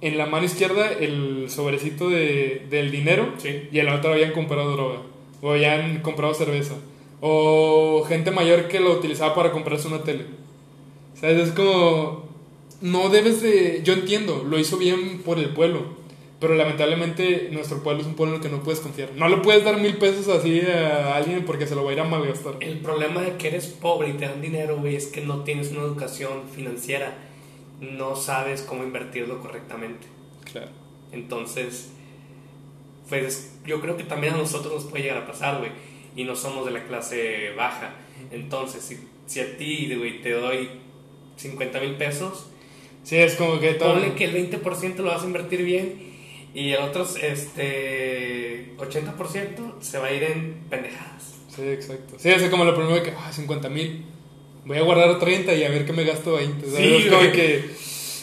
en 0.00 0.16
la 0.16 0.24
mano 0.24 0.46
izquierda 0.46 0.90
el 0.98 1.50
sobrecito 1.50 2.08
de, 2.08 2.64
del 2.70 2.90
dinero 2.90 3.34
Sí. 3.36 3.68
y 3.70 3.80
en 3.80 3.84
la 3.84 3.96
otra 3.96 4.12
habían 4.14 4.32
comprado 4.32 4.72
droga 4.72 5.00
o 5.42 5.52
habían 5.52 6.00
comprado 6.00 6.34
cerveza 6.34 6.74
o 7.20 8.04
gente 8.06 8.30
mayor 8.30 8.68
que 8.68 8.80
lo 8.80 8.92
utilizaba 8.92 9.34
para 9.34 9.52
comprarse 9.52 9.88
una 9.88 10.02
tele. 10.02 10.26
¿Sabes? 11.14 11.48
Es 11.48 11.54
como 11.54 12.26
no 12.80 13.08
debes 13.08 13.40
de 13.42 13.80
yo 13.82 13.94
entiendo, 13.94 14.44
lo 14.44 14.58
hizo 14.58 14.76
bien 14.76 15.22
por 15.24 15.38
el 15.38 15.50
pueblo, 15.50 15.80
pero 16.40 16.54
lamentablemente 16.54 17.48
nuestro 17.52 17.82
pueblo 17.82 18.02
es 18.02 18.06
un 18.06 18.14
pueblo 18.14 18.34
en 18.34 18.42
el 18.42 18.48
que 18.48 18.54
no 18.54 18.62
puedes 18.62 18.80
confiar. 18.80 19.10
No 19.16 19.28
le 19.28 19.38
puedes 19.38 19.64
dar 19.64 19.80
mil 19.80 19.96
pesos 19.96 20.28
así 20.28 20.60
a 20.60 21.16
alguien 21.16 21.44
porque 21.44 21.66
se 21.66 21.74
lo 21.74 21.84
va 21.84 21.90
a 21.90 21.94
ir 21.94 22.00
a 22.00 22.04
malgastar. 22.04 22.56
El 22.60 22.80
problema 22.80 23.22
de 23.22 23.36
que 23.36 23.48
eres 23.48 23.66
pobre 23.66 24.10
y 24.10 24.12
te 24.12 24.26
dan 24.26 24.42
dinero, 24.42 24.78
güey, 24.78 24.96
es 24.96 25.06
que 25.06 25.22
no 25.22 25.44
tienes 25.44 25.70
una 25.70 25.80
educación 25.80 26.42
financiera. 26.54 27.16
No 27.80 28.16
sabes 28.16 28.62
cómo 28.62 28.84
invertirlo 28.84 29.40
correctamente. 29.40 30.06
Claro. 30.50 30.68
Entonces, 31.12 31.90
pues 33.08 33.58
yo 33.64 33.80
creo 33.80 33.96
que 33.96 34.04
también 34.04 34.34
a 34.34 34.38
nosotros 34.38 34.74
nos 34.74 34.84
puede 34.84 35.04
llegar 35.04 35.18
a 35.18 35.26
pasar, 35.26 35.58
güey. 35.58 35.70
Y 36.14 36.24
no 36.24 36.34
somos 36.34 36.64
de 36.64 36.72
la 36.72 36.84
clase 36.84 37.52
baja. 37.56 37.94
Entonces, 38.30 38.82
si, 38.82 38.98
si 39.26 39.40
a 39.40 39.56
ti, 39.56 39.94
güey, 39.94 40.22
te 40.22 40.32
doy 40.32 40.70
50 41.36 41.80
mil 41.80 41.96
pesos, 41.96 42.46
Sí, 43.06 43.18
es 43.18 43.36
como 43.36 43.60
que 43.60 43.74
todo 43.74 43.92
ponle 43.92 44.14
que 44.14 44.24
el 44.24 44.50
20% 44.50 44.96
lo 44.96 45.04
vas 45.04 45.22
a 45.22 45.26
invertir 45.26 45.62
bien 45.62 45.94
y 46.52 46.72
el 46.72 46.82
otro 46.82 47.06
este, 47.22 48.74
80% 48.78 49.80
se 49.80 49.98
va 49.98 50.08
a 50.08 50.12
ir 50.12 50.24
en 50.24 50.56
pendejadas. 50.68 51.36
Sí, 51.54 51.62
exacto. 51.68 52.16
Sí, 52.18 52.30
es 52.30 52.42
como 52.50 52.64
lo 52.64 52.74
primero 52.74 53.00
que, 53.04 53.12
ah, 53.12 53.32
50 53.32 53.68
mil. 53.68 54.04
Voy 54.64 54.78
a 54.78 54.82
guardar 54.82 55.20
30 55.20 55.54
y 55.54 55.62
a 55.62 55.68
ver 55.68 55.86
qué 55.86 55.92
me 55.92 56.02
gasto 56.02 56.32
20. 56.32 56.66
¿sabes? 56.68 57.04
Sí, 57.04 57.08
como 57.08 57.30
que 57.30 57.70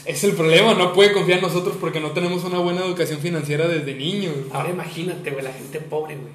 es 0.06 0.24
el 0.24 0.34
problema, 0.34 0.74
no 0.74 0.94
puede 0.94 1.14
confiar 1.14 1.40
en 1.40 1.46
nosotros 1.46 1.76
porque 1.80 2.00
no 2.00 2.12
tenemos 2.12 2.44
una 2.44 2.60
buena 2.60 2.82
educación 2.86 3.20
financiera 3.20 3.68
desde 3.68 3.94
niños. 3.96 4.34
Ahora 4.52 4.70
imagínate, 4.70 5.32
güey, 5.32 5.44
la 5.44 5.54
gente 5.54 5.80
pobre, 5.80 6.16
güey. 6.16 6.34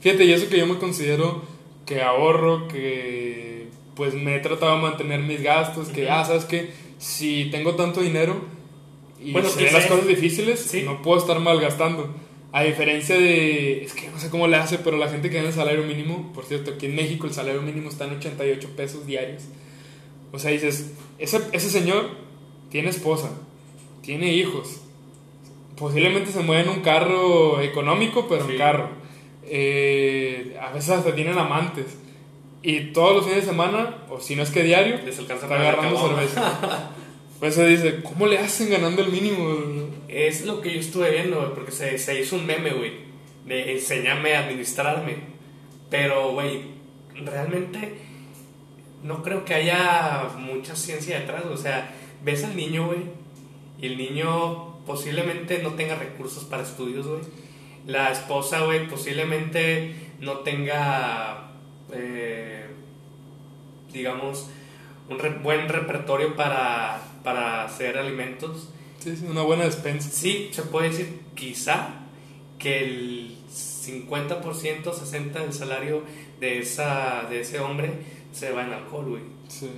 Fíjate, 0.00 0.24
y 0.24 0.32
eso 0.32 0.48
que 0.48 0.58
yo 0.58 0.66
me 0.66 0.78
considero 0.78 1.42
que 1.84 2.02
ahorro, 2.02 2.68
que 2.68 3.68
pues 3.94 4.14
me 4.14 4.36
he 4.36 4.40
tratado 4.40 4.76
de 4.76 4.82
mantener 4.82 5.20
mis 5.20 5.42
gastos, 5.42 5.88
que, 5.88 6.04
Ujú. 6.04 6.12
ah, 6.12 6.24
¿sabes 6.24 6.44
qué? 6.44 6.70
Si 6.98 7.46
tengo 7.50 7.74
tanto 7.76 8.00
dinero 8.02 8.36
y 9.20 9.32
Bueno, 9.32 9.48
se 9.48 9.64
ven 9.64 9.72
las 9.72 9.86
cosas 9.86 10.06
difíciles, 10.06 10.60
Sí. 10.60 10.82
no 10.82 11.02
puedo 11.02 11.18
estar 11.20 11.38
malgastando. 11.40 12.14
A 12.52 12.62
diferencia 12.62 13.16
de, 13.16 13.82
es 13.84 13.92
que 13.92 14.08
no 14.08 14.18
sé 14.18 14.30
cómo 14.30 14.48
le 14.48 14.56
hace, 14.56 14.78
pero 14.78 14.96
la 14.96 15.08
gente 15.08 15.28
que 15.30 15.36
gana 15.36 15.48
el 15.48 15.54
salario 15.54 15.84
mínimo, 15.84 16.32
por 16.34 16.44
cierto, 16.44 16.72
aquí 16.72 16.86
en 16.86 16.94
México 16.94 17.26
el 17.26 17.32
salario 17.34 17.62
mínimo 17.62 17.88
está 17.88 18.04
en 18.06 18.16
88 18.16 18.70
pesos 18.76 19.06
diarios. 19.06 19.42
O 20.32 20.38
sea, 20.38 20.50
dices, 20.50 20.92
ese, 21.18 21.40
ese 21.52 21.70
señor 21.70 22.10
tiene 22.70 22.90
esposa, 22.90 23.30
tiene 24.02 24.32
hijos, 24.32 24.80
posiblemente 25.76 26.30
se 26.32 26.40
mueve 26.40 26.62
en 26.62 26.68
un 26.70 26.80
carro 26.80 27.60
económico, 27.60 28.26
pero 28.28 28.44
Sí. 28.46 28.52
en 28.52 28.58
carro. 28.58 28.88
Eh, 29.48 30.56
a 30.60 30.72
veces 30.72 30.90
hasta 30.90 31.14
tienen 31.14 31.38
amantes. 31.38 31.86
Y 32.62 32.92
todos 32.92 33.14
los 33.14 33.24
fines 33.26 33.42
de 33.44 33.50
semana, 33.50 33.98
o 34.10 34.18
si 34.20 34.34
no 34.34 34.42
es 34.42 34.50
que 34.50 34.62
diario, 34.64 34.98
Les 35.04 35.18
alcanza 35.18 35.44
está 35.46 35.56
agarrando 35.60 35.98
cerveza. 36.00 36.90
Pues 37.38 37.54
se 37.54 37.66
dice, 37.66 38.02
¿cómo 38.02 38.26
le 38.26 38.38
hacen 38.38 38.70
ganando 38.70 39.02
el 39.02 39.12
mínimo? 39.12 39.90
Es 40.08 40.46
lo 40.46 40.62
que 40.62 40.72
yo 40.72 40.80
estuve 40.80 41.10
viendo, 41.10 41.52
porque 41.52 41.70
se, 41.70 41.98
se 41.98 42.18
hizo 42.18 42.34
un 42.36 42.46
meme, 42.46 42.70
güey, 42.70 42.92
de 43.44 43.72
enséñame 43.72 44.34
a 44.34 44.38
administrarme. 44.44 45.16
Pero, 45.90 46.32
güey, 46.32 46.62
realmente 47.14 47.92
no 49.04 49.22
creo 49.22 49.44
que 49.44 49.52
haya 49.52 50.30
mucha 50.38 50.74
ciencia 50.74 51.20
detrás. 51.20 51.44
O 51.44 51.58
sea, 51.58 51.94
ves 52.24 52.44
al 52.44 52.56
niño, 52.56 52.86
güey, 52.86 53.00
y 53.80 53.86
el 53.86 53.96
niño 53.98 54.76
posiblemente 54.86 55.62
no 55.62 55.74
tenga 55.74 55.94
recursos 55.96 56.44
para 56.44 56.62
estudios, 56.62 57.06
güey. 57.06 57.20
La 57.86 58.10
esposa, 58.10 58.64
güey, 58.64 58.88
posiblemente 58.88 59.94
no 60.20 60.38
tenga, 60.40 61.50
eh, 61.92 62.66
digamos, 63.92 64.48
un 65.08 65.18
re- 65.18 65.38
buen 65.38 65.68
repertorio 65.68 66.34
para, 66.36 67.00
para 67.22 67.64
hacer 67.64 67.96
alimentos. 67.98 68.70
Sí, 68.98 69.16
sí, 69.16 69.26
una 69.28 69.42
buena 69.42 69.64
despensa. 69.64 70.10
Sí, 70.10 70.48
se 70.52 70.62
puede 70.62 70.88
decir 70.90 71.20
quizá 71.34 71.90
que 72.58 72.80
el 72.84 73.36
50%, 73.48 74.82
60% 74.82 75.32
del 75.32 75.52
salario 75.52 76.02
de, 76.40 76.58
esa, 76.58 77.26
de 77.30 77.40
ese 77.42 77.60
hombre 77.60 77.92
se 78.32 78.50
va 78.50 78.64
en 78.64 78.72
alcohol, 78.72 79.06
güey. 79.10 79.22
Sí. 79.48 79.70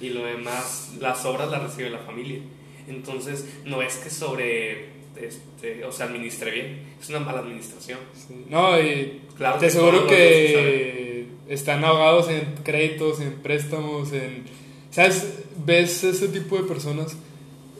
Y 0.00 0.10
lo 0.10 0.24
demás, 0.24 0.94
las 1.00 1.24
obras 1.24 1.50
las 1.50 1.62
recibe 1.62 1.90
la 1.90 1.98
familia. 1.98 2.40
Entonces, 2.88 3.46
no 3.64 3.82
es 3.82 3.96
que 3.96 4.10
sobre, 4.10 4.90
este, 5.16 5.84
o 5.84 5.92
sea, 5.92 6.06
administre 6.06 6.50
bien, 6.50 6.80
es 7.00 7.08
una 7.08 7.20
mala 7.20 7.40
administración. 7.40 7.98
sí. 8.14 8.44
No, 8.48 8.80
y 8.80 9.22
Claro 9.36 9.58
te 9.58 9.66
los 9.66 10.02
que 10.06 11.26
están 11.48 11.84
ahogados 11.84 12.28
en 12.28 12.54
créditos, 12.62 13.20
en 13.20 13.34
préstamos, 13.34 14.12
en... 14.12 14.44
¿Sabes? 14.90 15.40
Ves 15.64 16.04
ese 16.04 16.28
tipo 16.28 16.56
de 16.56 16.62
personas 16.62 17.16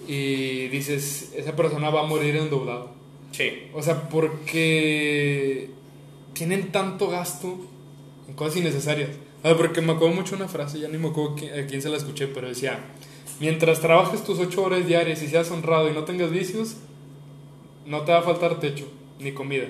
y 0.06 0.68
dices, 0.68 1.32
esa 1.34 1.56
persona 1.56 1.90
va 1.90 2.02
a 2.02 2.06
morir 2.06 2.36
endeudado. 2.36 2.90
Sí. 3.32 3.68
O 3.72 3.82
sea, 3.82 4.08
porque 4.08 5.70
tienen 6.34 6.72
tanto 6.72 7.08
gasto 7.08 7.58
en 8.28 8.34
cosas 8.34 8.56
innecesarias. 8.58 9.10
A 9.42 9.48
ver, 9.48 9.56
porque 9.56 9.80
me 9.80 9.92
acuerdo 9.92 10.14
mucho 10.14 10.34
una 10.34 10.48
frase, 10.48 10.80
ya 10.80 10.88
ni 10.88 10.98
me 10.98 11.08
acuerdo 11.08 11.34
a 11.34 11.66
quién 11.66 11.82
se 11.82 11.88
la 11.88 11.96
escuché, 11.96 12.26
pero 12.26 12.48
decía, 12.48 12.80
mientras 13.38 13.80
trabajes 13.80 14.24
tus 14.24 14.38
ocho 14.38 14.62
horas 14.62 14.86
diarias 14.86 15.22
y 15.22 15.28
seas 15.28 15.50
honrado 15.50 15.88
y 15.90 15.92
no 15.92 16.04
tengas 16.04 16.30
vicios, 16.30 16.76
no 17.86 18.02
te 18.02 18.12
va 18.12 18.18
a 18.18 18.22
faltar 18.22 18.58
techo 18.58 18.86
ni 19.18 19.32
comida. 19.32 19.66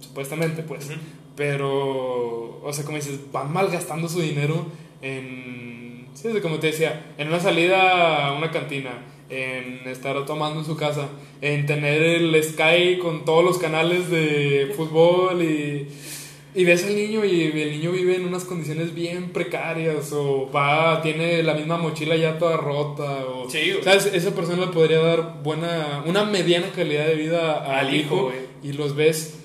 Supuestamente, 0.00 0.62
pues. 0.62 0.90
Pero, 1.36 2.60
o 2.62 2.72
sea, 2.72 2.84
como 2.84 2.96
dices, 2.96 3.20
van 3.32 3.52
malgastando 3.52 4.08
su 4.08 4.20
dinero 4.20 4.66
en, 5.00 6.06
sí, 6.14 6.28
como 6.42 6.58
te 6.58 6.68
decía, 6.68 7.14
en 7.16 7.28
una 7.28 7.40
salida 7.40 8.28
a 8.28 8.32
una 8.34 8.50
cantina, 8.50 8.90
en 9.30 9.88
estar 9.88 10.26
tomando 10.26 10.60
en 10.60 10.66
su 10.66 10.76
casa, 10.76 11.08
en 11.40 11.64
tener 11.64 12.02
el 12.02 12.44
Sky 12.44 12.98
con 13.00 13.24
todos 13.24 13.44
los 13.44 13.58
canales 13.58 14.10
de 14.10 14.72
fútbol 14.76 15.42
y, 15.42 15.88
y 16.54 16.64
ves 16.64 16.84
al 16.84 16.94
niño 16.94 17.24
y 17.24 17.44
el 17.44 17.70
niño 17.72 17.92
vive 17.92 18.16
en 18.16 18.26
unas 18.26 18.44
condiciones 18.44 18.94
bien 18.94 19.30
precarias 19.30 20.12
o 20.12 20.50
va, 20.54 21.00
tiene 21.02 21.42
la 21.42 21.54
misma 21.54 21.78
mochila 21.78 22.14
ya 22.16 22.38
toda 22.38 22.56
rota 22.58 23.24
o... 23.26 23.48
Sí, 23.48 23.70
güey. 23.70 23.82
¿Sabes? 23.82 24.06
Esa 24.12 24.34
persona 24.34 24.66
le 24.66 24.72
podría 24.72 24.98
dar 24.98 25.42
buena, 25.42 26.02
una 26.06 26.24
mediana 26.24 26.70
calidad 26.74 27.06
de 27.06 27.14
vida 27.14 27.78
al, 27.78 27.94
hijo, 27.94 28.32
y 28.62 28.72
los 28.72 28.94
ves 28.94 29.38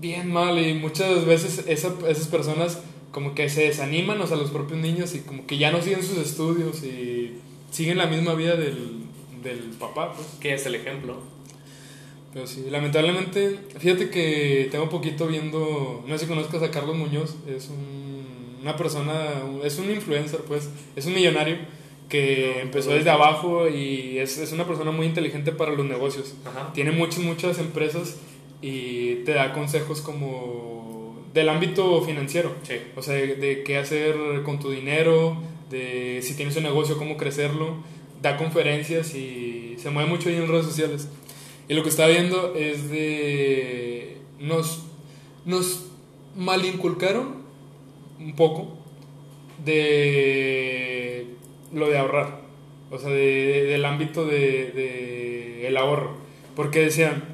bien 0.00 0.30
mal 0.32 0.58
y 0.64 0.74
muchas 0.74 1.24
veces 1.24 1.64
esa- 1.66 1.94
esas 2.08 2.28
personas 2.28 2.80
como 3.10 3.34
que 3.34 3.48
se 3.48 3.62
desaniman, 3.64 4.20
o 4.20 4.26
sea, 4.26 4.36
los 4.36 4.50
propios 4.50 4.78
niños 4.80 5.14
y 5.14 5.20
como 5.20 5.46
que 5.46 5.56
ya 5.58 5.70
no 5.70 5.80
siguen 5.82 6.02
sus 6.02 6.18
estudios 6.18 6.82
y 6.84 7.34
siguen 7.70 7.98
la 7.98 8.06
misma 8.06 8.34
vida 8.34 8.56
del, 8.56 9.04
del 9.42 9.58
papá, 9.78 10.12
pues. 10.14 10.26
¿Qué 10.40 10.54
es 10.54 10.66
el 10.66 10.74
ejemplo? 10.76 11.16
Pero 12.34 12.46
sí, 12.48 12.66
lamentablemente, 12.68 13.58
fíjate 13.78 14.10
que 14.10 14.68
tengo 14.70 14.88
poquito 14.90 15.26
viendo, 15.28 16.04
no 16.06 16.18
sé 16.18 16.24
si 16.24 16.28
conozcas 16.30 16.62
a 16.62 16.70
Carlos 16.70 16.96
Muñoz, 16.96 17.36
es 17.48 17.68
un- 17.68 18.58
una 18.60 18.76
persona, 18.76 19.14
es 19.62 19.78
un 19.78 19.90
influencer, 19.90 20.40
pues, 20.40 20.68
es 20.96 21.06
un 21.06 21.14
millonario 21.14 21.58
que 22.08 22.60
empezó 22.60 22.90
desde 22.90 23.10
abajo 23.10 23.68
y 23.68 24.18
es, 24.18 24.36
es 24.38 24.52
una 24.52 24.66
persona 24.66 24.90
muy 24.90 25.06
inteligente 25.06 25.52
para 25.52 25.72
los 25.72 25.86
negocios. 25.86 26.34
Ajá. 26.44 26.72
Tiene 26.74 26.90
muchas, 26.90 27.20
muchas 27.20 27.58
empresas 27.58 28.16
y 28.60 29.16
te 29.24 29.32
da 29.32 29.52
consejos 29.52 30.00
como 30.00 31.16
del 31.34 31.48
ámbito 31.48 32.02
financiero. 32.02 32.52
Sí. 32.66 32.74
O 32.96 33.02
sea, 33.02 33.14
de, 33.14 33.36
de 33.36 33.62
qué 33.62 33.78
hacer 33.78 34.16
con 34.44 34.58
tu 34.58 34.70
dinero, 34.70 35.36
de 35.70 36.20
si 36.22 36.34
tienes 36.34 36.56
un 36.56 36.62
negocio, 36.64 36.96
cómo 36.98 37.16
crecerlo. 37.16 37.76
Da 38.22 38.36
conferencias 38.38 39.14
y 39.14 39.74
se 39.78 39.90
mueve 39.90 40.08
mucho 40.08 40.28
ahí 40.30 40.36
en 40.36 40.48
redes 40.48 40.64
sociales. 40.66 41.08
Y 41.68 41.74
lo 41.74 41.82
que 41.82 41.88
está 41.88 42.06
viendo 42.06 42.54
es 42.54 42.90
de... 42.90 44.18
Nos, 44.38 44.84
nos 45.44 45.86
malinculcaron 46.36 47.36
un 48.20 48.34
poco 48.36 48.76
de 49.64 51.26
lo 51.72 51.88
de 51.88 51.98
ahorrar. 51.98 52.40
O 52.90 52.98
sea, 52.98 53.10
de- 53.10 53.16
de- 53.46 53.64
del 53.64 53.84
ámbito 53.84 54.24
de, 54.26 54.70
de 54.72 55.66
el 55.66 55.76
ahorro. 55.76 56.12
Porque 56.54 56.80
decían, 56.80 57.24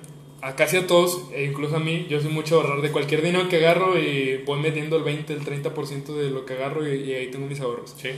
a 0.43 0.55
casi 0.57 0.77
a 0.79 0.87
todos, 0.87 1.25
e 1.35 1.45
incluso 1.45 1.77
a 1.77 1.81
mí, 1.81 2.07
yo 2.09 2.21
soy 2.21 2.31
mucho 2.33 2.57
ahorrar 2.57 2.81
de 2.81 2.91
cualquier 2.91 3.23
dinero 3.23 3.49
que 3.49 3.57
agarro 3.57 3.99
y 3.99 4.39
voy 4.47 4.61
metiendo 4.61 4.97
el 4.97 5.03
20, 5.05 5.33
el 5.35 5.41
30% 5.45 6.15
de 6.15 6.31
lo 6.31 6.47
que 6.47 6.55
agarro 6.55 6.89
y, 6.89 7.01
y 7.03 7.13
ahí 7.15 7.31
tengo 7.31 7.47
mis 7.47 7.61
ahorros. 7.61 7.95
Sí. 8.01 8.09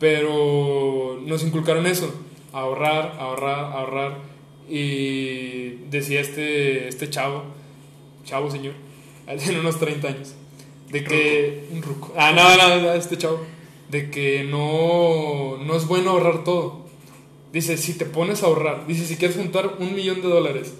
Pero 0.00 1.20
nos 1.24 1.42
inculcaron 1.44 1.86
eso. 1.86 2.12
ahorrar, 2.52 3.16
ahorrar, 3.20 3.72
ahorrar. 3.72 4.37
Y 4.68 5.86
decía 5.90 6.20
este, 6.20 6.88
este 6.88 7.08
chavo, 7.08 7.44
chavo 8.24 8.50
señor, 8.50 8.74
tiene 9.42 9.60
unos 9.60 9.78
30 9.78 10.08
años, 10.08 10.34
de 10.90 11.04
que... 11.04 11.68
Un 11.72 11.82
ruco. 11.82 12.12
Ah, 12.16 12.32
no, 12.32 12.56
no, 12.56 12.80
no, 12.80 12.92
este 12.92 13.16
chavo. 13.16 13.40
De 13.90 14.10
que 14.10 14.44
no, 14.44 15.56
no 15.64 15.74
es 15.74 15.86
bueno 15.86 16.10
ahorrar 16.10 16.44
todo. 16.44 16.86
Dice, 17.52 17.78
si 17.78 17.94
te 17.94 18.04
pones 18.04 18.42
a 18.42 18.46
ahorrar, 18.46 18.86
dice, 18.86 19.06
si 19.06 19.16
quieres 19.16 19.36
juntar 19.36 19.76
un 19.78 19.94
millón 19.94 20.20
de 20.20 20.28
dólares 20.28 20.74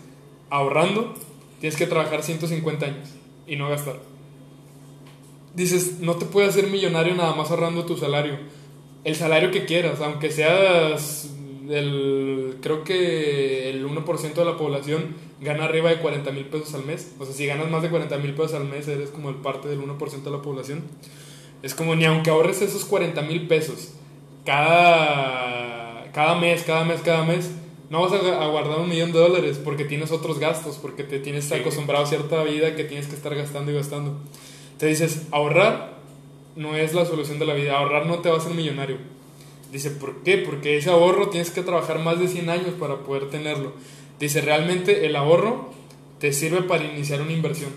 ahorrando, 0.50 1.14
tienes 1.60 1.78
que 1.78 1.86
trabajar 1.86 2.22
150 2.22 2.84
años 2.84 3.08
y 3.46 3.56
no 3.56 3.70
gastar. 3.70 3.96
Dices, 5.54 6.00
no 6.00 6.16
te 6.16 6.26
puedes 6.26 6.50
hacer 6.50 6.68
millonario 6.68 7.14
nada 7.14 7.34
más 7.34 7.50
ahorrando 7.50 7.86
tu 7.86 7.96
salario. 7.96 8.38
El 9.04 9.16
salario 9.16 9.50
que 9.50 9.64
quieras, 9.64 10.00
aunque 10.00 10.30
seas 10.30 11.30
el, 11.68 12.58
creo 12.60 12.84
que 12.84 13.70
el 13.70 13.86
1% 13.86 14.34
de 14.34 14.44
la 14.44 14.56
población 14.56 15.14
gana 15.40 15.64
arriba 15.64 15.90
de 15.90 15.98
40 15.98 16.30
mil 16.32 16.46
pesos 16.46 16.74
al 16.74 16.84
mes. 16.84 17.12
O 17.18 17.24
sea, 17.24 17.34
si 17.34 17.46
ganas 17.46 17.70
más 17.70 17.82
de 17.82 17.90
40 17.90 18.16
mil 18.18 18.34
pesos 18.34 18.54
al 18.54 18.64
mes, 18.64 18.88
eres 18.88 19.10
como 19.10 19.30
el 19.30 19.36
parte 19.36 19.68
del 19.68 19.80
1% 19.80 20.22
de 20.22 20.30
la 20.30 20.42
población. 20.42 20.82
Es 21.62 21.74
como 21.74 21.94
ni 21.94 22.04
aunque 22.04 22.30
ahorres 22.30 22.62
esos 22.62 22.84
40 22.84 23.22
mil 23.22 23.46
pesos 23.48 23.94
cada, 24.48 26.10
cada 26.12 26.34
mes, 26.36 26.62
cada 26.62 26.82
mes, 26.82 27.02
cada 27.02 27.22
mes, 27.22 27.50
no 27.90 28.00
vas 28.00 28.12
a, 28.14 28.46
guardar 28.46 28.78
un 28.78 28.88
millón 28.88 29.12
de 29.12 29.18
dólares 29.18 29.60
porque 29.62 29.84
tienes 29.84 30.10
otros 30.10 30.38
gastos, 30.38 30.78
porque 30.78 31.04
te 31.04 31.18
tienes 31.18 31.52
acostumbrado 31.52 32.04
a 32.04 32.06
cierta 32.06 32.42
vida 32.44 32.74
que 32.74 32.84
tienes 32.84 33.08
que 33.08 33.14
estar 33.14 33.34
gastando 33.34 33.72
y 33.72 33.74
gastando. 33.74 34.16
Te 34.78 34.86
dices, 34.86 35.26
ahorrar 35.32 35.98
no 36.56 36.76
es 36.76 36.94
la 36.94 37.04
solución 37.04 37.38
de 37.38 37.44
la 37.44 37.52
vida, 37.52 37.76
ahorrar 37.76 38.06
no 38.06 38.20
te 38.20 38.30
va 38.30 38.36
a 38.36 38.38
hacer 38.38 38.54
millonario. 38.54 38.96
Dice, 39.72 39.90
¿por 39.90 40.22
qué? 40.22 40.38
Porque 40.38 40.76
ese 40.76 40.90
ahorro 40.90 41.28
tienes 41.28 41.50
que 41.50 41.62
trabajar 41.62 41.98
más 41.98 42.18
de 42.18 42.28
100 42.28 42.48
años 42.48 42.74
para 42.78 42.98
poder 42.98 43.28
tenerlo. 43.30 43.72
Dice, 44.18 44.40
realmente 44.40 45.06
el 45.06 45.16
ahorro 45.16 45.70
te 46.18 46.32
sirve 46.32 46.62
para 46.62 46.84
iniciar 46.84 47.20
una 47.20 47.32
inversión. 47.32 47.70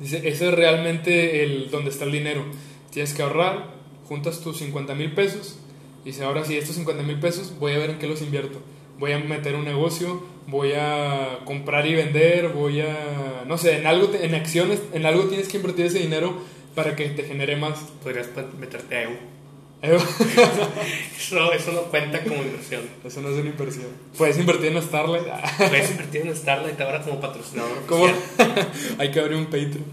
Dice, 0.00 0.28
ese 0.28 0.48
es 0.48 0.54
realmente 0.54 1.44
el 1.44 1.70
donde 1.70 1.90
está 1.90 2.04
el 2.04 2.12
dinero. 2.12 2.44
Tienes 2.90 3.14
que 3.14 3.22
ahorrar, 3.22 3.74
juntas 4.08 4.40
tus 4.40 4.58
50 4.58 4.94
mil 4.94 5.12
pesos. 5.12 5.58
Dice, 6.04 6.24
ahora 6.24 6.44
sí, 6.44 6.56
estos 6.56 6.76
50 6.76 7.02
mil 7.02 7.18
pesos 7.18 7.54
voy 7.58 7.72
a 7.72 7.78
ver 7.78 7.90
en 7.90 7.98
qué 7.98 8.06
los 8.06 8.22
invierto 8.22 8.60
voy 8.98 9.12
a 9.12 9.18
meter 9.18 9.54
un 9.54 9.64
negocio, 9.64 10.22
voy 10.46 10.72
a 10.72 11.40
comprar 11.44 11.86
y 11.86 11.94
vender, 11.94 12.48
voy 12.48 12.80
a, 12.80 13.44
no 13.46 13.58
sé, 13.58 13.78
en 13.78 13.86
algo, 13.86 14.10
en 14.14 14.34
acciones, 14.34 14.82
en 14.92 15.06
algo 15.06 15.24
tienes 15.24 15.48
que 15.48 15.58
invertir 15.58 15.86
ese 15.86 15.98
dinero 15.98 16.34
para 16.74 16.96
que 16.96 17.08
te 17.10 17.24
genere 17.24 17.56
más. 17.56 17.78
Podrías 18.02 18.28
meterte 18.58 18.96
a 18.96 19.02
EU. 19.04 19.35
eso, 19.82 21.52
eso 21.52 21.72
no 21.72 21.82
cuenta 21.82 22.22
como 22.24 22.42
inversión. 22.42 22.82
Eso 23.04 23.20
no 23.20 23.28
es 23.28 23.38
una 23.38 23.50
inversión. 23.50 23.86
Puedes 24.16 24.38
invertir 24.38 24.72
en 24.72 24.82
Starlight. 24.82 25.26
Puedes 25.58 25.90
invertir 25.90 26.22
en 26.22 26.36
Starlight 26.36 26.80
ahora 26.80 27.02
como 27.02 27.20
patrocinador. 27.20 27.84
¿Cómo? 27.86 28.06
Hay 28.98 29.10
que 29.10 29.20
abrir 29.20 29.36
un 29.36 29.46
Patreon. 29.46 29.84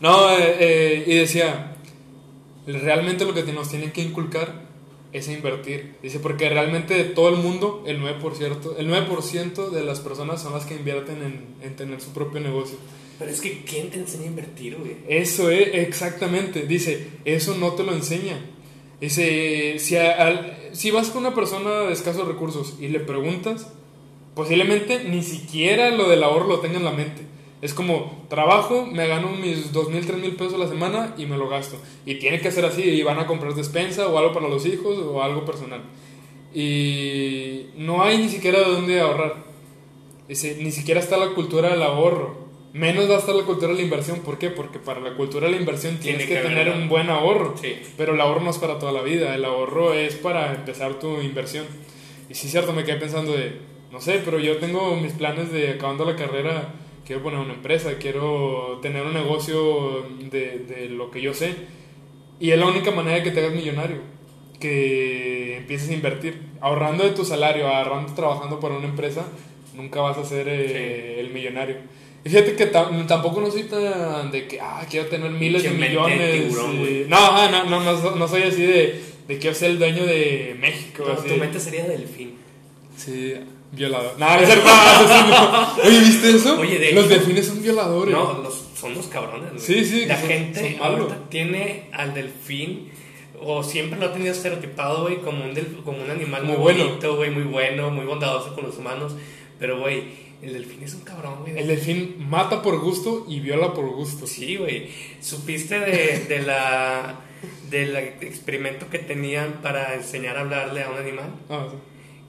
No, 0.00 0.30
eh, 0.30 0.56
eh, 0.60 1.04
y 1.06 1.14
decía, 1.16 1.76
realmente 2.66 3.24
lo 3.24 3.34
que 3.34 3.42
nos 3.52 3.68
tienen 3.68 3.92
que 3.92 4.02
inculcar 4.02 4.68
es 5.12 5.28
invertir. 5.28 5.96
Dice, 6.02 6.20
porque 6.20 6.48
realmente 6.48 6.94
de 6.94 7.04
todo 7.04 7.30
el 7.30 7.36
mundo, 7.36 7.82
el 7.86 8.00
9%, 8.00 8.76
el 8.78 8.86
9 8.86 9.70
de 9.72 9.84
las 9.84 10.00
personas 10.00 10.42
son 10.42 10.52
las 10.52 10.66
que 10.66 10.74
invierten 10.74 11.22
en, 11.22 11.46
en, 11.62 11.76
tener 11.76 12.00
su 12.00 12.12
propio 12.12 12.40
negocio. 12.40 12.76
Pero 13.18 13.30
es 13.30 13.40
que, 13.40 13.64
¿quién 13.64 13.90
te 13.90 13.98
enseña 13.98 14.24
a 14.24 14.28
invertir, 14.28 14.76
güey? 14.76 14.96
Eso 15.08 15.50
es, 15.50 15.68
exactamente. 15.74 16.62
Dice, 16.62 17.08
eso 17.24 17.56
no 17.56 17.72
te 17.72 17.82
lo 17.82 17.92
enseña. 17.92 18.40
Dice, 19.00 19.78
si, 19.78 19.96
si 20.72 20.90
vas 20.90 21.10
con 21.10 21.24
una 21.24 21.34
persona 21.34 21.70
de 21.80 21.92
escasos 21.92 22.28
recursos 22.28 22.76
y 22.78 22.88
le 22.88 23.00
preguntas, 23.00 23.72
posiblemente 24.34 25.04
ni 25.04 25.22
siquiera 25.22 25.90
lo 25.90 26.08
del 26.08 26.22
ahorro 26.22 26.46
lo 26.46 26.60
tenga 26.60 26.76
en 26.76 26.84
la 26.84 26.92
mente. 26.92 27.22
Es 27.62 27.74
como, 27.74 28.24
trabajo, 28.28 28.86
me 28.86 29.06
gano 29.06 29.32
mis 29.32 29.72
dos 29.72 29.90
mil 29.90 30.04
pesos 30.36 30.54
a 30.54 30.58
la 30.58 30.68
semana 30.68 31.14
y 31.18 31.26
me 31.26 31.36
lo 31.36 31.48
gasto. 31.48 31.76
Y 32.06 32.16
tiene 32.16 32.40
que 32.40 32.50
ser 32.50 32.64
así, 32.64 32.82
y 32.82 33.02
van 33.02 33.18
a 33.18 33.26
comprar 33.26 33.54
despensa 33.54 34.06
o 34.08 34.18
algo 34.18 34.32
para 34.32 34.48
los 34.48 34.64
hijos 34.66 34.98
o 34.98 35.22
algo 35.22 35.44
personal. 35.44 35.82
Y 36.54 37.66
no 37.76 38.02
hay 38.02 38.18
ni 38.18 38.28
siquiera 38.28 38.60
de 38.60 38.66
dónde 38.66 39.00
ahorrar. 39.00 39.44
Dice, 40.28 40.58
ni 40.60 40.70
siquiera 40.70 41.00
está 41.00 41.16
la 41.16 41.34
cultura 41.34 41.70
del 41.70 41.82
ahorro. 41.82 42.49
Menos 42.72 43.10
va 43.10 43.16
a 43.16 43.18
estar 43.18 43.34
la 43.34 43.44
cultura 43.44 43.72
de 43.72 43.78
la 43.78 43.82
inversión. 43.82 44.20
¿Por 44.20 44.38
qué? 44.38 44.50
Porque 44.50 44.78
para 44.78 45.00
la 45.00 45.14
cultura 45.14 45.46
de 45.46 45.52
la 45.52 45.58
inversión 45.58 45.96
tienes 45.96 46.26
que, 46.26 46.36
tener 46.36 46.70
un 46.70 46.88
buen 46.88 47.10
ahorro. 47.10 47.54
Pero 47.96 48.14
el 48.14 48.20
ahorro 48.20 48.40
no 48.40 48.50
es 48.50 48.58
para 48.58 48.78
toda 48.78 48.92
la 48.92 49.02
vida. 49.02 49.34
El 49.34 49.44
ahorro 49.44 49.92
es 49.94 50.14
para 50.14 50.54
empezar 50.54 50.98
tu 50.98 51.20
inversión. 51.20 51.66
Y 52.28 52.34
sí, 52.34 52.48
cierto, 52.48 52.72
me 52.72 52.84
quedé 52.84 52.96
pensando 52.96 53.32
de, 53.32 53.58
no 53.90 54.00
sé, 54.00 54.20
pero 54.24 54.38
yo 54.38 54.58
tengo 54.58 54.96
mis 54.96 55.12
planes 55.14 55.50
de 55.50 55.70
acabando 55.70 56.04
la 56.04 56.14
carrera 56.14 56.74
quiero 57.10 57.24
poner 57.24 57.40
una 57.40 57.54
empresa, 57.54 57.94
quiero 57.98 58.78
tener 58.80 59.04
un 59.04 59.12
negocio 59.12 60.06
de, 60.30 60.60
de, 60.60 60.88
lo 60.90 61.10
que 61.10 61.20
yo 61.20 61.34
sé. 61.34 61.56
Y 62.38 62.52
es 62.52 62.58
la 62.58 62.66
única 62.66 62.92
manera 62.92 63.16
de 63.16 63.24
que 63.24 63.32
te 63.32 63.40
hagas 63.40 63.52
millonario, 63.52 63.96
que 64.60 65.56
empieces 65.56 65.90
a 65.90 65.94
invertir. 65.94 66.40
Ahorrando 66.60 67.02
de 67.02 67.10
tu 67.10 67.24
salario, 67.24 67.66
ahorrando 67.66 68.14
trabajando 68.14 68.60
para 68.60 68.76
una 68.76 68.86
empresa, 68.86 69.26
nunca 69.74 70.00
vas 70.00 70.18
a 70.18 70.24
ser 70.24 70.46
eh, 70.48 71.18
el 71.18 71.30
millonario. 71.30 71.78
Fíjate 72.24 72.54
que 72.54 72.66
tampoco 72.66 73.40
no 73.40 73.50
soy 73.50 73.64
tan 73.64 74.30
de 74.30 74.46
que, 74.46 74.60
ah, 74.60 74.84
quiero 74.88 75.08
tener 75.08 75.30
miles 75.30 75.62
de 75.62 75.70
millones. 75.70 76.52
no, 77.08 77.50
no, 77.50 77.64
no, 77.64 77.80
no, 77.80 78.16
no, 78.16 78.28
soy 78.28 78.42
así 78.42 78.62
de, 78.62 79.00
de 79.26 79.38
quiero 79.38 79.56
ser 79.56 79.70
el 79.70 79.78
dueño 79.78 80.04
de 80.04 80.56
México. 80.58 81.04
tu 81.04 81.34
mente 81.36 81.58
sería 81.58 81.84
delfín. 81.84 82.34
Sí, 82.96 83.34
Violador. 83.72 84.18
No, 84.18 84.34
es. 84.34 84.48
Oye, 85.86 86.00
¿viste 86.00 86.30
eso? 86.30 86.58
Oye, 86.58 86.92
los 86.92 87.08
delfines 87.08 87.46
son 87.46 87.62
violadores. 87.62 88.12
No, 88.12 88.42
los, 88.42 88.64
son 88.74 88.94
los 88.94 89.06
cabrones. 89.06 89.50
Güey. 89.52 89.60
Sí, 89.60 89.84
sí. 89.84 90.06
La 90.06 90.16
gente 90.16 90.78
ahorita 90.80 91.28
tiene 91.28 91.88
al 91.92 92.12
delfín, 92.12 92.90
o 93.40 93.62
siempre 93.62 93.98
lo 93.98 94.06
ha 94.06 94.12
tenido 94.12 94.32
estereotipado, 94.32 95.02
güey, 95.02 95.18
como 95.18 95.44
un, 95.44 95.54
como 95.84 96.02
un 96.02 96.10
animal 96.10 96.44
muy, 96.44 96.56
bonito, 96.56 97.16
güey, 97.16 97.30
muy 97.30 97.44
bueno, 97.44 97.90
muy 97.90 98.06
bondadoso 98.06 98.54
con 98.54 98.64
los 98.64 98.76
humanos. 98.76 99.14
Pero, 99.60 99.78
güey, 99.78 100.29
el 100.42 100.52
delfín 100.54 100.82
es 100.82 100.94
un 100.94 101.02
cabrón, 101.02 101.40
güey. 101.40 101.58
El 101.58 101.66
delfín 101.66 102.16
mata 102.28 102.62
por 102.62 102.80
gusto 102.80 103.26
y 103.28 103.40
viola 103.40 103.74
por 103.74 103.88
gusto. 103.90 104.26
Sí, 104.26 104.56
güey. 104.56 104.88
¿Supiste 105.20 105.78
de, 105.80 106.24
de 106.28 106.42
la 106.42 107.20
del 107.68 107.96
experimento 107.96 108.90
que 108.90 108.98
tenían 108.98 109.60
para 109.62 109.94
enseñar 109.94 110.36
a 110.36 110.40
hablarle 110.40 110.82
a 110.82 110.90
un 110.90 110.98
animal? 110.98 111.30
Ah, 111.48 111.68
sí. 111.70 111.76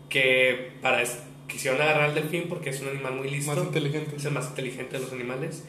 Que 0.10 0.72
para 0.82 1.04
quisieron 1.48 1.82
agarrar 1.82 2.10
al 2.10 2.16
delfín 2.16 2.46
porque 2.48 2.70
es 2.70 2.82
un 2.82 2.90
animal 2.90 3.16
muy 3.16 3.30
listo. 3.30 3.54
Más 3.54 3.64
inteligente. 3.64 4.16
Es 4.16 4.26
el 4.26 4.32
más 4.32 4.50
inteligente 4.50 4.98
de 4.98 5.04
los 5.04 5.14
animales. 5.14 5.64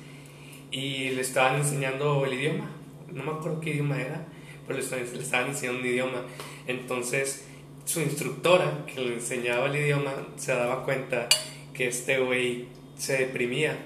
Y 0.70 1.10
le 1.10 1.20
estaban 1.20 1.56
enseñando 1.56 2.24
el 2.24 2.34
idioma. 2.34 2.70
No 3.12 3.24
me 3.24 3.32
acuerdo 3.32 3.60
qué 3.60 3.70
idioma 3.70 4.00
era, 4.00 4.26
pero 4.66 4.78
le 4.78 4.84
estaban, 5.20 5.48
enseñando 5.48 5.80
un 5.80 5.86
idioma. 5.86 6.22
Entonces, 6.66 7.44
su 7.84 8.00
instructora 8.00 8.86
que 8.86 9.00
le 9.00 9.14
enseñaba 9.14 9.66
el 9.66 9.76
idioma 9.76 10.12
se 10.36 10.52
daba 10.54 10.84
cuenta 10.84 11.28
que 11.74 11.88
este 11.88 12.18
güey 12.18 12.66
se 12.96 13.18
deprimía 13.18 13.78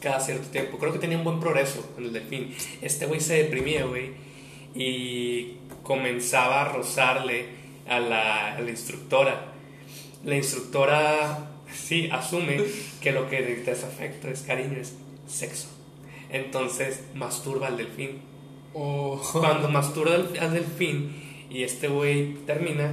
cada 0.00 0.20
cierto 0.20 0.48
tiempo. 0.48 0.78
Creo 0.78 0.92
que 0.92 0.98
tenía 0.98 1.18
un 1.18 1.24
buen 1.24 1.40
progreso 1.40 1.94
en 1.98 2.04
el 2.04 2.12
delfín. 2.12 2.54
Este 2.82 3.06
güey 3.06 3.20
se 3.20 3.42
deprimía, 3.42 3.84
güey, 3.84 4.10
y 4.74 5.56
comenzaba 5.82 6.62
a 6.62 6.72
rozarle 6.72 7.46
a 7.88 8.00
la, 8.00 8.56
a 8.56 8.60
la 8.60 8.70
instructora 8.70 9.54
la 10.24 10.36
instructora 10.36 11.50
sí 11.72 12.08
asume 12.10 12.62
que 13.00 13.12
lo 13.12 13.28
que 13.28 13.62
es 13.66 13.84
afecto, 13.84 14.28
es 14.28 14.42
cariño, 14.42 14.78
es 14.80 14.96
sexo. 15.26 15.68
Entonces 16.30 17.04
masturba 17.14 17.68
al 17.68 17.76
delfín. 17.76 18.22
Oh. 18.72 19.20
Cuando 19.32 19.68
masturba 19.70 20.14
al, 20.14 20.52
delfín 20.52 21.12
y 21.50 21.62
este 21.62 21.88
güey 21.88 22.34
termina, 22.46 22.92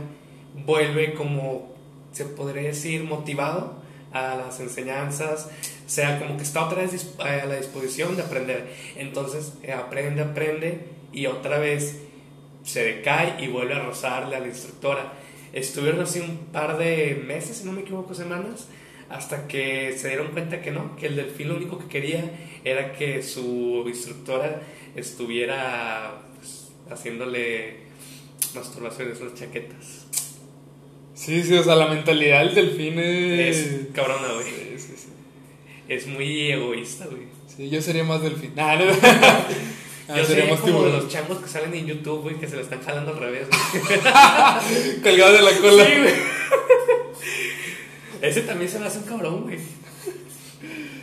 vuelve 0.65 1.13
como, 1.13 1.73
se 2.11 2.25
podría 2.25 2.63
decir, 2.63 3.03
motivado 3.03 3.80
a 4.13 4.35
las 4.35 4.59
enseñanzas, 4.59 5.49
o 5.85 5.89
sea, 5.89 6.19
como 6.19 6.37
que 6.37 6.43
está 6.43 6.65
otra 6.65 6.81
vez 6.81 7.15
a 7.19 7.45
la 7.45 7.55
disposición 7.55 8.15
de 8.15 8.23
aprender. 8.23 8.73
Entonces 8.95 9.53
eh, 9.63 9.73
aprende, 9.73 10.21
aprende 10.21 10.85
y 11.11 11.25
otra 11.25 11.59
vez 11.59 11.99
se 12.63 12.83
decae 12.83 13.43
y 13.43 13.47
vuelve 13.47 13.73
a 13.73 13.79
rozarle 13.79 14.35
a 14.35 14.39
la 14.39 14.47
instructora 14.47 15.13
Estuvieron 15.53 15.99
así 15.99 16.19
un 16.19 16.37
par 16.53 16.77
de 16.77 17.21
meses, 17.27 17.57
si 17.57 17.65
no 17.65 17.73
me 17.73 17.81
equivoco, 17.81 18.13
semanas, 18.13 18.67
hasta 19.09 19.47
que 19.47 19.97
se 19.97 20.07
dieron 20.07 20.27
cuenta 20.27 20.61
que 20.61 20.71
no, 20.71 20.95
que 20.95 21.07
el 21.07 21.17
delfín 21.17 21.49
lo 21.49 21.57
único 21.57 21.77
que 21.77 21.87
quería 21.87 22.23
era 22.63 22.93
que 22.93 23.21
su 23.21 23.83
instructora 23.85 24.61
estuviera 24.95 26.21
pues, 26.37 26.71
haciéndole 26.89 27.79
masturbaciones, 28.55 29.19
las 29.19 29.33
chaquetas. 29.33 30.07
Sí, 31.23 31.43
sí, 31.43 31.53
o 31.53 31.63
sea, 31.63 31.75
la 31.75 31.85
mentalidad 31.87 32.39
del 32.43 32.55
delfín 32.55 32.97
es... 32.97 33.57
Es 33.57 33.87
cabrona, 33.93 34.27
güey. 34.33 34.47
Es 35.87 36.07
muy 36.07 36.51
egoísta, 36.51 37.05
güey. 37.05 37.23
Sí, 37.55 37.69
yo 37.69 37.79
sería 37.79 38.03
más 38.03 38.23
delfín. 38.23 38.53
Ah, 38.57 38.75
no. 38.75 38.85
Ah, 40.07 40.17
Yo 40.17 40.25
sería 40.25 40.49
como 40.59 40.83
de 40.83 40.91
los 40.91 41.07
changos 41.07 41.37
que 41.37 41.47
salen 41.47 41.73
en 41.73 41.85
YouTube, 41.85 42.23
güey, 42.23 42.35
que 42.35 42.45
se 42.47 42.55
lo 42.57 42.61
están 42.63 42.81
jalando 42.81 43.11
al 43.11 43.19
revés, 43.19 43.47
Colgados 45.03 45.33
de 45.37 45.41
la 45.41 45.57
cola. 45.59 45.85
Sí, 45.85 45.91
güey. 46.01 46.13
Ese 48.21 48.41
también 48.41 48.69
se 48.69 48.79
me 48.79 48.87
hace 48.87 48.97
un 48.99 49.05
cabrón, 49.05 49.43
güey. 49.43 49.57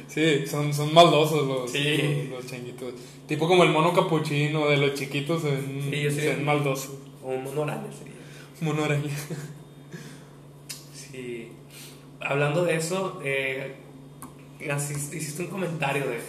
Sí, 0.08 0.46
son, 0.46 0.74
son 0.74 0.92
maldosos 0.92 1.46
los, 1.46 1.70
Sí. 1.70 2.26
los, 2.30 2.42
los 2.42 2.46
changuitos. 2.50 2.92
Tipo 3.26 3.48
como 3.48 3.62
el 3.64 3.70
mono 3.70 3.94
capuchino 3.94 4.68
de 4.68 4.76
los 4.76 4.92
chiquitos 4.94 5.42
en, 5.44 5.88
Sí, 5.90 6.02
yo 6.02 6.10
sí. 6.10 6.20
maldosos. 6.42 6.96
O 7.22 7.28
un 7.28 7.44
mono 7.44 7.62
araña 7.62 7.90
sería. 7.96 8.14
Mono 8.60 8.84
araña. 8.84 9.10
Sí. 11.18 11.48
Hablando 12.20 12.64
de 12.64 12.76
eso, 12.76 13.20
eh, 13.24 13.76
hiciste 14.60 15.42
un 15.42 15.48
comentario 15.48 16.06
de 16.06 16.20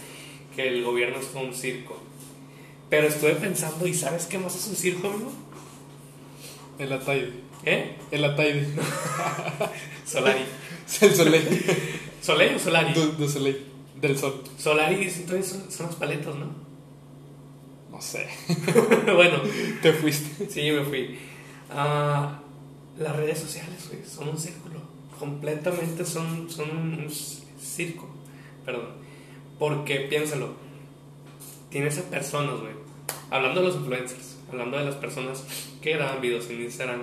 que 0.54 0.68
el 0.68 0.84
gobierno 0.84 1.18
es 1.18 1.26
como 1.26 1.46
un 1.46 1.54
circo. 1.54 1.98
Pero 2.88 3.06
estuve 3.06 3.34
pensando, 3.34 3.86
¿y 3.86 3.94
sabes 3.94 4.26
qué 4.26 4.38
más 4.38 4.54
es 4.56 4.66
un 4.66 4.76
circo, 4.76 5.08
amigo? 5.08 5.32
El 6.78 6.92
Ataide. 6.92 7.32
¿Eh? 7.64 7.96
El 8.10 8.24
Ataide. 8.24 8.66
Solari. 10.04 10.40
el 11.02 11.14
Soleil. 11.14 11.64
¿Soleil 12.20 12.56
o 12.56 12.58
Solari? 12.58 12.94
Soleil. 12.94 13.66
Del 14.00 14.18
sol. 14.18 14.42
Solari 14.58 15.02
entonces 15.04 15.46
son, 15.46 15.70
son 15.70 15.86
los 15.86 15.96
paletos, 15.96 16.34
¿no? 16.36 16.46
No 17.90 18.00
sé. 18.00 18.26
bueno, 19.14 19.42
Te 19.82 19.92
fuiste. 19.92 20.48
sí, 20.48 20.70
me 20.70 20.84
fui. 20.84 21.18
Ah, 21.70 22.40
las 22.98 23.16
redes 23.16 23.38
sociales, 23.38 23.88
güey, 23.88 24.02
son 24.04 24.28
un 24.30 24.38
círculo. 24.38 24.79
Completamente 25.20 26.06
son, 26.06 26.48
son 26.48 26.70
un 26.70 27.10
circo. 27.10 28.08
Perdón. 28.64 28.88
Porque 29.58 30.00
piénsalo. 30.00 30.54
Tienes 31.68 31.98
a 31.98 32.08
personas, 32.08 32.58
güey. 32.58 32.72
Hablando 33.30 33.60
de 33.60 33.66
los 33.66 33.76
influencers. 33.76 34.38
Hablando 34.50 34.78
de 34.78 34.86
las 34.86 34.94
personas 34.94 35.44
que 35.82 35.92
graban 35.92 36.22
videos 36.22 36.48
en 36.48 36.62
Instagram. 36.62 37.02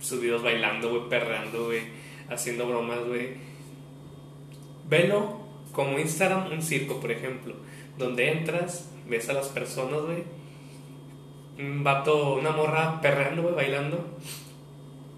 Sus 0.00 0.18
videos 0.22 0.42
bailando, 0.42 0.88
güey, 0.88 1.10
perreando, 1.10 1.66
güey. 1.66 1.82
Haciendo 2.30 2.66
bromas, 2.66 3.04
güey. 3.06 3.34
Velo 4.88 5.38
como 5.72 5.98
Instagram 5.98 6.50
un 6.50 6.62
circo, 6.62 6.98
por 7.00 7.10
ejemplo. 7.10 7.54
Donde 7.98 8.32
entras, 8.32 8.88
ves 9.06 9.28
a 9.28 9.34
las 9.34 9.48
personas, 9.48 10.00
güey. 10.00 10.24
Un 11.58 11.84
vato, 11.84 12.36
una 12.36 12.50
morra 12.50 12.98
perreando, 13.02 13.42
güey, 13.42 13.54
bailando. 13.54 14.18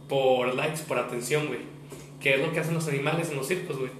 Por 0.08 0.52
likes, 0.56 0.80
por 0.88 0.98
atención, 0.98 1.46
güey. 1.46 1.69
Que 2.20 2.34
es 2.34 2.40
lo 2.40 2.52
que 2.52 2.60
hacen 2.60 2.74
los 2.74 2.86
animales 2.88 3.30
en 3.30 3.36
los 3.36 3.48
circos, 3.48 3.78
güey. 3.78 3.90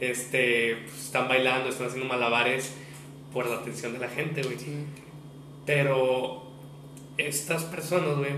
Este, 0.00 0.76
pues, 0.86 1.06
están 1.06 1.28
bailando, 1.28 1.68
están 1.68 1.88
haciendo 1.88 2.08
malabares 2.08 2.72
por 3.32 3.46
la 3.46 3.56
atención 3.56 3.92
de 3.92 3.98
la 3.98 4.08
gente, 4.08 4.42
güey. 4.42 4.56
Pero 5.66 6.44
estas 7.18 7.64
personas, 7.64 8.16
güey, 8.16 8.32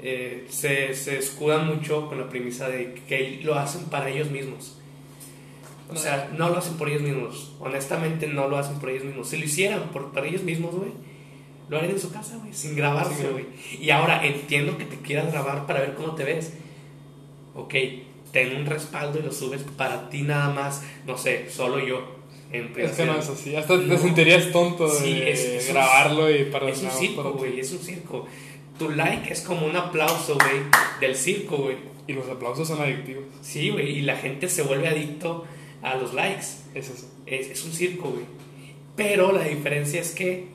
eh, 0.00 0.46
se, 0.48 0.94
se 0.94 1.18
escudan 1.18 1.66
mucho 1.66 2.08
con 2.08 2.18
la 2.18 2.28
premisa 2.28 2.68
de 2.68 2.94
que 3.08 3.40
lo 3.42 3.54
hacen 3.54 3.84
para 3.84 4.10
ellos 4.10 4.30
mismos. 4.30 4.78
O 5.88 5.96
sea, 5.96 6.30
no 6.36 6.48
lo 6.48 6.58
hacen 6.58 6.76
por 6.76 6.88
ellos 6.88 7.02
mismos. 7.02 7.52
Honestamente, 7.60 8.26
no 8.26 8.48
lo 8.48 8.58
hacen 8.58 8.78
por 8.78 8.90
ellos 8.90 9.04
mismos. 9.04 9.28
Si 9.28 9.36
lo 9.36 9.44
hicieran 9.44 9.90
por, 9.90 10.12
para 10.12 10.26
ellos 10.26 10.42
mismos, 10.42 10.74
güey, 10.74 10.90
lo 11.68 11.76
harían 11.76 11.92
en 11.92 12.00
su 12.00 12.12
casa, 12.12 12.36
güey, 12.36 12.52
sin 12.52 12.74
grabarse, 12.76 13.14
Sí, 13.14 13.28
güey. 13.30 13.46
Y 13.80 13.90
ahora 13.90 14.26
entiendo 14.26 14.76
que 14.76 14.84
te 14.84 14.96
quieras 14.96 15.32
grabar 15.32 15.66
para 15.66 15.80
ver 15.80 15.94
cómo 15.94 16.14
te 16.14 16.24
ves. 16.24 16.54
Ok, 17.54 17.74
ten 18.32 18.56
un 18.56 18.66
respaldo 18.66 19.18
y 19.18 19.22
lo 19.22 19.32
subes 19.32 19.62
para 19.76 20.08
ti 20.08 20.22
nada 20.22 20.50
más, 20.50 20.82
no 21.06 21.16
sé, 21.18 21.50
solo 21.50 21.78
yo. 21.78 22.20
Es 22.76 22.92
que 22.92 23.06
no 23.06 23.16
es 23.18 23.28
así. 23.30 23.56
Hasta 23.56 23.76
No. 23.76 23.94
te 23.94 23.98
sentirías 24.02 24.52
tonto 24.52 24.86
Sí, 24.88 25.14
de 25.20 25.30
es- 25.32 25.40
es 25.40 25.68
un- 25.68 25.74
grabarlo 25.74 26.30
y 26.30 26.44
para 26.44 26.68
Es 26.68 26.78
un 26.80 26.84
nada, 26.88 26.98
circo, 26.98 27.32
güey, 27.32 27.60
es 27.60 27.72
un 27.72 27.78
circo. 27.78 28.26
Tu 28.78 28.90
like 28.90 29.32
es 29.32 29.40
como 29.40 29.66
un 29.66 29.74
aplauso, 29.76 30.34
güey, 30.34 30.62
del 31.00 31.16
circo, 31.16 31.56
güey. 31.56 31.76
Y 32.06 32.12
los 32.14 32.28
aplausos 32.28 32.68
son 32.68 32.80
adictivos. 32.80 33.24
Sí, 33.40 33.70
güey, 33.70 33.98
y 33.98 34.02
la 34.02 34.16
gente 34.16 34.48
se 34.48 34.62
vuelve 34.62 34.88
adicto 34.88 35.44
a 35.82 35.94
los 35.96 36.12
likes. 36.14 36.44
Es 36.74 36.90
eso. 36.90 37.06
Es, 37.26 37.48
es 37.48 37.64
un 37.64 37.72
circo, 37.72 38.10
güey. 38.10 38.24
Pero 38.96 39.32
la 39.32 39.44
diferencia 39.44 40.00
es 40.00 40.10
que 40.10 40.48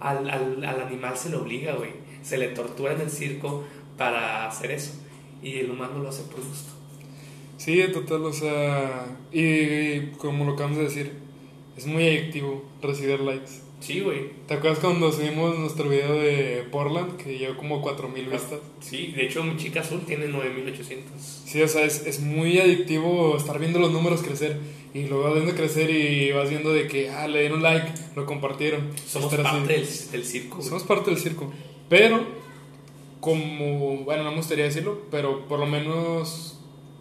al, 0.00 0.28
al, 0.28 0.64
al 0.64 0.82
animal 0.82 1.16
se 1.16 1.30
le 1.30 1.36
obliga, 1.36 1.74
güey. 1.74 1.90
Se 2.22 2.36
le 2.38 2.48
tortura 2.48 2.92
en 2.94 3.02
el 3.02 3.10
circo 3.10 3.64
para 3.96 4.46
hacer 4.46 4.70
eso. 4.72 4.92
Y 5.44 5.58
el 5.58 5.70
humano 5.70 6.00
lo 6.02 6.08
hace 6.08 6.22
por 6.22 6.40
gusto. 6.40 6.72
Sí, 7.58 7.80
total, 7.92 8.24
o 8.24 8.32
sea. 8.32 9.16
Y 9.30 10.06
como 10.16 10.44
lo 10.44 10.54
acabamos 10.54 10.78
de 10.78 10.84
decir, 10.84 11.12
es 11.76 11.86
muy 11.86 12.04
adictivo 12.06 12.64
recibir 12.82 13.20
likes. 13.20 13.64
Sí, 13.80 14.00
güey. 14.00 14.30
¿Te 14.48 14.54
acuerdas 14.54 14.78
cuando 14.78 15.12
subimos 15.12 15.58
nuestro 15.58 15.90
video 15.90 16.14
de 16.14 16.64
Portland 16.70 17.18
que 17.18 17.36
llegó 17.36 17.58
como 17.58 17.82
4000 17.82 18.28
vistas? 18.28 18.60
Sí, 18.80 19.12
de 19.14 19.26
hecho 19.26 19.44
mi 19.44 19.58
chica 19.58 19.80
azul 19.80 20.00
tiene 20.06 20.26
9800. 20.28 21.12
Sí, 21.20 21.60
o 21.60 21.68
sea, 21.68 21.84
es, 21.84 22.06
es 22.06 22.20
muy 22.20 22.58
adictivo 22.58 23.36
estar 23.36 23.58
viendo 23.58 23.78
los 23.78 23.92
números 23.92 24.22
crecer 24.22 24.58
y 24.94 25.04
luego 25.04 25.24
vas 25.24 25.34
viendo 25.34 25.54
crecer 25.54 25.90
y 25.90 26.32
vas 26.32 26.48
viendo 26.48 26.72
de 26.72 26.88
que, 26.88 27.10
ah, 27.10 27.28
le 27.28 27.40
dieron 27.40 27.62
like, 27.62 27.92
lo 28.16 28.24
compartieron. 28.24 28.90
Somos 29.06 29.34
parte 29.34 29.74
del, 29.74 29.86
del 30.12 30.24
circo. 30.24 30.62
Somos 30.62 30.84
parte 30.84 31.10
del 31.10 31.20
circo. 31.20 31.52
Pero, 31.90 32.24
como, 33.24 34.04
bueno, 34.04 34.22
no 34.22 34.30
me 34.32 34.36
gustaría 34.36 34.64
decirlo, 34.66 34.98
pero 35.10 35.46
por 35.48 35.58
lo 35.58 35.64
menos 35.66 36.58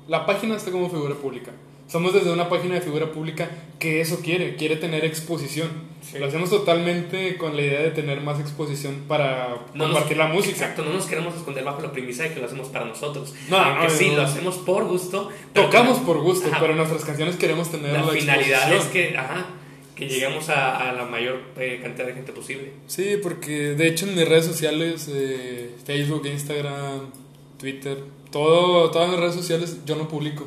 la 0.08 0.26
página 0.26 0.56
está 0.56 0.72
como 0.72 0.90
figura 0.90 1.16
pública. 1.16 1.52
Somos 1.86 2.14
desde 2.14 2.32
una 2.32 2.48
página 2.48 2.76
de 2.76 2.82
figura 2.82 3.12
pública 3.12 3.52
que 3.78 4.00
eso 4.00 4.22
quiere, 4.24 4.56
quiere 4.56 4.78
tener 4.78 5.04
exposición. 5.04 5.68
Sí. 6.02 6.18
Lo 6.18 6.28
hacemos 6.28 6.50
totalmente 6.50 7.36
con 7.38 7.56
la 7.58 7.62
idea 7.62 7.82
de 7.82 7.92
tener 7.92 8.22
más 8.22 8.40
exposición 8.40 9.04
para 9.08 9.50
No 9.74 9.84
nos- 9.86 9.92
compartir 9.94 10.18
la 10.18 10.28
música. 10.28 10.52
Exacto, 10.56 10.84
no 10.86 10.94
nos 10.94 11.06
queremos 11.08 11.36
esconder 11.36 11.66
bajo 11.66 11.82
la 11.82 11.92
premisa 11.92 12.24
de 12.24 12.34
que 12.34 12.40
lo 12.40 12.46
hacemos 12.46 12.70
para 12.70 12.86
nosotros. 12.86 13.34
No, 13.50 13.58
Aunque 13.58 13.88
no, 13.88 13.94
sí, 13.94 14.10
no. 14.10 14.16
lo 14.18 14.22
hacemos 14.24 14.56
por 14.60 14.86
gusto. 14.86 15.30
Tocamos 15.54 15.98
por 16.00 16.20
gusto, 16.22 16.48
Ajá. 16.50 16.60
pero 16.62 16.74
nuestras 16.74 17.04
canciones 17.04 17.36
queremos 17.36 17.70
tener 17.70 17.92
la, 17.92 18.02
La 18.02 18.08
finalidad 18.14 18.70
es 18.72 18.76
exposición. 18.78 19.12
que, 19.12 19.18
ajá, 19.18 19.46
que 19.96 20.08
lleguemos 20.08 20.50
a, 20.50 20.90
a 20.90 20.94
la 20.94 21.06
mayor 21.06 21.42
eh, 21.58 21.80
cantidad 21.82 22.08
de 22.08 22.14
gente 22.14 22.32
posible. 22.32 22.72
Sí, 22.88 23.18
porque 23.22 23.76
de 23.76 23.88
hecho 23.88 24.08
en 24.08 24.16
mis 24.16 24.28
redes 24.28 24.46
sociales, 24.46 25.10
eh, 25.12 25.76
Facebook, 25.86 26.26
Instagram, 26.26 27.12
Twitter, 27.60 28.00
todo, 28.32 28.90
todas 28.92 29.10
mis 29.10 29.20
redes 29.20 29.36
sociales 29.36 29.80
yo 29.86 29.96
no 29.96 30.08
publico. 30.08 30.46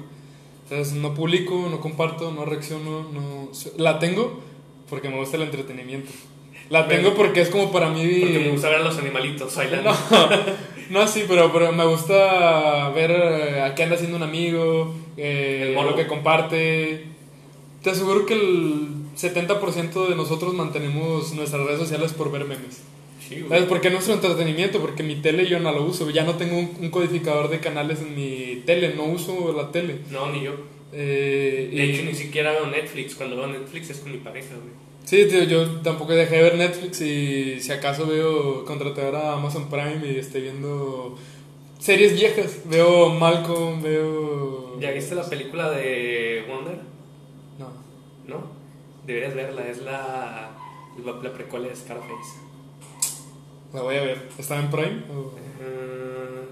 Entonces 0.64 0.94
no 0.94 1.14
publico, 1.14 1.68
no 1.70 1.80
comparto, 1.80 2.32
no 2.32 2.44
reacciono, 2.44 3.09
no... 3.12 3.51
La 3.76 4.01
tengo 4.01 4.40
porque 4.90 5.09
me 5.09 5.16
gusta 5.16 5.36
el 5.36 5.44
entretenimiento. 5.44 6.11
La 6.70 6.88
tengo 6.88 7.14
porque 7.14 7.40
es 7.40 7.49
como 7.49 7.70
para 7.70 7.90
mí... 7.90 8.20
Porque 8.20 8.40
me 8.40 8.51
gusta 8.51 8.68
ver 8.68 8.80
a 8.80 8.84
los 8.84 8.99
animalitos 8.99 9.55
bailando. 9.55 9.92
No, 10.11 10.28
no 10.90 11.07
sí, 11.07 11.24
pero, 11.28 11.53
pero 11.53 11.70
me 11.70 11.84
gusta 11.84 12.88
ver 12.90 13.12
eh, 13.12 13.62
a 13.62 13.76
qué 13.76 13.84
anda 13.84 13.94
haciendo 13.94 14.16
un 14.16 14.24
amigo, 14.24 14.92
eh, 15.16 15.66
El 15.68 15.74
lo 15.74 15.94
que 15.94 16.09
comparte. 16.09 17.05
Te 17.82 17.90
aseguro 17.90 18.26
que 18.26 18.34
el 18.34 18.95
70% 19.17 20.09
de 20.09 20.14
nosotros 20.17 20.55
mantenemos 20.55 21.33
nuestras 21.35 21.64
redes 21.67 21.79
sociales 21.81 22.12
por 22.12 22.31
ver 22.31 22.45
memes. 22.45 22.83
Sí, 23.27 23.37
güey. 23.41 23.49
¿Sabes 23.49 23.64
por 23.64 23.81
qué 23.81 23.91
nuestro 23.91 24.14
entretenimiento? 24.14 24.79
Porque 24.81 25.03
mi 25.03 25.17
tele 25.17 25.47
yo 25.49 25.59
no 25.59 25.73
lo 25.73 25.83
uso. 25.85 26.09
Ya 26.11 26.25
no 26.25 26.35
tengo 26.37 26.57
un, 26.59 26.71
un 26.81 26.91
codificador 26.91 27.49
de 27.49 27.61
canales 27.61 28.01
en 28.01 28.14
mi 28.14 28.62
tele. 28.67 28.95
No 28.95 29.05
uso 29.05 29.53
la 29.57 29.73
tele. 29.73 29.99
No, 30.11 30.31
ni 30.31 30.43
yo. 30.45 30.53
Eh, 30.93 31.69
De 31.73 31.87
y- 31.87 31.91
hecho, 31.91 32.05
ni 32.05 32.14
siquiera 32.14 32.53
veo 32.53 32.67
Netflix. 32.69 33.14
Cuando 33.17 33.37
veo 33.37 33.47
Netflix 33.49 33.91
es 33.91 33.99
con 33.99 34.12
mi 34.12 34.19
pareja, 34.19 34.55
güey. 34.55 34.75
Sí, 35.05 35.25
tío, 35.29 35.45
yo 35.45 35.67
tampoco 35.83 36.12
dejé 36.12 36.37
de 36.37 36.43
ver 36.43 36.57
Netflix 36.57 37.01
y 37.01 37.61
si 37.61 37.71
acaso 37.73 38.07
veo 38.07 38.64
contraté 38.64 39.03
ahora 39.05 39.33
Amazon 39.35 39.69
Prime 39.71 40.01
y 40.05 40.17
estoy 40.19 40.43
viendo 40.43 41.17
series 41.79 42.14
viejas. 42.14 42.59
Veo 42.64 43.11
Malcolm, 43.11 43.83
veo... 43.83 44.79
¿Ya 44.81 44.91
viste 44.91 45.14
la 45.14 45.29
película 45.29 45.71
de 45.71 46.45
Wonder? 46.49 46.79
No. 47.59 47.73
¿No? 48.27 48.56
Deberías 49.07 49.35
verla. 49.35 49.67
Es 49.69 49.79
la, 49.83 50.51
la, 51.05 51.13
la 51.13 51.33
precuela 51.33 51.69
de 51.69 51.77
Scarface. 51.77 52.41
La 53.73 53.83
voy 53.83 53.97
a 53.97 54.03
ver. 54.03 54.29
¿Está 54.39 54.59
en 54.59 54.71
Prime? 54.71 55.03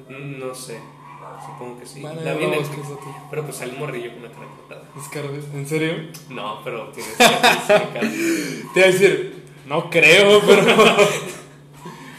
Mm, 0.09 0.39
no 0.39 0.55
sé. 0.55 0.79
Supongo 1.45 1.81
que 1.81 1.87
sí. 1.87 2.01
Bueno, 2.01 2.21
la 2.21 2.35
vi 2.35 2.45
en 2.45 2.51
Netflix. 2.53 2.87
Pero 3.31 3.43
pues 3.43 3.57
sale 3.57 3.73
un 3.73 3.79
morrillo 3.81 4.13
con 4.13 4.23
la 4.23 4.31
cara 4.31 4.47
cortada. 4.47 4.85
Scarface. 5.03 5.59
¿En 5.59 5.67
serio? 5.67 5.95
No, 6.31 6.61
pero 6.63 6.89
tiene 6.89 7.09
cara. 7.19 7.41
Te 8.75 8.81
iba 8.81 8.89
a 8.89 8.93
decir, 8.93 9.43
no 9.67 9.91
creo, 9.91 10.41
pero... 10.47 10.63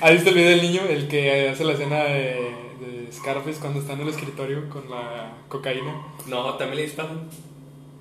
¿Has 0.01 0.11
visto 0.11 0.29
el 0.29 0.35
video 0.35 0.49
del 0.49 0.61
niño? 0.61 0.81
El 0.89 1.07
que 1.07 1.49
hace 1.49 1.63
la 1.63 1.73
escena 1.73 2.03
de, 2.03 2.51
de 2.79 3.09
Scarface 3.11 3.59
cuando 3.59 3.79
está 3.79 3.93
en 3.93 4.01
el 4.01 4.09
escritorio 4.09 4.69
con 4.69 4.89
la 4.89 5.37
cocaína. 5.47 6.05
No, 6.27 6.55
también 6.55 6.77
le 6.77 6.83
disparan. 6.83 7.29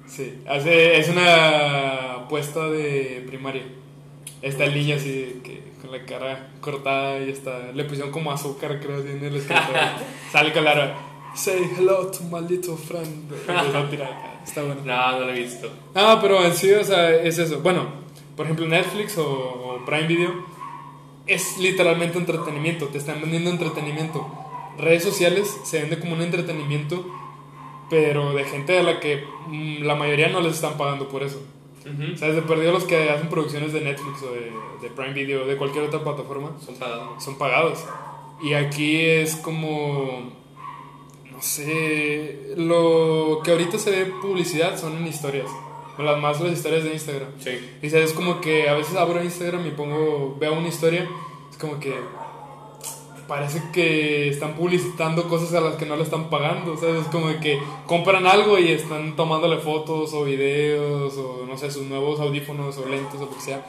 Sí, 0.07 0.42
hace, 0.46 0.98
es 0.98 1.09
una 1.09 2.14
apuesta 2.14 2.68
de 2.68 3.24
primaria. 3.26 3.62
Está 4.42 4.64
el 4.64 4.74
niño 4.74 4.96
así 4.96 5.40
que, 5.42 5.62
con 5.80 5.90
la 5.90 6.05
cara 6.05 6.50
cortada 6.61 7.20
y 7.20 7.30
está, 7.30 7.72
le 7.72 7.84
pusieron 7.84 8.12
como 8.12 8.30
azúcar, 8.30 8.80
creo, 8.80 8.98
así 8.98 9.09
en 9.09 9.24
el 9.24 9.36
escritorio. 9.36 9.80
Sale 10.32 10.52
con 10.52 10.64
la 10.64 10.94
say 11.34 11.68
hello 11.76 12.11
to 12.11 12.22
my 12.24 12.40
little 12.40 12.76
friend. 12.76 13.32
A 13.48 13.90
tirar. 13.90 14.40
Está 14.44 14.62
bueno. 14.62 14.82
No, 14.84 15.12
no 15.12 15.20
lo 15.20 15.30
he 15.30 15.40
visto. 15.40 15.68
Ah, 15.94 16.18
pero 16.20 16.44
en 16.44 16.55
sí, 16.55 16.70
o 16.72 16.84
sea, 16.84 17.11
es 17.11 17.38
eso. 17.38 17.61
Bueno, 17.61 17.86
por 18.36 18.46
ejemplo, 18.46 18.66
Netflix 18.66 19.18
o, 19.18 19.24
o 19.24 19.84
Prime 19.84 20.07
Video 20.07 20.32
es 21.26 21.59
literalmente 21.59 22.18
entretenimiento. 22.18 22.88
Te 22.88 22.98
están 22.98 23.20
vendiendo 23.20 23.50
entretenimiento. 23.50 24.26
redes 24.78 25.02
sociales 25.02 25.48
se 25.64 25.80
vende 25.80 25.98
como 25.98 26.14
un 26.14 26.22
entretenimiento, 26.22 27.05
pero 27.91 28.32
de 28.32 28.45
gente 28.45 28.78
a 28.78 28.82
la 28.82 29.01
que 29.01 29.24
mm, 29.49 29.82
la 29.82 29.95
mayoría 29.95 30.28
no 30.28 30.41
les 30.41 30.55
están 30.55 30.76
pagando 30.76 31.09
por 31.09 31.22
eso. 31.22 31.41
Ujú. 31.82 32.14
O 32.14 32.16
sea, 32.16 32.28
de 32.32 32.41
perdido 32.43 32.72
los 32.72 32.85
que 32.85 33.11
hacen 33.11 33.28
producciones 33.28 33.72
de 33.72 33.82
Netflix 33.82 34.22
o 34.22 34.32
de, 34.32 34.51
de 34.82 34.95
Prime 34.95 35.12
Video 35.12 35.43
o 35.43 35.47
de 35.47 35.57
cualquier 35.57 35.85
otra 35.85 36.03
plataforma 36.03 36.53
Son 36.64 36.74
pagados. 36.76 37.22
son 37.22 37.37
pagados. 37.37 37.85
Y 38.43 38.55
aquí 38.55 39.01
es 39.01 39.37
como, 39.37 40.32
no 41.30 41.43
sé, 41.43 42.55
lo 42.57 43.41
que 43.45 43.51
ahorita 43.53 43.78
se 43.78 43.91
ve 43.91 44.12
publicidad 44.20 44.78
son 44.78 44.97
en 44.97 45.07
historias. 45.07 45.51
O 45.97 46.03
las 46.03 46.20
más 46.20 46.41
las 46.41 46.53
historias 46.53 46.85
de 46.85 46.93
Instagram. 46.95 47.28
Sí. 47.39 47.51
Y 47.82 47.91
sabes, 47.91 48.11
es 48.11 48.12
como 48.16 48.41
que 48.41 48.68
a 48.68 48.74
veces 48.74 48.97
abro 48.97 49.22
Instagram 49.22 49.66
y 49.66 49.70
pongo, 49.70 50.37
veo 50.41 50.55
una 50.55 50.68
historia, 50.68 51.09
es 51.51 51.57
como 51.57 51.78
que 51.78 51.95
parece 53.26 53.62
que 53.72 54.28
están 54.28 54.54
publicitando 54.54 55.28
cosas 55.28 55.54
a 55.54 55.60
las 55.60 55.76
que 55.76 55.86
no 55.86 55.96
le 55.96 56.02
están 56.02 56.30
pagando, 56.30 56.76
¿sabes? 56.76 57.02
Es 57.02 57.06
como 57.08 57.28
que 57.40 57.58
compran 57.86 58.26
algo 58.26 58.58
y 58.58 58.70
están 58.70 59.16
tomándole 59.16 59.58
fotos 59.58 60.12
o 60.14 60.24
videos 60.24 61.16
o 61.16 61.46
no 61.46 61.56
sé, 61.56 61.70
sus 61.70 61.84
nuevos 61.84 62.20
audífonos 62.20 62.76
o 62.78 62.88
lentes 62.88 63.20
o 63.20 63.26
lo 63.26 63.34
que 63.34 63.40
sea. 63.40 63.64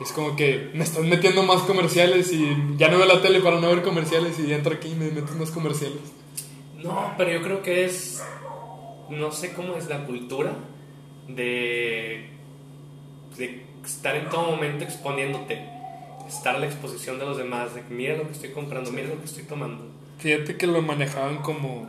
Es 0.00 0.12
como 0.12 0.36
que 0.36 0.70
me 0.74 0.84
están 0.84 1.08
metiendo 1.08 1.42
más 1.42 1.62
comerciales 1.62 2.32
y 2.32 2.56
ya 2.76 2.88
no 2.88 2.98
veo 2.98 3.06
la 3.06 3.20
tele 3.20 3.40
para 3.40 3.60
no 3.60 3.68
ver 3.68 3.82
comerciales 3.82 4.38
y 4.38 4.52
entro 4.52 4.74
aquí 4.74 4.88
y 4.88 4.94
me 4.94 5.10
metes 5.10 5.34
más 5.34 5.50
comerciales. 5.50 5.98
No, 6.76 7.14
pero 7.16 7.32
yo 7.32 7.42
creo 7.42 7.62
que 7.62 7.84
es. 7.84 8.22
No 9.10 9.32
sé 9.32 9.52
cómo 9.52 9.74
es 9.74 9.88
la 9.88 10.04
cultura 10.04 10.52
de. 11.26 12.30
de 13.36 13.64
estar 13.84 14.14
en 14.14 14.28
todo 14.28 14.52
momento 14.52 14.84
exponiéndote. 14.84 15.77
Estar 16.28 16.56
a 16.56 16.58
la 16.58 16.66
exposición 16.66 17.18
de 17.18 17.24
los 17.24 17.38
demás. 17.38 17.74
De 17.74 17.80
que 17.80 17.94
mira 17.94 18.16
lo 18.16 18.26
que 18.26 18.32
estoy 18.32 18.50
comprando, 18.50 18.92
mira 18.92 19.08
lo 19.08 19.18
que 19.18 19.24
estoy 19.24 19.44
tomando. 19.44 19.84
Fíjate 20.18 20.56
que 20.56 20.66
lo 20.66 20.82
manejaban 20.82 21.38
como, 21.38 21.88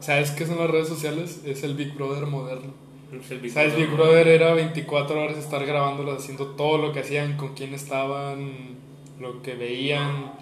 ¿sabes 0.00 0.30
qué 0.30 0.46
son 0.46 0.58
las 0.58 0.70
redes 0.70 0.88
sociales? 0.88 1.42
Es 1.44 1.62
el 1.64 1.74
Big 1.74 1.94
Brother 1.94 2.26
moderno. 2.26 2.72
Es 3.12 3.30
el 3.30 3.40
Big 3.40 3.52
¿Sabes? 3.52 3.76
Big 3.76 3.90
Brother 3.90 4.28
era 4.28 4.54
24 4.54 5.20
horas 5.20 5.36
estar 5.36 5.64
grabándolas, 5.66 6.18
haciendo 6.18 6.46
todo 6.48 6.78
lo 6.78 6.92
que 6.92 7.00
hacían, 7.00 7.36
con 7.36 7.54
quién 7.54 7.74
estaban, 7.74 8.78
lo 9.20 9.42
que 9.42 9.54
veían. 9.54 10.32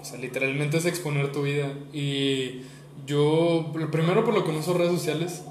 O 0.00 0.04
sea, 0.04 0.18
literalmente 0.18 0.76
es 0.76 0.86
exponer 0.86 1.32
tu 1.32 1.42
vida. 1.42 1.68
Y 1.92 2.62
yo, 3.06 3.72
lo 3.74 3.90
primero 3.90 4.24
por 4.24 4.34
lo 4.34 4.44
que 4.44 4.52
no 4.52 4.58
uso 4.58 4.74
redes 4.74 4.92
sociales, 4.92 5.44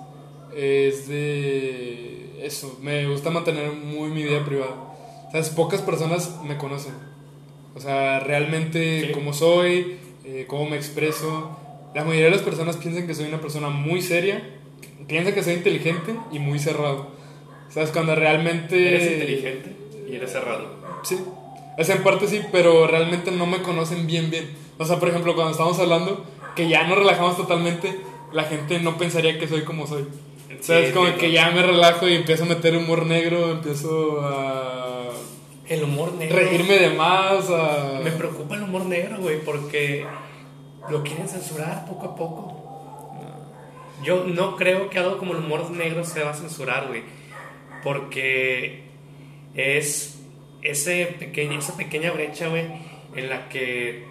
es 0.55 1.07
de 1.07 2.45
eso. 2.45 2.79
Me 2.81 3.07
gusta 3.07 3.29
mantener 3.29 3.73
muy 3.73 4.09
mi 4.09 4.23
vida 4.23 4.43
privada. 4.45 4.75
¿Sabes? 5.31 5.49
Pocas 5.49 5.81
personas 5.81 6.39
me 6.45 6.57
conocen. 6.57 6.93
O 7.75 7.79
sea, 7.79 8.19
realmente 8.21 9.07
Sí. 9.07 9.11
cómo 9.13 9.33
soy, 9.33 9.97
eh, 10.23 10.45
cómo 10.47 10.69
me 10.69 10.77
expreso. 10.77 11.57
La 11.93 12.03
mayoría 12.03 12.25
de 12.25 12.31
las 12.31 12.41
personas 12.41 12.77
piensan 12.77 13.05
que 13.07 13.13
soy 13.13 13.27
una 13.27 13.39
persona 13.41 13.69
muy 13.69 14.01
seria, 14.01 14.41
piensan 15.07 15.33
que 15.33 15.43
soy 15.43 15.53
inteligente 15.55 16.15
y 16.31 16.39
muy 16.39 16.59
cerrado. 16.59 17.07
¿Sabes? 17.69 17.89
Cuando 17.91 18.15
realmente... 18.15 18.87
Eres 18.87 19.11
inteligente 19.11 19.75
y 20.09 20.15
eres 20.15 20.31
cerrado. 20.31 20.67
Sí. 21.03 21.17
O 21.77 21.83
sea, 21.83 21.95
en 21.95 22.03
parte 22.03 22.27
sí, 22.27 22.41
pero 22.51 22.87
realmente 22.87 23.31
no 23.31 23.45
me 23.45 23.61
conocen 23.61 24.07
bien, 24.07 24.29
bien. 24.31 24.49
O 24.77 24.85
sea, 24.85 24.97
por 24.99 25.09
ejemplo, 25.09 25.35
cuando 25.35 25.51
estamos 25.51 25.77
hablando, 25.79 26.23
que 26.55 26.69
ya 26.69 26.87
nos 26.87 26.97
relajamos 26.97 27.35
totalmente, 27.35 27.99
la 28.31 28.43
gente 28.43 28.79
no 28.79 28.97
pensaría 28.97 29.37
que 29.37 29.47
soy 29.47 29.61
como 29.63 29.85
soy. 29.85 30.05
¿Sabes? 30.61 30.89
Sí, 30.89 30.93
como 30.93 31.13
que 31.17 31.31
ya 31.31 31.51
me 31.51 31.61
relajo 31.61 32.07
y 32.07 32.15
empiezo 32.15 32.45
a 32.45 32.47
meter 32.47 32.77
humor 32.77 33.05
negro, 33.05 33.51
empiezo 33.51 34.21
a 34.23 35.09
El 35.67 35.83
humor 35.83 36.13
negro. 36.13 36.37
reírme 36.37 36.77
de 36.77 36.89
más, 36.91 37.49
a... 37.49 37.99
Me 38.03 38.11
preocupa 38.11 38.55
el 38.55 38.63
humor 38.63 38.85
negro, 38.85 39.17
güey, 39.19 39.39
porque 39.43 40.05
lo 40.89 41.03
quieren 41.03 41.27
censurar 41.27 41.85
poco 41.85 42.05
a 42.07 42.15
poco. 42.15 42.61
Yo 44.03 44.25
no 44.25 44.55
creo 44.55 44.89
que 44.89 44.99
algo 44.99 45.17
como 45.17 45.33
el 45.33 45.39
humor 45.39 45.71
negro 45.71 46.03
se 46.03 46.23
va 46.23 46.31
a 46.31 46.33
censurar, 46.35 46.87
güey, 46.87 47.03
porque 47.83 48.83
es 49.55 50.19
ese 50.61 51.15
pequeño, 51.17 51.57
esa 51.57 51.75
pequeña 51.75 52.11
brecha, 52.11 52.47
güey, 52.47 52.65
en 53.15 53.29
la 53.29 53.49
que 53.49 54.05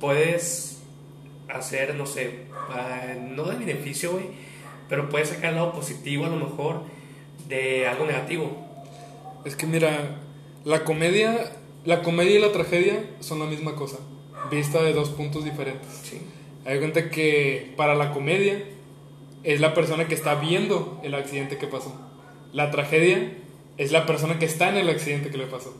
puedes 0.00 0.82
hacer, 1.48 1.94
no 1.94 2.06
sé, 2.06 2.46
ah, 2.70 3.14
no 3.20 3.44
de 3.44 3.56
beneficio, 3.56 4.12
güey, 4.12 4.26
pero 4.88 5.08
puedes 5.08 5.28
sacar 5.28 5.50
el 5.50 5.56
lado 5.56 5.72
positivo 5.72 6.24
a 6.24 6.28
lo 6.28 6.36
mejor 6.36 6.82
de 7.48 7.86
algo 7.86 8.06
negativo. 8.06 8.64
Es 9.44 9.56
que 9.56 9.66
mira, 9.66 10.20
la 10.66 10.84
comedia, 10.84 11.52
la 11.86 12.02
comedia 12.02 12.36
y 12.36 12.40
la 12.40 12.52
tragedia 12.52 13.02
son 13.20 13.38
la 13.38 13.46
misma 13.46 13.74
cosa, 13.76 13.96
vista 14.50 14.82
de 14.82 14.92
dos 14.92 15.08
puntos 15.10 15.44
diferentes. 15.44 15.88
Sí. 16.02 16.20
Hay 16.66 16.78
cuenta 16.78 17.08
que 17.10 17.72
para 17.76 17.94
la 17.94 18.12
comedia 18.12 18.62
es 19.44 19.60
la 19.60 19.72
persona 19.72 20.06
que 20.08 20.14
está 20.14 20.34
viendo 20.34 21.00
el 21.04 21.14
accidente 21.14 21.56
que 21.56 21.66
pasó. 21.68 21.94
La 22.52 22.70
tragedia 22.70 23.32
es 23.78 23.92
la 23.92 24.04
persona 24.06 24.38
que 24.38 24.44
está 24.46 24.68
en 24.68 24.76
el 24.76 24.88
accidente 24.90 25.30
que 25.30 25.38
le 25.38 25.46
pasó. 25.46 25.72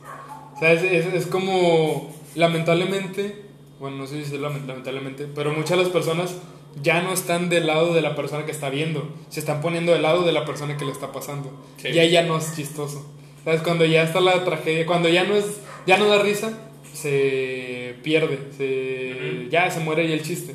O 0.55 0.59
sea, 0.59 0.71
es, 0.71 0.81
es- 0.83 1.13
es 1.13 1.25
como, 1.27 2.11
lamentablemente, 2.35 3.35
bueno, 3.79 3.97
no 3.97 4.07
sé 4.07 4.23
si 4.25 4.33
es 4.35 4.41
lament- 4.41 4.65
lamentablemente, 4.65 5.27
pero 5.35 5.51
muchas 5.51 5.71
de 5.77 5.83
las 5.83 5.89
personas 5.91 6.35
ya 6.81 7.01
no 7.01 7.11
están 7.11 7.49
del 7.49 7.67
lado 7.67 7.93
de 7.93 8.01
la 8.01 8.15
persona 8.15 8.45
que 8.45 8.51
está 8.51 8.69
viendo, 8.69 9.07
se 9.29 9.39
están 9.39 9.61
poniendo 9.61 9.91
del 9.91 10.01
lado 10.03 10.23
de 10.23 10.31
la 10.31 10.45
persona 10.45 10.77
que 10.77 10.85
le 10.85 10.91
está 10.91 11.11
pasando. 11.11 11.51
Sí. 11.81 11.89
Y 11.89 11.99
ahí 11.99 12.11
ya 12.11 12.23
no 12.23 12.37
es 12.37 12.55
chistoso. 12.55 13.05
¿Sabes? 13.47 13.61
Cuando 13.61 13.85
ya 13.85 14.03
está 14.03 14.19
la 14.19 14.43
tragedia, 14.43 14.85
cuando 14.85 15.07
ya 15.07 15.23
no 15.23 15.33
es, 15.33 15.45
ya 15.85 15.95
no 15.95 16.09
da 16.09 16.21
risa, 16.21 16.51
se 16.91 17.95
pierde, 18.03 18.39
se, 18.57 19.13
Ujú. 19.13 19.49
ya 19.49 19.71
se 19.71 19.79
muere 19.79 20.01
ahí 20.01 20.11
el 20.11 20.21
chiste. 20.21 20.53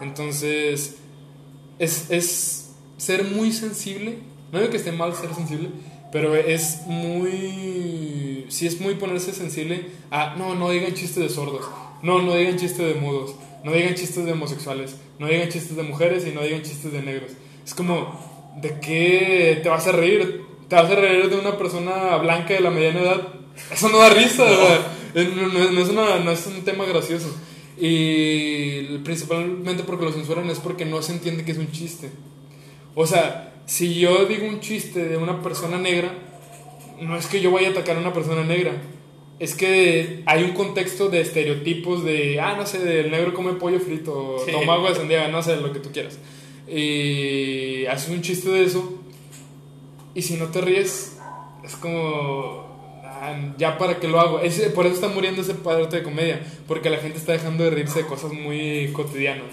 Entonces, 0.00 0.96
es, 1.78 2.10
es 2.10 2.72
ser 2.96 3.24
muy 3.24 3.52
sensible. 3.52 4.20
No 4.52 4.58
digo 4.58 4.70
que 4.70 4.78
esté 4.78 4.90
mal 4.90 5.14
ser 5.14 5.34
sensible, 5.34 5.68
pero 6.12 6.34
es 6.34 6.80
muy. 6.86 8.46
Sí, 8.48 8.66
es 8.66 8.80
muy 8.80 8.94
ponerse 8.94 9.34
sensible 9.34 9.88
a. 10.10 10.34
No, 10.36 10.54
no 10.54 10.70
digan 10.70 10.94
chistes 10.94 11.22
de 11.22 11.28
sordos. 11.28 11.66
No, 12.02 12.22
no 12.22 12.34
digan 12.34 12.56
chistes 12.56 12.86
de 12.86 12.98
mudos. 12.98 13.34
No 13.64 13.72
digan 13.74 13.94
chistes 13.96 14.24
de 14.24 14.32
homosexuales. 14.32 14.96
No 15.18 15.26
digan 15.26 15.50
chistes 15.50 15.76
de 15.76 15.82
mujeres 15.82 16.26
y 16.26 16.30
no 16.30 16.40
digan 16.40 16.62
chistes 16.62 16.90
de 16.90 17.02
negros. 17.02 17.32
Es 17.66 17.74
como. 17.74 18.30
¿De 18.62 18.80
qué 18.80 19.60
te 19.62 19.68
vas 19.68 19.86
a 19.86 19.92
reír? 19.92 20.48
¿Te 20.70 20.76
vas 20.76 20.90
a 20.90 20.94
reír 20.94 21.28
de 21.28 21.36
una 21.36 21.58
persona 21.58 22.16
blanca 22.16 22.54
de 22.54 22.60
la 22.60 22.70
mediana 22.70 23.00
edad? 23.00 23.28
Eso 23.70 23.88
no 23.90 23.98
da 23.98 24.08
risa, 24.08 24.46
no, 25.14 25.48
no- 25.48 25.70
no 25.72 25.80
es 25.82 25.88
una- 25.90 26.18
no 26.20 26.30
es 26.30 26.46
un 26.46 26.62
tema 26.64 26.86
gracioso. 26.86 27.28
Y 27.78 28.98
principalmente 28.98 29.82
porque 29.82 30.04
lo 30.04 30.12
censuran 30.12 30.48
es 30.48 30.60
porque 30.60 30.84
no 30.84 31.02
se 31.02 31.12
entiende 31.12 31.44
que 31.44 31.52
es 31.52 31.58
un 31.58 31.70
chiste. 31.72 32.10
O 32.94 33.06
sea, 33.06 33.52
si 33.66 33.98
yo 33.98 34.24
digo 34.26 34.46
un 34.46 34.60
chiste 34.60 35.04
de 35.08 35.16
una 35.16 35.42
persona 35.42 35.76
negra, 35.78 36.14
no 37.00 37.16
es 37.16 37.26
que 37.26 37.40
yo 37.40 37.50
vaya 37.50 37.68
a 37.68 37.70
atacar 37.72 37.96
a 37.96 38.00
una 38.00 38.12
persona 38.12 38.44
negra. 38.44 38.72
Es 39.40 39.54
que 39.54 40.22
hay 40.26 40.44
un 40.44 40.52
contexto 40.52 41.08
de 41.08 41.20
estereotipos 41.22 42.04
de, 42.04 42.38
ah, 42.40 42.54
no 42.56 42.66
sé, 42.66 42.78
del 42.78 43.10
negro 43.10 43.32
come 43.34 43.54
pollo 43.54 43.80
frito, 43.80 44.36
Sí. 44.46 44.52
toma 44.52 44.74
agua 44.74 44.90
de 44.90 44.96
sandía, 44.96 45.26
no 45.28 45.42
sé, 45.42 45.56
lo 45.56 45.72
que 45.72 45.80
tú 45.80 45.90
quieras. 45.92 46.18
Y 46.68 47.86
haces 47.86 48.10
un 48.10 48.22
chiste 48.22 48.50
de 48.50 48.64
eso. 48.64 48.99
Y 50.14 50.22
si 50.22 50.34
no 50.36 50.46
te 50.46 50.60
ríes, 50.60 51.16
es 51.64 51.76
como, 51.76 53.00
ah, 53.04 53.36
ya 53.58 53.78
para 53.78 53.98
qué 54.00 54.08
lo 54.08 54.20
hago. 54.20 54.40
Ese- 54.40 54.70
por 54.70 54.86
eso 54.86 54.94
está 54.96 55.08
muriendo 55.08 55.42
ese 55.42 55.54
parte 55.54 55.96
de 55.98 56.02
comedia, 56.02 56.40
porque 56.66 56.90
la 56.90 56.98
gente 56.98 57.18
está 57.18 57.32
dejando 57.32 57.64
de 57.64 57.70
reírse 57.70 58.00
de 58.02 58.06
cosas 58.06 58.32
muy 58.32 58.90
cotidianas. 58.92 59.46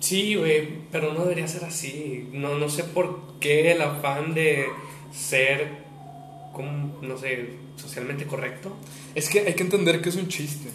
Sí, 0.00 0.34
güey, 0.36 0.68
pero 0.92 1.12
no 1.14 1.22
debería 1.22 1.48
ser 1.48 1.64
así. 1.64 2.28
No, 2.32 2.58
no 2.58 2.68
sé 2.68 2.84
por 2.84 3.20
qué 3.40 3.72
el 3.72 3.82
afán 3.82 4.34
de 4.34 4.66
ser, 5.12 5.78
como, 6.52 6.98
no 7.02 7.16
sé, 7.18 7.50
socialmente 7.76 8.24
correcto. 8.26 8.72
Es 9.14 9.28
que 9.28 9.40
hay 9.40 9.54
que 9.54 9.62
entender 9.62 10.00
que 10.00 10.10
es 10.10 10.16
un 10.16 10.28
chiste. 10.28 10.68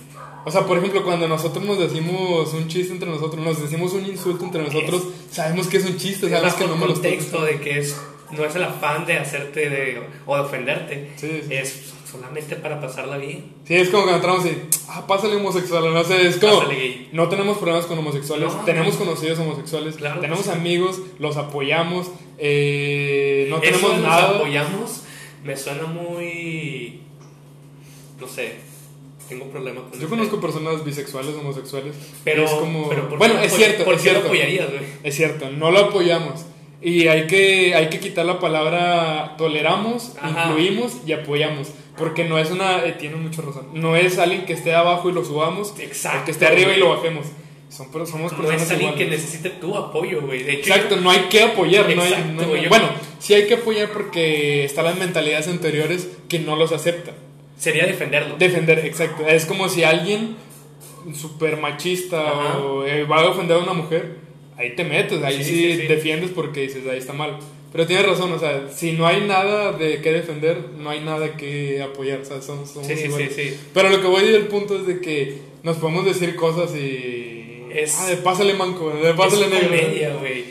O 0.43 0.51
sea, 0.51 0.65
por 0.65 0.77
ejemplo, 0.77 1.03
cuando 1.03 1.27
nosotros 1.27 1.63
nos 1.63 1.79
decimos 1.79 2.51
un 2.53 2.67
chiste 2.67 2.93
entre 2.93 3.09
nosotros, 3.09 3.43
nos 3.45 3.61
decimos 3.61 3.93
un 3.93 4.05
insulto 4.07 4.43
entre 4.45 4.63
nosotros, 4.63 5.03
sabemos 5.31 5.67
que 5.67 5.77
es 5.77 5.85
un 5.85 5.97
chiste, 5.97 6.29
sabes 6.29 6.53
que 6.55 6.65
no 6.67 6.75
me 6.75 6.87
lo 6.87 6.93
contexto 6.93 7.43
de 7.45 7.59
que 7.59 7.77
es, 7.79 7.95
no 8.31 8.45
es 8.45 8.55
el 8.55 8.63
afán 8.63 9.05
de 9.05 9.13
hacerte 9.17 9.69
de, 9.69 10.01
o 10.25 10.35
de 10.35 10.41
ofenderte. 10.41 11.11
Sí, 11.17 11.41
sí. 11.47 11.53
Es 11.53 11.93
solamente 12.09 12.55
para 12.57 12.79
pasarla 12.81 13.17
bien. 13.17 13.53
Sí, 13.65 13.75
es 13.75 13.89
como 13.89 14.03
cuando 14.03 14.17
entramos 14.17 14.45
y, 14.45 14.57
ah, 14.89 15.05
pásale 15.07 15.35
homosexual, 15.37 15.93
no 15.93 16.03
sé, 16.03 16.27
es 16.27 16.37
como, 16.37 16.59
Pásale 16.59 16.75
gay. 16.75 17.09
no 17.13 17.29
tenemos 17.29 17.57
problemas 17.57 17.85
con 17.85 17.97
homosexuales, 17.99 18.53
No. 18.53 18.65
tenemos 18.65 18.95
conocidos 18.97 19.39
homosexuales, 19.39 19.95
Claro 19.95 20.15
que 20.15 20.21
tenemos 20.27 20.45
sí. 20.45 20.51
amigos, 20.51 20.99
los 21.19 21.37
apoyamos, 21.37 22.11
eh, 22.37 23.47
no 23.49 23.57
Eso 23.57 23.63
tenemos 23.71 23.91
los 23.91 24.01
nada. 24.01 24.29
apoyamos 24.35 25.03
me 25.43 25.55
suena 25.57 25.83
muy. 25.87 26.99
No 28.19 28.27
sé, 28.27 28.55
tengo 29.29 29.45
problemas 29.45 29.83
con 29.89 29.99
Yo 29.99 30.07
conozco 30.09 30.39
personas 30.39 30.83
bisexuales, 30.83 31.33
homosexuales, 31.35 31.95
Pero, 32.23 32.43
es 32.43 32.51
como, 32.51 32.87
pero 32.89 33.03
¿por 33.03 33.11
qué 33.13 33.17
bueno, 33.17 33.39
es 33.41 33.53
cierto, 33.55 33.83
¿por 33.85 33.95
es 33.95 34.01
cierto. 34.01 34.25
apoyarías, 34.27 34.69
güey? 34.69 34.81
Es 35.03 35.15
cierto, 35.15 35.49
no 35.49 35.71
lo 35.71 35.79
apoyamos. 35.79 36.41
Y 36.81 37.07
hay 37.07 37.27
que, 37.27 37.75
hay 37.75 37.89
que 37.89 37.99
quitar 37.99 38.25
la 38.25 38.39
palabra 38.39 39.35
toleramos, 39.37 40.13
Ajá. 40.19 40.47
incluimos 40.49 40.97
y 41.05 41.13
apoyamos. 41.13 41.69
Porque 41.97 42.23
no 42.23 42.39
es 42.39 42.49
una. 42.49 42.83
Eh, 42.85 42.93
tiene 42.93 43.17
mucha 43.17 43.41
razón. 43.43 43.67
No 43.73 43.95
es 43.95 44.17
alguien 44.17 44.45
que 44.45 44.53
esté 44.53 44.73
abajo 44.73 45.09
y 45.09 45.13
lo 45.13 45.23
subamos. 45.23 45.73
Exacto, 45.79 46.25
que 46.25 46.31
esté 46.31 46.47
arriba 46.47 46.73
y 46.73 46.79
lo 46.79 46.89
bajemos. 46.89 47.27
Son, 47.69 47.87
pero 47.91 48.05
somos 48.05 48.31
No 48.33 48.39
es 48.39 48.47
personas 48.47 48.71
alguien 48.71 48.95
que 48.95 49.05
necesite 49.05 49.49
tu 49.51 49.75
apoyo, 49.77 50.21
güey. 50.21 50.49
Exacto, 50.49 50.95
no 50.97 51.09
hay 51.11 51.19
que 51.29 51.43
apoyar. 51.43 51.85
no 51.95 52.01
hay- 52.01 52.33
no 52.35 52.47
bueno, 52.69 52.89
sí 53.19 53.33
hay 53.33 53.45
que 53.47 53.53
apoyar 53.55 53.89
porque 53.91 54.65
están 54.65 54.85
las 54.85 54.97
mentalidades 54.97 55.47
anteriores 55.47 56.09
que 56.27 56.39
no 56.39 56.55
los 56.55 56.71
aceptan. 56.71 57.13
sería 57.57 57.85
defenderlo. 57.85 58.35
Defender, 58.37 58.79
exacto. 58.79 59.27
Es 59.27 59.45
como 59.45 59.69
si 59.69 59.83
alguien 59.83 60.35
súper 61.13 61.57
machista 61.57 62.21
Ajá. 62.29 62.57
o 62.57 62.85
eh, 62.85 63.03
va 63.05 63.21
a 63.21 63.29
ofender 63.29 63.57
a 63.57 63.59
una 63.59 63.73
mujer, 63.73 64.17
ahí 64.57 64.75
te 64.75 64.83
metes, 64.83 65.21
ahí 65.23 65.37
Sí, 65.37 65.43
sí, 65.43 65.73
sí, 65.73 65.81
sí. 65.81 65.87
defiendes 65.87 66.31
porque 66.31 66.61
dices, 66.61 66.85
ahí 66.87 66.97
está 66.99 67.13
mal. 67.13 67.37
Pero 67.71 67.87
tienes 67.87 68.05
razón, 68.05 68.31
o 68.33 68.39
sea, 68.39 68.67
si 68.69 68.91
no 68.91 69.07
hay 69.07 69.21
nada 69.21 69.71
de 69.71 70.01
qué 70.01 70.11
defender, 70.11 70.57
no 70.77 70.89
hay 70.89 70.99
nada 70.99 71.37
que 71.37 71.81
apoyar, 71.81 72.19
o 72.19 72.25
sea, 72.25 72.41
son, 72.41 72.67
somos 72.67 72.85
sí, 72.87 72.97
sí. 72.97 73.57
Pero 73.73 73.89
lo 73.89 74.01
que 74.01 74.07
voy 74.07 74.23
del 74.29 74.47
punto 74.47 74.75
es 74.77 74.85
de 74.87 74.99
que 74.99 75.37
nos 75.63 75.77
podemos 75.77 76.03
decir 76.05 76.35
cosas 76.35 76.75
y... 76.75 77.63
Es- 77.73 77.97
ah, 78.01 78.07
de 78.09 78.17
pásale 78.17 78.53
manco, 78.55 78.89
de 78.89 79.13
pásale 79.13 79.45
es 79.45 79.51
negro. 79.51 79.69
comedia, 79.69 80.13
güey. 80.19 80.43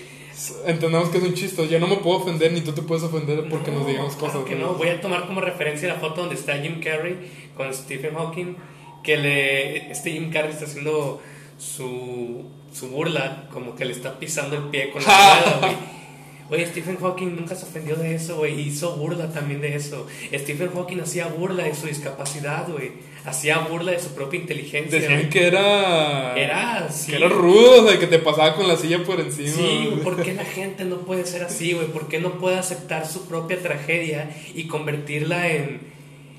Entendemos 0.66 1.10
que 1.10 1.18
es 1.18 1.24
un 1.24 1.34
chiste, 1.34 1.68
yo 1.68 1.78
no 1.78 1.86
me 1.86 1.96
puedo 1.96 2.16
ofender 2.20 2.50
ni 2.52 2.62
tú 2.62 2.72
te 2.72 2.80
puedes 2.80 3.04
ofender 3.04 3.46
porque 3.50 3.70
No, 3.70 3.80
nos 3.80 3.86
digamos 3.88 4.14
claro 4.16 4.32
cosas. 4.40 4.48
que 4.48 4.54
no. 4.56 4.72
Voy 4.72 4.88
a 4.88 4.98
tomar 5.02 5.26
como 5.26 5.42
referencia 5.42 5.86
la 5.88 5.96
foto 5.96 6.22
donde 6.22 6.36
está 6.36 6.56
Jim 6.56 6.80
Carrey 6.82 7.16
con 7.54 7.72
Stephen 7.74 8.14
Hawking, 8.14 8.56
que 9.04 9.18
le 9.18 9.90
este 9.92 10.12
Jim 10.12 10.30
Carrey 10.32 10.52
está 10.52 10.64
haciendo 10.64 11.20
su, 11.58 12.44
su 12.72 12.88
burla, 12.88 13.48
como 13.52 13.74
que 13.74 13.84
le 13.84 13.92
está 13.92 14.18
pisando 14.18 14.56
el 14.56 14.64
pie 14.64 14.90
con 14.90 15.02
la 15.02 15.58
rueda. 15.60 15.78
Oye, 16.50 16.66
Stephen 16.66 16.96
Hawking 16.96 17.36
nunca 17.36 17.54
se 17.54 17.64
ofendió 17.64 17.94
de 17.94 18.16
eso, 18.16 18.38
güey. 18.38 18.60
Hizo 18.60 18.96
burla 18.96 19.28
también 19.28 19.60
de 19.60 19.76
eso. 19.76 20.08
Stephen 20.34 20.70
Hawking 20.74 20.98
hacía 20.98 21.28
burla 21.28 21.62
de 21.62 21.76
su 21.76 21.86
discapacidad, 21.86 22.68
güey. 22.68 22.90
Hacía 23.24 23.58
burla 23.58 23.92
de 23.92 24.00
su 24.00 24.08
propia 24.16 24.40
inteligencia. 24.40 24.98
Decían 24.98 25.30
que 25.30 25.46
era... 25.46 26.34
Era, 26.36 26.88
sí. 26.90 27.12
Que 27.12 27.18
era 27.18 27.28
rudo, 27.28 27.88
sea, 27.88 28.00
que 28.00 28.08
te 28.08 28.18
pasaba 28.18 28.56
con 28.56 28.66
la 28.66 28.76
silla 28.76 29.04
por 29.04 29.20
encima. 29.20 29.48
Sí, 29.48 29.86
güey. 29.90 30.02
¿por 30.02 30.20
qué 30.20 30.34
la 30.34 30.44
gente 30.44 30.84
no 30.84 31.02
puede 31.02 31.24
ser 31.24 31.44
así, 31.44 31.72
güey? 31.72 31.86
¿Por 31.86 32.08
qué 32.08 32.18
no 32.18 32.32
puede 32.40 32.58
aceptar 32.58 33.06
su 33.06 33.28
propia 33.28 33.62
tragedia 33.62 34.28
y 34.52 34.66
convertirla 34.66 35.52
en, 35.52 35.80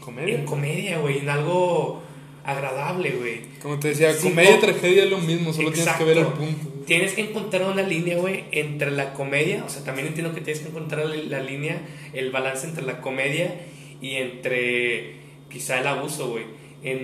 Comedia. 0.01 0.35
en 0.35 0.45
comedia, 0.45 0.97
güey? 0.97 1.19
En 1.19 1.29
algo 1.29 2.01
agradable, 2.43 3.11
güey. 3.11 3.41
Como 3.61 3.79
te 3.79 3.89
decía, 3.89 4.17
comedia 4.17 4.57
y 4.57 4.59
tragedia 4.59 5.03
es 5.03 5.09
lo 5.09 5.17
mismo, 5.19 5.53
solo 5.53 5.71
tienes 5.71 5.93
que 5.95 6.03
ver 6.03 6.17
el 6.17 6.25
punto. 6.27 6.69
Tienes 6.85 7.13
que 7.13 7.21
encontrar 7.21 7.63
una 7.63 7.83
línea, 7.83 8.17
güey, 8.17 8.45
entre 8.51 8.91
la 8.91 9.13
comedia, 9.13 9.63
o 9.65 9.69
sea, 9.69 9.83
también 9.83 10.07
entiendo 10.07 10.33
que 10.33 10.41
tienes 10.41 10.61
que 10.63 10.69
encontrar 10.69 11.05
la, 11.05 11.39
línea, 11.39 11.81
el 12.13 12.31
balance 12.31 12.67
entre 12.67 12.83
la 12.83 12.99
comedia 13.01 13.53
y 14.01 14.15
entre 14.15 15.15
quizá 15.49 15.79
el 15.79 15.87
abuso, 15.87 16.29
güey. 16.29 16.45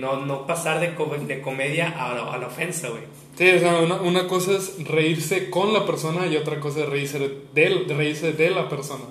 No, 0.00 0.26
no 0.26 0.46
pasar 0.46 0.80
de, 0.80 0.88
de 1.26 1.40
comedia 1.40 1.88
a, 1.90 2.12
la- 2.12 2.32
a 2.34 2.38
la 2.38 2.48
ofensa, 2.48 2.88
güey. 2.88 3.02
Sí, 3.38 3.48
o 3.48 3.58
sea, 3.60 3.78
una, 3.78 3.94
una 4.02 4.26
cosa 4.26 4.56
es 4.56 4.84
reírse 4.84 5.48
con 5.50 5.72
la 5.72 5.86
persona 5.86 6.26
y 6.26 6.36
otra 6.36 6.58
cosa 6.58 6.80
es 6.80 6.88
reírse 6.88 7.20
de, 7.20 7.28
de 7.54 7.94
reírse 7.94 8.32
de 8.32 8.50
la 8.50 8.68
persona. 8.68 9.04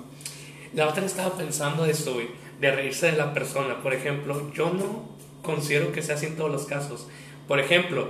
La 0.74 0.86
otra 0.86 1.06
estaba 1.06 1.32
pensando 1.38 1.86
eso, 1.86 2.12
güey, 2.12 2.26
de 2.60 2.70
reírse 2.70 3.06
de 3.10 3.16
la 3.16 3.32
persona. 3.32 3.82
Por 3.82 3.94
ejemplo, 3.94 4.52
yo 4.54 4.70
no 4.70 5.16
considero 5.42 5.92
que 5.92 6.02
sea 6.02 6.14
así 6.16 6.26
en 6.26 6.36
todos 6.36 6.50
los 6.50 6.66
casos. 6.66 7.08
Por 7.46 7.60
ejemplo, 7.60 8.08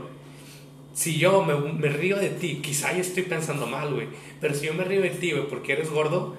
si 0.94 1.18
yo 1.18 1.42
me, 1.44 1.54
me 1.54 1.88
río 1.88 2.16
de 2.16 2.30
ti, 2.30 2.60
quizá 2.62 2.92
yo 2.92 3.00
estoy 3.00 3.22
pensando 3.24 3.66
mal, 3.66 3.94
güey, 3.94 4.08
pero 4.40 4.54
si 4.54 4.66
yo 4.66 4.74
me 4.74 4.84
río 4.84 5.00
de 5.00 5.10
ti, 5.10 5.30
güey, 5.32 5.46
porque 5.48 5.72
eres 5.72 5.90
gordo, 5.90 6.36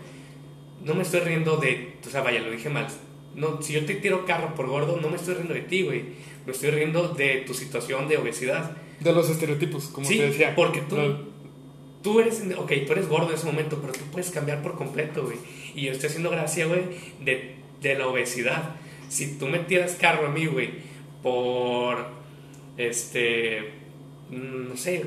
no 0.84 0.94
me 0.96 1.04
estoy 1.04 1.22
riendo 1.22 1.58
de, 1.58 1.94
o 2.06 2.10
sea, 2.10 2.22
vaya, 2.22 2.42
lo 2.42 2.52
dije 2.52 2.70
mal. 2.70 2.88
No, 3.36 3.62
si 3.62 3.74
yo 3.74 3.86
te 3.86 3.96
tiro 3.96 4.26
carro 4.26 4.56
por 4.56 4.68
gordo, 4.68 4.98
no 5.02 5.10
me 5.10 5.16
estoy 5.16 5.36
riendo 5.36 5.54
de 5.54 5.62
ti, 5.62 5.84
güey. 5.84 6.04
Me 6.46 6.52
estoy 6.52 6.72
riendo 6.72 7.10
de 7.10 7.44
tu 7.46 7.54
situación 7.54 8.08
de 8.08 8.18
obesidad. 8.18 8.76
De 9.00 9.14
los 9.14 9.30
estereotipos, 9.30 9.86
como 9.88 10.08
Sí, 10.08 10.18
te 10.18 10.28
decía. 10.28 10.56
porque 10.56 10.82
tú- 10.82 10.96
Pero- 10.96 11.30
Tú 12.02 12.18
eres, 12.22 12.42
ok, 12.58 12.72
tú 12.88 12.94
eres 12.94 13.10
gordo 13.10 13.28
en 13.28 13.36
ese 13.36 13.46
momento, 13.46 13.78
pero 13.82 13.92
tú 13.92 14.00
puedes 14.10 14.32
cambiar 14.32 14.62
por 14.64 14.76
completo, 14.76 15.26
güey. 15.26 15.36
Y 15.76 15.82
yo 15.82 15.92
estoy 15.92 16.08
haciendo 16.08 16.30
gracia, 16.30 16.66
güey, 16.66 16.84
de, 17.20 17.56
de 17.82 17.96
la 17.96 18.08
obesidad. 18.08 18.78
Si 19.10 19.38
tú 19.38 19.48
me 19.48 19.60
tiras 19.60 19.96
carro 20.00 20.28
a 20.28 20.30
mí, 20.30 20.46
güey, 20.46 20.70
por, 21.22 22.08
este, 22.78 23.60
mm, 24.30 24.70
no 24.70 24.78
sé, 24.78 25.06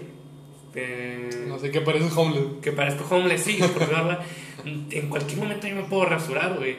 eh, 0.75 1.45
No 1.49 1.59
sé, 1.59 1.71
que 1.71 1.81
parece 1.81 2.09
homeless. 2.15 2.45
que 2.63 2.73
parezco 2.73 3.15
homeless, 3.15 3.43
sí, 3.43 3.59
por 3.59 3.89
verla, 3.89 4.25
en 4.65 5.09
cualquier 5.09 5.39
momento 5.39 5.67
yo 5.67 5.77
me 5.77 5.83
puedo 5.85 6.05
rasurar, 6.07 6.57
güey. 6.59 6.77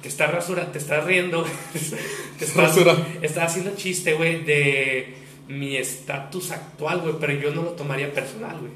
Te 0.00 0.08
estás 0.08 0.30
rasura, 0.30 0.70
te 0.70 0.78
estás 0.78 1.04
riendo, 1.04 1.44
te 2.38 2.44
estás, 2.44 2.76
estás 3.22 3.44
haciendo 3.50 3.74
chiste, 3.74 4.14
güey, 4.14 4.44
de 4.44 5.14
mi 5.48 5.76
estatus 5.76 6.50
actual, 6.50 7.00
güey, 7.00 7.14
pero 7.18 7.32
yo 7.32 7.54
no 7.54 7.62
lo 7.62 7.70
tomaría 7.70 8.12
personal, 8.12 8.58
güey. 8.60 8.72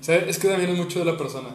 O 0.00 0.04
sea, 0.04 0.16
es 0.16 0.38
que 0.38 0.48
también 0.48 0.70
es 0.70 0.76
mucho 0.78 1.00
de 1.00 1.04
la 1.04 1.16
persona. 1.18 1.50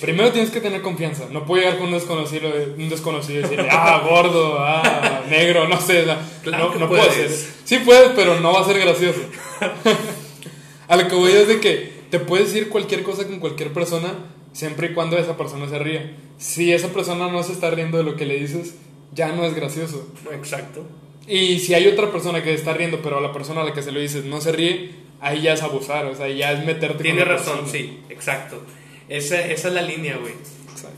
Primero 0.00 0.30
tienes 0.30 0.50
que 0.50 0.60
tener 0.60 0.80
confianza. 0.82 1.26
No 1.30 1.44
puedo 1.44 1.62
llegar 1.62 1.78
con 1.78 1.88
un 1.88 1.94
desconocido, 1.94 2.50
un 2.76 2.88
desconocido 2.88 3.40
y 3.40 3.42
decirle, 3.42 3.68
ah, 3.70 4.02
gordo, 4.08 4.56
ah, 4.58 5.22
negro, 5.28 5.66
no 5.68 5.80
sé. 5.80 6.04
Claro 6.42 6.72
no 6.74 6.80
no 6.80 6.88
puedes. 6.88 7.08
hacer. 7.08 7.30
Sí 7.64 7.78
puedes, 7.84 8.10
pero 8.10 8.38
no 8.40 8.52
va 8.52 8.60
a 8.60 8.64
ser 8.64 8.78
gracioso. 8.78 9.20
a 10.88 10.96
lo 10.96 11.08
que 11.08 11.14
voy 11.14 11.32
es 11.32 11.48
de 11.48 11.60
que 11.60 11.92
te 12.10 12.18
puedes 12.20 12.52
decir 12.52 12.68
cualquier 12.68 13.02
cosa 13.02 13.26
con 13.26 13.40
cualquier 13.40 13.72
persona 13.72 14.14
siempre 14.52 14.88
y 14.88 14.94
cuando 14.94 15.18
esa 15.18 15.36
persona 15.36 15.68
se 15.68 15.78
ría. 15.78 16.16
Si 16.38 16.72
esa 16.72 16.88
persona 16.88 17.28
no 17.28 17.42
se 17.42 17.52
está 17.52 17.70
riendo 17.70 17.98
de 17.98 18.04
lo 18.04 18.16
que 18.16 18.26
le 18.26 18.38
dices, 18.38 18.76
ya 19.12 19.32
no 19.32 19.44
es 19.44 19.54
gracioso. 19.54 20.08
Exacto. 20.32 20.86
Y 21.26 21.58
si 21.58 21.74
hay 21.74 21.86
otra 21.88 22.10
persona 22.10 22.42
que 22.42 22.54
está 22.54 22.72
riendo, 22.72 23.00
pero 23.02 23.20
la 23.20 23.32
persona 23.32 23.60
a 23.60 23.64
la 23.64 23.74
que 23.74 23.82
se 23.82 23.92
lo 23.92 24.00
dices 24.00 24.24
no 24.24 24.40
se 24.40 24.52
ríe, 24.52 24.90
ahí 25.20 25.42
ya 25.42 25.52
es 25.52 25.62
abusar, 25.62 26.06
o 26.06 26.14
sea, 26.14 26.28
ya 26.28 26.52
es 26.52 26.64
meterte 26.64 27.02
Tiene 27.02 27.20
con 27.20 27.28
razón, 27.28 27.58
persona. 27.60 27.72
sí, 27.72 27.98
exacto. 28.08 28.62
Esa, 29.08 29.40
esa 29.40 29.68
es 29.68 29.74
la 29.74 29.82
línea, 29.82 30.16
güey. 30.16 30.34
Exacto. 30.70 30.96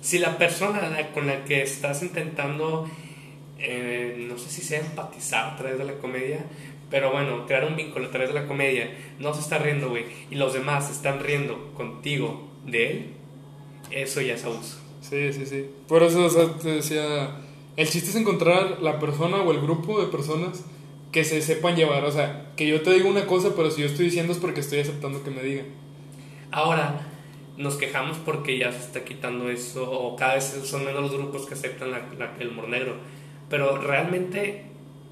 Si 0.00 0.18
la 0.18 0.38
persona 0.38 1.10
con 1.14 1.26
la 1.26 1.44
que 1.44 1.62
estás 1.62 2.02
intentando, 2.02 2.88
eh, 3.58 4.26
no 4.28 4.38
sé 4.38 4.50
si 4.50 4.62
sea 4.62 4.80
empatizar 4.80 5.54
a 5.54 5.56
través 5.56 5.78
de 5.78 5.84
la 5.84 5.94
comedia, 5.94 6.44
pero 6.90 7.10
bueno, 7.10 7.46
crear 7.46 7.64
un 7.64 7.76
vínculo 7.76 8.06
a 8.06 8.10
través 8.10 8.28
de 8.28 8.34
la 8.34 8.46
comedia, 8.46 8.90
no 9.18 9.32
se 9.32 9.40
está 9.40 9.58
riendo, 9.58 9.88
güey, 9.88 10.04
y 10.30 10.34
los 10.34 10.52
demás 10.52 10.86
se 10.88 10.92
están 10.92 11.20
riendo 11.20 11.72
contigo 11.74 12.48
de 12.66 12.90
él, 12.90 13.06
eso 13.90 14.20
ya 14.20 14.34
es 14.34 14.44
abuso. 14.44 14.78
Sí, 15.00 15.32
sí, 15.32 15.46
sí. 15.46 15.66
Por 15.88 16.02
eso 16.02 16.24
o 16.24 16.30
sea, 16.30 16.52
te 16.54 16.68
decía, 16.68 17.36
el 17.76 17.88
chiste 17.88 18.10
es 18.10 18.16
encontrar 18.16 18.80
la 18.82 18.98
persona 18.98 19.38
o 19.38 19.50
el 19.52 19.60
grupo 19.60 20.00
de 20.00 20.10
personas 20.10 20.64
que 21.12 21.24
se 21.24 21.42
sepan 21.42 21.76
llevar. 21.76 22.04
O 22.04 22.10
sea, 22.12 22.52
que 22.56 22.66
yo 22.66 22.82
te 22.82 22.92
digo 22.92 23.08
una 23.08 23.26
cosa, 23.26 23.50
pero 23.54 23.70
si 23.70 23.82
yo 23.82 23.86
estoy 23.86 24.06
diciendo 24.06 24.32
es 24.32 24.38
porque 24.38 24.60
estoy 24.60 24.80
aceptando 24.80 25.22
que 25.22 25.30
me 25.30 25.42
digan. 25.42 25.66
Ahora, 26.50 27.11
nos 27.56 27.76
quejamos 27.76 28.16
porque 28.18 28.58
ya 28.58 28.72
se 28.72 28.78
está 28.78 29.04
quitando 29.04 29.50
eso, 29.50 29.90
o 29.90 30.16
cada 30.16 30.34
vez 30.34 30.54
son 30.64 30.84
menos 30.84 31.02
los 31.02 31.12
grupos 31.12 31.46
que 31.46 31.54
aceptan 31.54 31.90
la- 31.90 32.08
la- 32.18 32.34
el 32.40 32.48
humor 32.48 32.68
negro. 32.68 32.96
Pero 33.50 33.76
realmente 33.76 34.64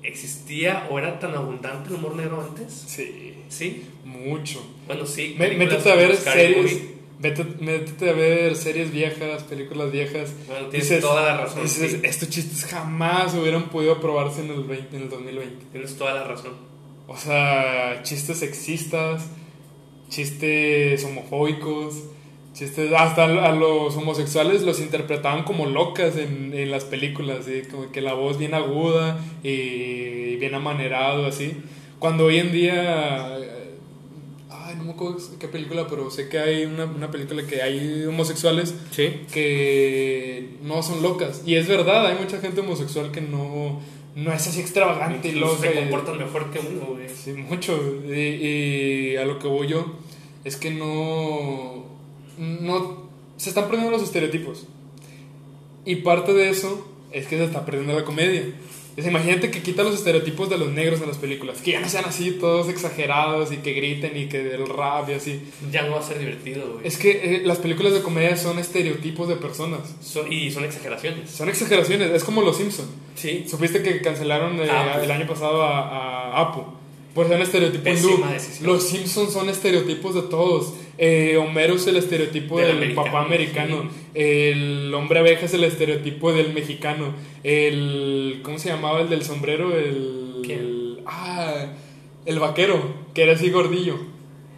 existía 0.03 0.87
o 0.91 0.99
era 0.99 1.19
tan 1.19 1.35
abundante 1.35 1.91
el 1.91 1.97
humor 1.97 2.17
negro 2.17 2.41
antes? 2.41 2.73
Sí. 2.73 3.35
Sí. 3.49 3.85
Mucho. 4.05 4.63
Bueno, 4.87 5.05
sí. 5.07 5.35
Métete 5.39 5.91
a 5.91 5.95
ver 5.95 6.17
series. 6.17 6.83
Métete, 7.21 8.09
a 8.09 8.13
ver 8.15 8.57
series 8.57 8.91
viejas, 8.91 9.43
películas 9.43 9.93
viejas. 9.93 10.33
Bueno, 10.49 10.69
tienes 10.69 11.01
toda 11.01 11.23
la 11.23 11.37
razón, 11.37 11.63
dices, 11.65 11.93
sí. 11.93 12.01
estos 12.03 12.31
chistes 12.31 12.65
jamás 12.65 13.35
hubieran 13.35 13.69
podido 13.69 13.93
aprobarse 13.93 14.41
en 14.41 14.51
el, 14.51 14.65
20 14.65 14.97
en 14.97 15.03
el 15.03 15.09
2020. 15.11 15.67
Tienes 15.71 15.97
toda 15.99 16.15
la 16.15 16.25
razón. 16.25 16.53
O 17.07 17.17
sea, 17.19 18.03
chistes 18.05 18.39
sexistas, 18.39 19.29
chistes 20.09 21.05
homofóbicos, 21.05 22.05
chistes. 22.61 22.93
Hasta 22.93 23.25
a 23.25 23.53
los 23.53 23.97
homosexuales 23.97 24.63
los 24.63 24.81
interpretaban 24.81 25.43
como 25.45 25.67
locas 25.67 26.17
en, 26.17 26.53
en 26.55 26.71
las 26.71 26.85
películas, 26.85 27.47
¿sí? 27.47 27.63
como 27.71 27.91
que 27.91 28.01
la 28.01 28.13
voz 28.15 28.39
bien 28.39 28.55
aguda 28.55 29.19
y 29.43 30.37
bien 30.37 30.55
amanerado, 30.55 31.27
así. 31.27 31.57
Cuando 31.99 32.27
hoy 32.27 32.39
en 32.39 32.53
día. 32.53 33.37
Ay, 34.49 34.75
no 34.77 34.85
me 34.85 34.93
acuerdo 34.93 35.19
qué 35.39 35.49
película, 35.49 35.87
pero 35.89 36.11
sé 36.11 36.29
que 36.29 36.39
hay 36.39 36.65
una, 36.65 36.85
una 36.85 37.11
película 37.11 37.45
que 37.47 37.61
hay 37.63 38.05
homosexuales 38.05 38.75
Sí. 38.91 39.23
que 39.33 40.51
no 40.63 40.83
son 40.83 41.03
locas. 41.03 41.43
Y 41.47 41.57
es 41.57 41.67
verdad, 41.67 42.07
hay 42.07 42.17
mucha 42.19 42.39
gente 42.41 42.61
homosexual 42.61 43.11
que 43.11 43.21
no, 43.21 43.81
no 44.15 44.33
es 44.33 44.47
así 44.47 44.61
extravagante 44.61 45.29
y 45.29 45.33
loca. 45.33 45.69
se 45.69 45.73
comportan 45.75 46.19
mejor 46.19 46.51
que 46.51 46.59
uno, 46.61 46.95
güey. 46.95 47.09
Sí, 47.09 47.33
mucho. 47.33 47.79
Y, 48.09 48.13
y 49.13 49.17
a 49.17 49.25
lo 49.25 49.39
que 49.39 49.49
voy 49.49 49.67
yo 49.69 49.95
es 50.45 50.57
que 50.57 50.71
no, 50.71 51.85
no. 52.41 53.09
Se 53.37 53.49
están 53.51 53.67
perdiendo 53.69 53.91
los 53.93 54.03
estereotipos. 54.03 54.67
Y 55.85 55.97
parte 55.97 56.33
de 56.35 56.51
eso 56.51 56.87
es 57.13 57.27
que 57.27 57.39
se 57.39 57.45
está 57.45 57.65
perdiendo 57.65 57.95
la 57.95 58.05
comedia. 58.05 58.45
Es, 58.97 59.07
imagínate 59.07 59.51
que 59.51 59.63
quita 59.63 59.83
los 59.83 59.95
estereotipos 59.95 60.51
de 60.51 60.59
los 60.59 60.69
negros 60.73 61.01
en 61.01 61.09
las 61.09 61.17
películas. 61.17 61.63
Que 61.63 61.71
ya 61.73 61.81
no 61.81 61.89
sean 61.89 62.05
así, 62.05 62.33
todos 62.33 62.69
exagerados 62.69 63.51
y 63.53 63.59
que 63.59 63.73
griten 63.73 64.15
y 64.17 64.27
que 64.29 64.55
el 64.55 64.67
rap 64.69 65.09
y 65.09 65.13
así. 65.15 65.41
Ya 65.71 65.83
no 65.83 65.93
va 65.93 66.01
a 66.01 66.03
ser 66.03 66.19
divertido, 66.19 66.73
güey. 66.75 66.87
Es 66.87 66.99
que 66.99 67.37
eh, 67.37 67.43
las 67.45 67.59
películas 67.59 67.95
de 67.95 68.03
comedia 68.03 68.37
son 68.37 68.59
estereotipos 68.59 69.29
de 69.29 69.37
personas. 69.37 69.95
Son- 70.03 70.31
y 70.31 70.51
son 70.51 70.65
exageraciones. 70.65 71.31
Son 71.31 71.49
exageraciones. 71.49 72.11
Es 72.11 72.25
como 72.25 72.43
Los 72.43 72.59
Simpson. 72.59 72.87
Sí. 73.15 73.47
Supiste 73.49 73.83
que 73.83 74.03
cancelaron 74.03 74.61
eh, 74.61 74.69
Ah, 74.71 74.91
pues. 74.95 75.05
el 75.05 75.11
año 75.13 75.27
pasado 75.27 75.63
a, 75.63 76.33
a 76.37 76.41
Apu. 76.41 76.65
Por 77.15 77.27
ser 77.27 77.37
un 77.37 77.43
estereotipo 77.43 77.85
Pésima 77.85 78.13
hindú. 78.13 78.67
Los 78.67 78.89
Simpsons 78.89 79.33
son 79.33 79.49
estereotipos 79.49 80.15
de 80.15 80.23
todos. 80.23 80.75
Eh, 80.97 81.37
Homero 81.37 81.75
es 81.75 81.87
el 81.87 81.97
estereotipo 81.97 82.59
Del 82.59 82.69
del, 82.69 82.77
americano, 82.77 83.05
papá 83.07 83.25
americano. 83.25 83.91
El 84.15 84.93
hombre 84.95 85.19
abeja 85.19 85.47
es 85.47 85.55
el 85.55 85.65
estereotipo 85.65 86.33
del 86.33 86.53
mexicano. 86.53 87.15
El. 87.43 88.41
¿Cómo 88.43 88.59
se 88.59 88.69
llamaba 88.69 89.01
el 89.01 89.09
del 89.09 89.25
sombrero? 89.25 89.77
El. 89.77 90.43
¿Quién? 90.45 90.99
ah, 91.07 91.67
el 92.27 92.39
vaquero, 92.39 92.95
que 93.15 93.23
era 93.23 93.33
así 93.33 93.51
gordillo. 93.51 93.99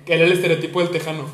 Que 0.05 0.15
era 0.15 0.25
el 0.25 0.33
estereotipo 0.33 0.81
del 0.81 0.91
tejano. 0.91 1.27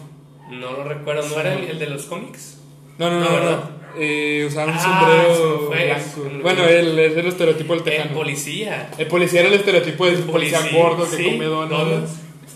No 0.51 0.73
lo 0.73 0.85
recuerdo, 0.85 1.29
¿no 1.29 1.41
era 1.41 1.55
el, 1.55 1.65
el 1.71 1.79
de 1.79 1.87
los 1.87 2.05
cómics? 2.05 2.61
No, 2.99 3.11
no, 3.11 3.21
no, 3.21 3.31
No, 3.31 3.51
no. 3.51 3.78
Eh, 3.99 4.45
usaba 4.47 4.71
un 4.73 4.79
Ah, 4.79 4.83
sombrero 4.83 5.67
fue, 5.67 5.85
blanco. 5.87 6.43
Bueno, 6.43 6.65
él 6.67 6.99
es 6.99 7.17
el 7.17 7.27
estereotipo 7.27 7.73
del 7.75 7.83
El 7.83 7.91
tejano. 7.91 8.15
policía. 8.15 8.91
El 8.97 9.07
policía 9.09 9.41
era 9.41 9.49
el 9.49 9.55
estereotipo 9.57 10.07
del 10.07 10.19
policía, 10.23 10.59
policía, 10.61 10.81
gordo 10.83 11.11
que 11.11 11.17
sí, 11.17 11.25
come 11.25 11.45
donuts. 11.47 11.71
donuts. 11.71 12.11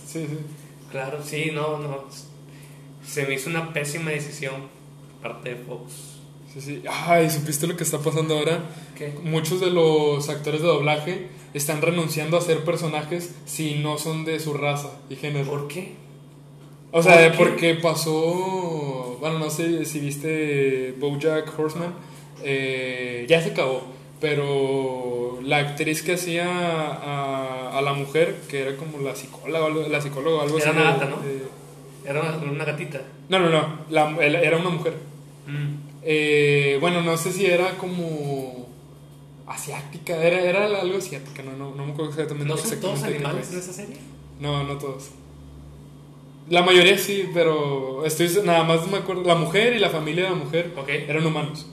Sí, 0.07 0.26
sí. 0.28 0.38
Claro, 0.90 1.18
sí, 1.24 1.51
no, 1.53 1.78
no. 1.78 2.05
Se 3.07 3.26
me 3.26 3.34
hizo 3.34 3.51
una 3.51 3.72
pésima 3.72 4.11
decisión 4.11 4.55
parte 5.22 5.51
de 5.51 5.57
Fox. 5.57 5.93
Sí, 6.53 6.61
sí. 6.61 6.82
Ay, 6.88 7.30
¿supiste 7.30 7.66
lo 7.66 7.76
que 7.76 7.82
está 7.84 7.99
pasando 7.99 8.36
ahora? 8.38 8.61
¿Qué? 8.97 9.14
Muchos 9.22 9.61
de 9.61 9.70
los 9.70 10.28
actores 10.28 10.61
de 10.61 10.68
doblaje 10.68 11.28
están 11.55 11.80
renunciando 11.82 12.36
a 12.36 12.40
ser 12.43 12.59
personajes 12.64 13.34
si 13.47 13.76
no 13.76 13.97
son 13.99 14.24
de 14.24 14.38
su 14.38 14.53
raza 14.55 14.90
y 15.09 15.16
género. 15.16 15.49
¿Por 15.51 15.66
qué? 15.68 15.95
O 16.90 17.03
sea, 17.03 17.14
¿Por 17.32 17.57
qué? 17.57 17.72
porque 17.72 17.74
pasó. 17.76 19.12
Bueno, 19.23 19.39
no 19.39 19.49
sé 19.51 19.85
si 19.85 20.01
viste 20.01 20.95
Bojack 20.99 21.57
Horseman. 21.59 21.95
eh, 22.43 23.25
ya 23.29 23.41
se 23.41 23.51
acabó. 23.53 23.83
Pero 24.20 25.39
la 25.45 25.59
actriz 25.59 26.03
que 26.03 26.14
hacía 26.14 26.47
a, 26.49 27.79
a 27.79 27.83
la 27.83 27.93
mujer, 27.93 28.37
que 28.49 28.62
era 28.62 28.77
como 28.77 28.99
la 28.99 29.14
psicóloga, 29.14 29.68
la 29.89 30.01
psicóloga, 30.01 30.43
algo 30.43 30.59
Era 30.59 30.70
así. 30.70 30.79
una 30.79 30.93
de- 30.93 30.99
gata, 30.99 31.07
¿no? 31.11 31.16
Era 32.05 32.20
una, 32.20 32.51
una 32.53 32.64
gatita. 32.64 33.01
no, 33.29 33.39
no, 33.39 33.49
no. 33.49 33.79
la- 33.91 34.11
era 34.27 34.57
una 34.59 34.70
mujer. 34.70 34.95
Mm. 35.47 35.75
Eh, 36.03 36.79
bueno, 36.81 37.01
no 37.03 37.16
sé 37.16 37.31
si 37.33 37.47
era 37.47 37.77
como 37.79 38.66
asiática, 39.47 40.16
era, 40.16 40.41
era 40.41 40.64
algo 40.81 40.99
asiática, 40.99 41.43
no, 41.45 41.53
no, 41.57 41.75
no 41.77 41.87
me 41.87 41.93
acuerdo 41.93 42.11
exactamente. 42.11 42.49
¿No 42.49 42.57
son 42.57 42.81
todos 42.81 43.03
animales 43.05 43.53
en 43.53 43.59
esa 43.61 43.73
serie? 43.73 43.97
No, 44.41 44.64
no 44.64 44.79
todos. 44.79 45.11
La 46.49 46.62
mayoría 46.62 46.99
sí, 46.99 47.28
pero 47.32 48.05
estoy 48.05 48.28
nada 48.45 48.64
más 48.64 48.86
me 48.90 48.99
acuerdo. 48.99 49.22
La 49.24 49.34
mujer 49.34 49.74
y 49.74 49.78
la 49.78 49.90
familia 49.90 50.24
de 50.24 50.30
la 50.30 50.36
mujer 50.36 50.72
Ok. 50.76 50.88
eran 50.88 51.24
humanos. 51.26 51.66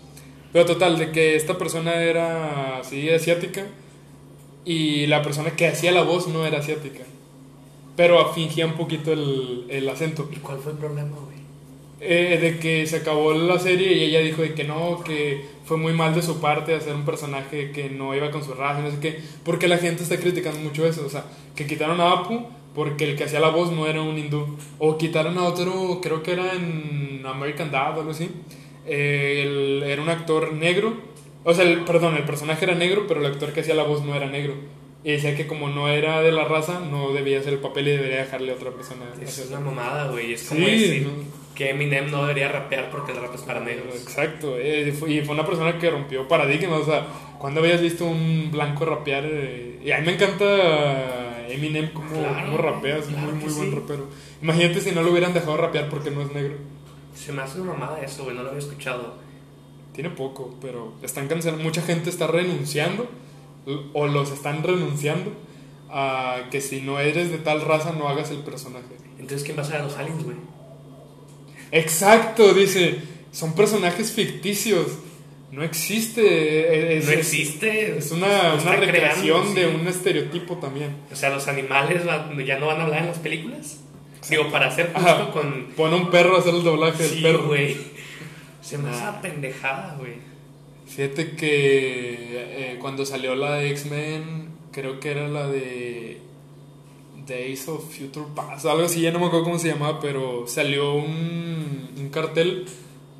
Pero 0.53 0.65
total, 0.65 0.97
de 0.97 1.11
que 1.11 1.35
esta 1.35 1.57
persona 1.57 1.95
era 1.95 2.77
así 2.79 3.09
asiática 3.09 3.65
y 4.65 5.05
la 5.07 5.21
persona 5.21 5.51
que 5.51 5.67
hacía 5.67 5.91
la 5.91 6.03
voz 6.03 6.27
no 6.27 6.45
era 6.45 6.59
asiática. 6.59 7.03
Pero 7.95 8.33
fingía 8.33 8.65
un 8.65 8.73
poquito 8.73 9.11
el, 9.11 9.65
el 9.69 9.89
acento. 9.89 10.29
¿Y 10.31 10.37
cuál 10.37 10.59
fue 10.59 10.71
el 10.71 10.77
problema, 10.77 11.17
güey? 11.17 11.39
Eh, 12.01 12.37
de 12.41 12.59
que 12.59 12.87
se 12.87 12.97
acabó 12.97 13.33
la 13.33 13.59
serie 13.59 13.91
y 13.93 14.03
ella 14.05 14.21
dijo 14.21 14.41
de 14.41 14.53
que 14.53 14.63
no, 14.63 15.03
que 15.03 15.45
fue 15.65 15.75
muy 15.75 15.91
mal 15.91 16.15
de 16.15 16.21
su 16.21 16.39
parte 16.39 16.73
hacer 16.73 16.95
un 16.95 17.03
personaje 17.03 17.71
que 17.71 17.89
no 17.89 18.15
iba 18.15 18.31
con 18.31 18.41
su 18.43 18.53
raza, 18.53 18.79
no 18.79 18.89
sé 18.89 18.99
qué, 19.01 19.19
porque 19.43 19.67
la 19.67 19.77
gente 19.77 20.03
está 20.03 20.15
criticando 20.17 20.59
mucho 20.61 20.85
eso, 20.87 21.05
o 21.05 21.09
sea, 21.09 21.25
que 21.57 21.67
quitaron 21.67 21.99
a 21.99 22.11
Apu 22.13 22.45
porque 22.75 23.03
el 23.05 23.15
que 23.15 23.23
hacía 23.25 23.39
la 23.39 23.49
voz 23.49 23.71
no 23.71 23.87
era 23.87 24.01
un 24.01 24.17
hindú, 24.17 24.57
o 24.77 24.97
quitaron 24.97 25.37
a 25.37 25.43
otro, 25.45 25.99
creo 26.01 26.21
que 26.23 26.33
era 26.33 26.53
en 26.53 27.23
American 27.25 27.71
Dad 27.71 27.97
o 27.97 27.99
algo 28.01 28.11
así, 28.11 28.29
eh, 28.85 29.43
el- 29.45 29.83
era 29.83 30.01
un 30.01 30.09
actor 30.09 30.53
negro, 30.53 30.93
o 31.43 31.53
sea, 31.53 31.63
el, 31.65 31.79
perdón, 31.81 32.15
el 32.15 32.23
personaje 32.23 32.65
era 32.65 32.75
negro, 32.75 33.05
pero 33.07 33.19
el 33.21 33.25
actor 33.25 33.53
que 33.53 33.61
hacía 33.61 33.73
la 33.75 33.83
voz 33.83 34.03
no 34.03 34.15
era 34.15 34.27
negro. 34.27 34.55
Y 35.01 35.11
decía 35.13 35.33
que 35.35 35.47
como 35.47 35.69
no 35.69 35.87
era 35.87 36.21
de 36.21 36.31
la 36.33 36.43
raza, 36.43 36.81
no 36.81 37.13
debía 37.13 37.39
hacer 37.39 37.53
el 37.53 37.59
papel 37.59 37.87
y 37.87 37.91
debería 37.91 38.17
dejarle 38.17 38.51
a 38.51 38.55
otra 38.55 38.71
persona. 38.71 39.05
Es 39.21 39.29
hacerlo. 39.29 39.57
una 39.57 39.65
mamada, 39.71 40.11
güey. 40.11 40.33
Es 40.33 40.43
como 40.49 40.65
Sí, 40.65 40.71
decir 40.71 41.03
no. 41.07 41.23
que 41.55 41.69
Eminem 41.69 42.11
no 42.11 42.23
debería 42.23 42.49
rapear 42.49 42.89
porque 42.91 43.13
el 43.13 43.19
rap 43.21 43.33
es 43.33 43.41
para 43.43 43.61
negros. 43.61 43.95
Exacto, 43.95 44.57
eh, 44.59 44.91
fue- 44.91 45.11
y 45.13 45.21
fue 45.21 45.35
una 45.35 45.45
persona 45.45 45.77
que 45.79 45.89
rompió 45.89 46.27
paradigmas, 46.27 46.81
o 46.81 46.85
sea, 46.85 47.07
cuando 47.37 47.61
habías 47.61 47.81
visto 47.81 48.03
un 48.05 48.49
blanco 48.51 48.83
rapear, 48.85 49.23
eh, 49.25 49.79
y 49.85 49.89
a 49.91 49.99
mí 49.99 50.05
me 50.07 50.13
encanta 50.15 50.45
Eminem 51.49 51.91
como, 51.91 52.09
Claro, 52.09 52.45
como 52.45 52.57
rapea, 52.57 52.97
es 52.97 53.05
claro 53.05 53.31
muy, 53.31 53.45
muy 53.45 53.53
buen 53.53 53.69
sí. 53.69 53.75
rapero. 53.75 54.07
Imagínate 54.41 54.81
si 54.81 54.91
no 54.91 55.01
lo 55.01 55.11
hubieran 55.11 55.33
dejado 55.33 55.57
rapear 55.57 55.89
porque 55.89 56.11
no 56.11 56.21
es 56.21 56.31
negro. 56.31 56.55
Se 57.15 57.31
me 57.33 57.41
hace 57.41 57.59
una 57.59 57.73
mamada 57.73 58.01
eso, 58.01 58.23
güey. 58.23 58.35
No 58.35 58.43
lo 58.43 58.49
había 58.49 58.59
escuchado. 58.59 59.15
Tiene 59.93 60.09
poco, 60.11 60.55
pero 60.61 60.93
están 61.01 61.27
cancelando, 61.27 61.63
mucha 61.63 61.81
gente 61.81 62.09
está 62.09 62.27
renunciando, 62.27 63.07
o 63.93 64.07
los 64.07 64.31
están 64.31 64.63
renunciando, 64.63 65.31
a 65.89 66.43
que 66.51 66.61
si 66.61 66.81
no 66.81 66.99
eres 66.99 67.31
de 67.31 67.39
tal 67.39 67.61
raza 67.61 67.91
no 67.91 68.07
hagas 68.07 68.31
el 68.31 68.37
personaje. 68.39 68.95
Entonces, 69.17 69.43
¿quién 69.43 69.57
va 69.57 69.63
a 69.63 69.65
ser 69.65 69.77
a 69.77 69.83
los 69.83 69.97
aliens, 69.97 70.23
güey? 70.23 70.37
Exacto, 71.71 72.53
dice, 72.53 72.99
son 73.31 73.53
personajes 73.53 74.11
ficticios, 74.11 74.87
no 75.51 75.63
existe. 75.63 76.97
es- 76.97 77.05
No 77.05 77.11
existe. 77.11 77.97
Es 77.97 78.11
una, 78.11 78.53
una 78.61 78.75
recreación 78.75 79.53
creando, 79.53 79.61
de 79.61 79.69
sí. 79.69 79.75
un 79.81 79.87
estereotipo 79.87 80.57
también. 80.57 80.95
O 81.11 81.15
sea, 81.15 81.29
los 81.29 81.47
animales 81.47 82.03
ya 82.45 82.59
no 82.59 82.67
van 82.67 82.81
a 82.81 82.83
hablar 82.85 82.99
en 83.01 83.07
las 83.07 83.17
películas. 83.19 83.79
Digo, 84.29 84.51
para 84.51 84.67
hacer 84.67 84.91
justo 84.93 85.09
Ajá. 85.09 85.31
con. 85.31 85.67
Pone 85.75 85.95
un 85.95 86.11
perro 86.11 86.35
a 86.35 86.39
hacer 86.39 86.53
el 86.53 86.63
doblaje 86.63 87.03
Sí, 87.03 87.21
del 87.21 87.23
perro. 87.35 87.47
güey. 87.47 87.77
Se 88.61 88.77
me 88.77 88.89
hace 88.89 89.03
Ah. 89.03 89.19
pendejada, 89.21 89.95
güey. 89.97 90.13
Fíjate 90.87 91.31
que 91.35 92.17
eh, 92.73 92.77
cuando 92.79 93.05
salió 93.05 93.33
la 93.35 93.55
de 93.55 93.69
X-Men, 93.71 94.49
creo 94.71 94.99
que 94.99 95.11
era 95.11 95.27
la 95.27 95.47
de 95.47 96.19
Days 97.27 97.67
of 97.69 97.83
Future 97.95 98.25
Past, 98.35 98.65
algo 98.65 98.83
así, 98.85 99.01
ya 99.01 99.11
no 99.11 99.19
me 99.19 99.27
acuerdo 99.27 99.45
cómo 99.45 99.59
se 99.59 99.67
llamaba, 99.69 99.99
pero 99.99 100.45
salió 100.47 100.93
un, 100.93 101.89
un 101.97 102.09
cartel 102.09 102.65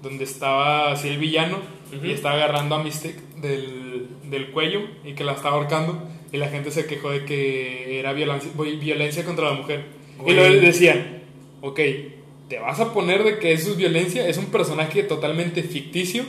donde 0.02 0.24
estaba 0.24 0.92
así 0.92 1.10
el 1.10 1.18
villano 1.20 1.60
Y 1.92 2.12
estaba 2.12 2.36
agarrando 2.36 2.76
a 2.76 2.84
Mystic 2.84 3.16
del, 3.36 4.08
del 4.30 4.52
cuello 4.52 4.82
y 5.04 5.14
que 5.14 5.24
la 5.24 5.34
estaba 5.34 5.56
ahorcando 5.56 6.08
y 6.32 6.38
la 6.38 6.50
gente 6.50 6.72
se 6.72 6.86
quejó 6.86 7.10
de 7.10 7.26
que 7.26 8.00
era 8.00 8.14
violencia, 8.14 8.52
violencia 8.56 9.26
contra 9.26 9.46
la 9.46 9.54
mujer. 9.54 9.86
Y 10.26 10.34
luego 10.34 10.54
decían, 10.62 11.24
ok, 11.62 11.80
te 12.48 12.60
vas 12.60 12.80
a 12.80 12.94
poner 12.94 13.24
de 13.24 13.40
que 13.40 13.54
eso 13.54 13.72
es 13.72 13.78
violencia, 13.78 14.28
es 14.28 14.38
un 14.38 14.48
personaje 14.48 15.04
totalmente 15.04 15.64
ficticio 15.64 16.24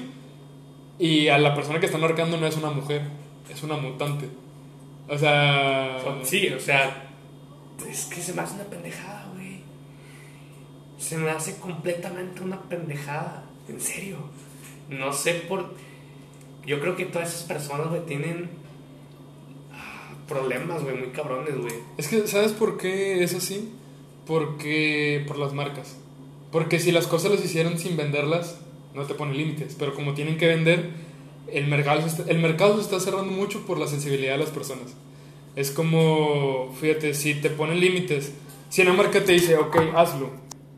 y 0.99 1.29
a 1.29 1.39
la 1.39 1.55
persona 1.55 1.81
que 1.81 1.87
están 1.87 2.03
ahorcando 2.03 2.37
no 2.37 2.47
es 2.47 2.57
una 2.57 2.71
mujer, 2.71 3.03
es 3.53 3.63
una 3.63 3.77
mutante. 3.77 4.27
O 5.09 5.19
sea... 5.19 5.99
Sí, 6.23 6.49
o 6.49 6.61
sea, 6.61 7.11
es 7.89 8.05
que 8.07 8.21
se 8.21 8.33
me 8.33 8.43
hace 8.43 8.55
una 8.55 8.65
pendejada, 8.65 9.29
güey. 9.35 9.61
Se 10.99 11.17
me 11.17 11.31
hace 11.31 11.59
completamente 11.59 12.43
una 12.43 12.61
pendejada, 12.63 13.45
en 13.69 13.81
serio. 13.81 14.19
No 14.91 15.13
sé 15.13 15.35
por... 15.35 15.75
Yo 16.67 16.81
creo 16.81 16.97
que 16.97 17.07
todas 17.07 17.29
esas 17.29 17.45
personas, 17.45 17.89
güey, 17.89 18.05
tienen 18.05 18.51
ah, 19.73 20.13
problemas, 20.29 20.83
güey, 20.83 20.97
muy 20.97 21.09
cabrones, 21.09 21.57
güey. 21.57 21.75
Es 21.97 22.09
que, 22.09 22.27
¿sabes 22.27 22.53
por 22.53 22.77
qué 22.77 23.23
es 23.23 23.35
así? 23.35 23.73
Porque 24.27 25.25
por 25.27 25.39
las 25.39 25.55
marcas. 25.55 25.97
Porque 26.53 26.79
si 26.79 26.93
las 26.93 27.07
cosas 27.07 27.31
las 27.31 27.45
hicieran 27.45 27.79
sin 27.79 27.97
venderlas, 27.97 28.61
no 28.95 29.05
te 29.05 29.15
pone 29.15 29.35
límites. 29.35 29.77
Pero 29.79 29.95
como 29.95 30.15
tienen 30.15 30.37
que 30.37 30.49
vender, 30.49 30.91
el 31.53 31.67
mercado, 31.69 32.07
está, 32.07 32.25
el 32.31 32.39
mercado 32.39 32.77
se 32.77 32.83
está 32.83 33.01
cerrando 33.01 33.33
mucho 33.33 33.65
por 33.67 33.79
la 33.79 33.87
sensibilidad 33.87 34.33
de 34.33 34.39
las 34.39 34.51
personas. 34.51 34.95
Es 35.57 35.71
como, 35.71 36.73
fíjate, 36.81 37.15
si 37.15 37.35
te 37.35 37.51
ponen 37.51 37.81
límites, 37.81 38.33
si 38.69 38.83
una 38.83 38.93
marca 38.93 39.25
te 39.25 39.33
dice, 39.33 39.57
ok, 39.57 39.77
hazlo, 39.95 40.31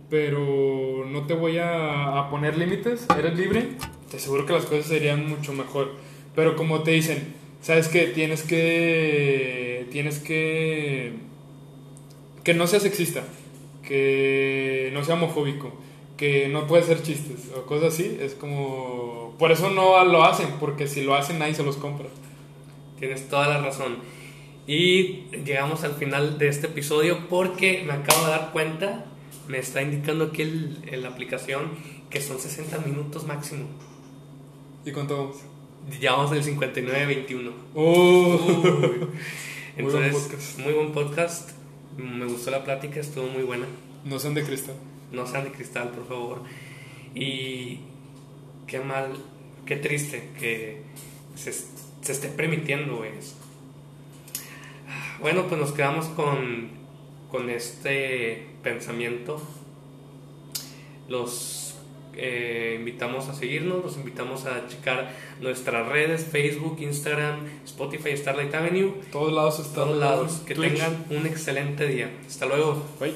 pero 0.09 1.05
no 1.07 1.27
te 1.27 1.35
voy 1.35 1.59
a 1.59 2.27
poner 2.31 2.57
límites, 2.57 3.07
eres 3.19 3.37
libre, 3.37 3.77
te 4.13 4.19
aseguro 4.19 4.45
que 4.45 4.53
las 4.53 4.67
cosas 4.67 4.85
serían 4.85 5.27
mucho 5.27 5.55
mejor. 5.55 5.93
Pero 6.35 6.55
como 6.55 6.83
te 6.83 6.91
dicen, 6.91 7.35
sabes 7.63 7.89
que 7.89 8.09
tienes 8.09 8.43
que, 8.43 9.89
tienes 9.91 10.19
que, 10.19 11.15
que 12.45 12.53
no 12.53 12.67
sea 12.67 12.79
sexista, 12.79 13.25
que 13.89 14.91
no 14.93 15.03
sea 15.03 15.15
homofóbico, 15.15 15.73
que 16.19 16.49
no 16.49 16.67
puede 16.67 16.83
hacer 16.83 17.03
chistes 17.03 17.51
o 17.57 17.63
cosas 17.63 17.95
así, 17.95 18.19
es 18.21 18.35
como, 18.35 19.35
por 19.39 19.51
eso 19.51 19.71
no 19.71 20.05
lo 20.05 20.25
hacen, 20.25 20.49
porque 20.61 20.87
si 20.89 21.01
lo 21.01 21.15
hacen 21.15 21.39
nadie 21.39 21.55
se 21.55 21.63
los 21.63 21.79
compra. 21.79 22.09
Tienes 22.99 23.31
toda 23.31 23.49
la 23.49 23.63
razón. 23.63 23.97
Y 24.67 25.23
llegamos 25.45 25.85
al 25.85 25.95
final 25.95 26.37
de 26.37 26.49
este 26.49 26.67
episodio 26.67 27.29
porque 27.31 27.83
me 27.87 27.95
acabo 27.95 28.27
de 28.27 28.31
dar 28.31 28.53
cuenta, 28.53 29.07
me 29.49 29.59
está 29.59 29.81
indicando 29.81 30.27
aquí 30.27 30.43
el, 30.43 31.03
la 31.03 31.09
aplicación 31.09 31.71
que 32.11 32.21
son 32.21 32.39
60 32.39 32.79
minutos 32.81 33.27
máximo. 33.27 33.65
¿Y 34.85 34.91
cuánto 34.91 35.16
vamos? 35.16 35.37
Ya 36.01 36.12
vamos 36.12 36.30
del 36.33 36.43
59-21. 36.43 37.53
Oh. 37.74 37.83
Uy. 37.85 39.09
Muy 39.78 39.91
buen 39.91 40.05
Entonces, 40.05 40.14
podcast. 40.14 40.59
muy 40.59 40.72
buen 40.72 40.93
podcast. 40.93 41.51
Me 41.97 42.26
gustó 42.26 42.51
la 42.51 42.64
plática, 42.64 43.01
estuvo 43.01 43.26
muy 43.26 43.43
buena. 43.43 43.66
No 44.05 44.18
sean 44.18 44.35
de 44.35 44.43
cristal. 44.43 44.74
No 45.12 45.26
sean 45.26 45.45
de 45.45 45.53
cristal, 45.53 45.91
por 45.91 46.09
favor. 46.09 46.43
Y 47.14 47.78
qué 48.66 48.80
mal, 48.80 49.12
qué 49.66 49.76
triste 49.76 50.30
que 50.39 50.83
se, 51.37 51.53
se 51.53 52.12
esté 52.12 52.28
permitiendo, 52.28 53.05
eso. 53.05 53.37
Bueno, 55.20 55.47
pues 55.47 55.61
nos 55.61 55.72
quedamos 55.72 56.07
con, 56.07 56.70
con 57.30 57.51
este 57.51 58.47
pensamiento. 58.62 59.41
Los 61.09 61.62
eh, 62.17 62.77
invitamos 62.79 63.29
a 63.29 63.35
seguirnos, 63.35 63.83
los 63.83 63.97
invitamos 63.97 64.47
a 64.47 64.67
checar 64.69 65.15
nuestras 65.41 65.89
redes, 65.89 66.25
Facebook, 66.25 66.79
Instagram, 66.81 67.47
Spotify, 67.65 68.17
Starlight 68.17 68.55
Avenue. 68.55 68.93
Todos 69.11 69.33
lados 69.33 69.59
están. 69.59 69.85
Todos 69.85 69.99
lados. 69.99 70.43
Que 70.47 70.55
tengan 70.55 71.05
un 71.11 71.27
excelente 71.27 71.87
día. 71.87 72.11
Hasta 72.27 72.47
luego. 72.47 72.83
Bye. 73.01 73.15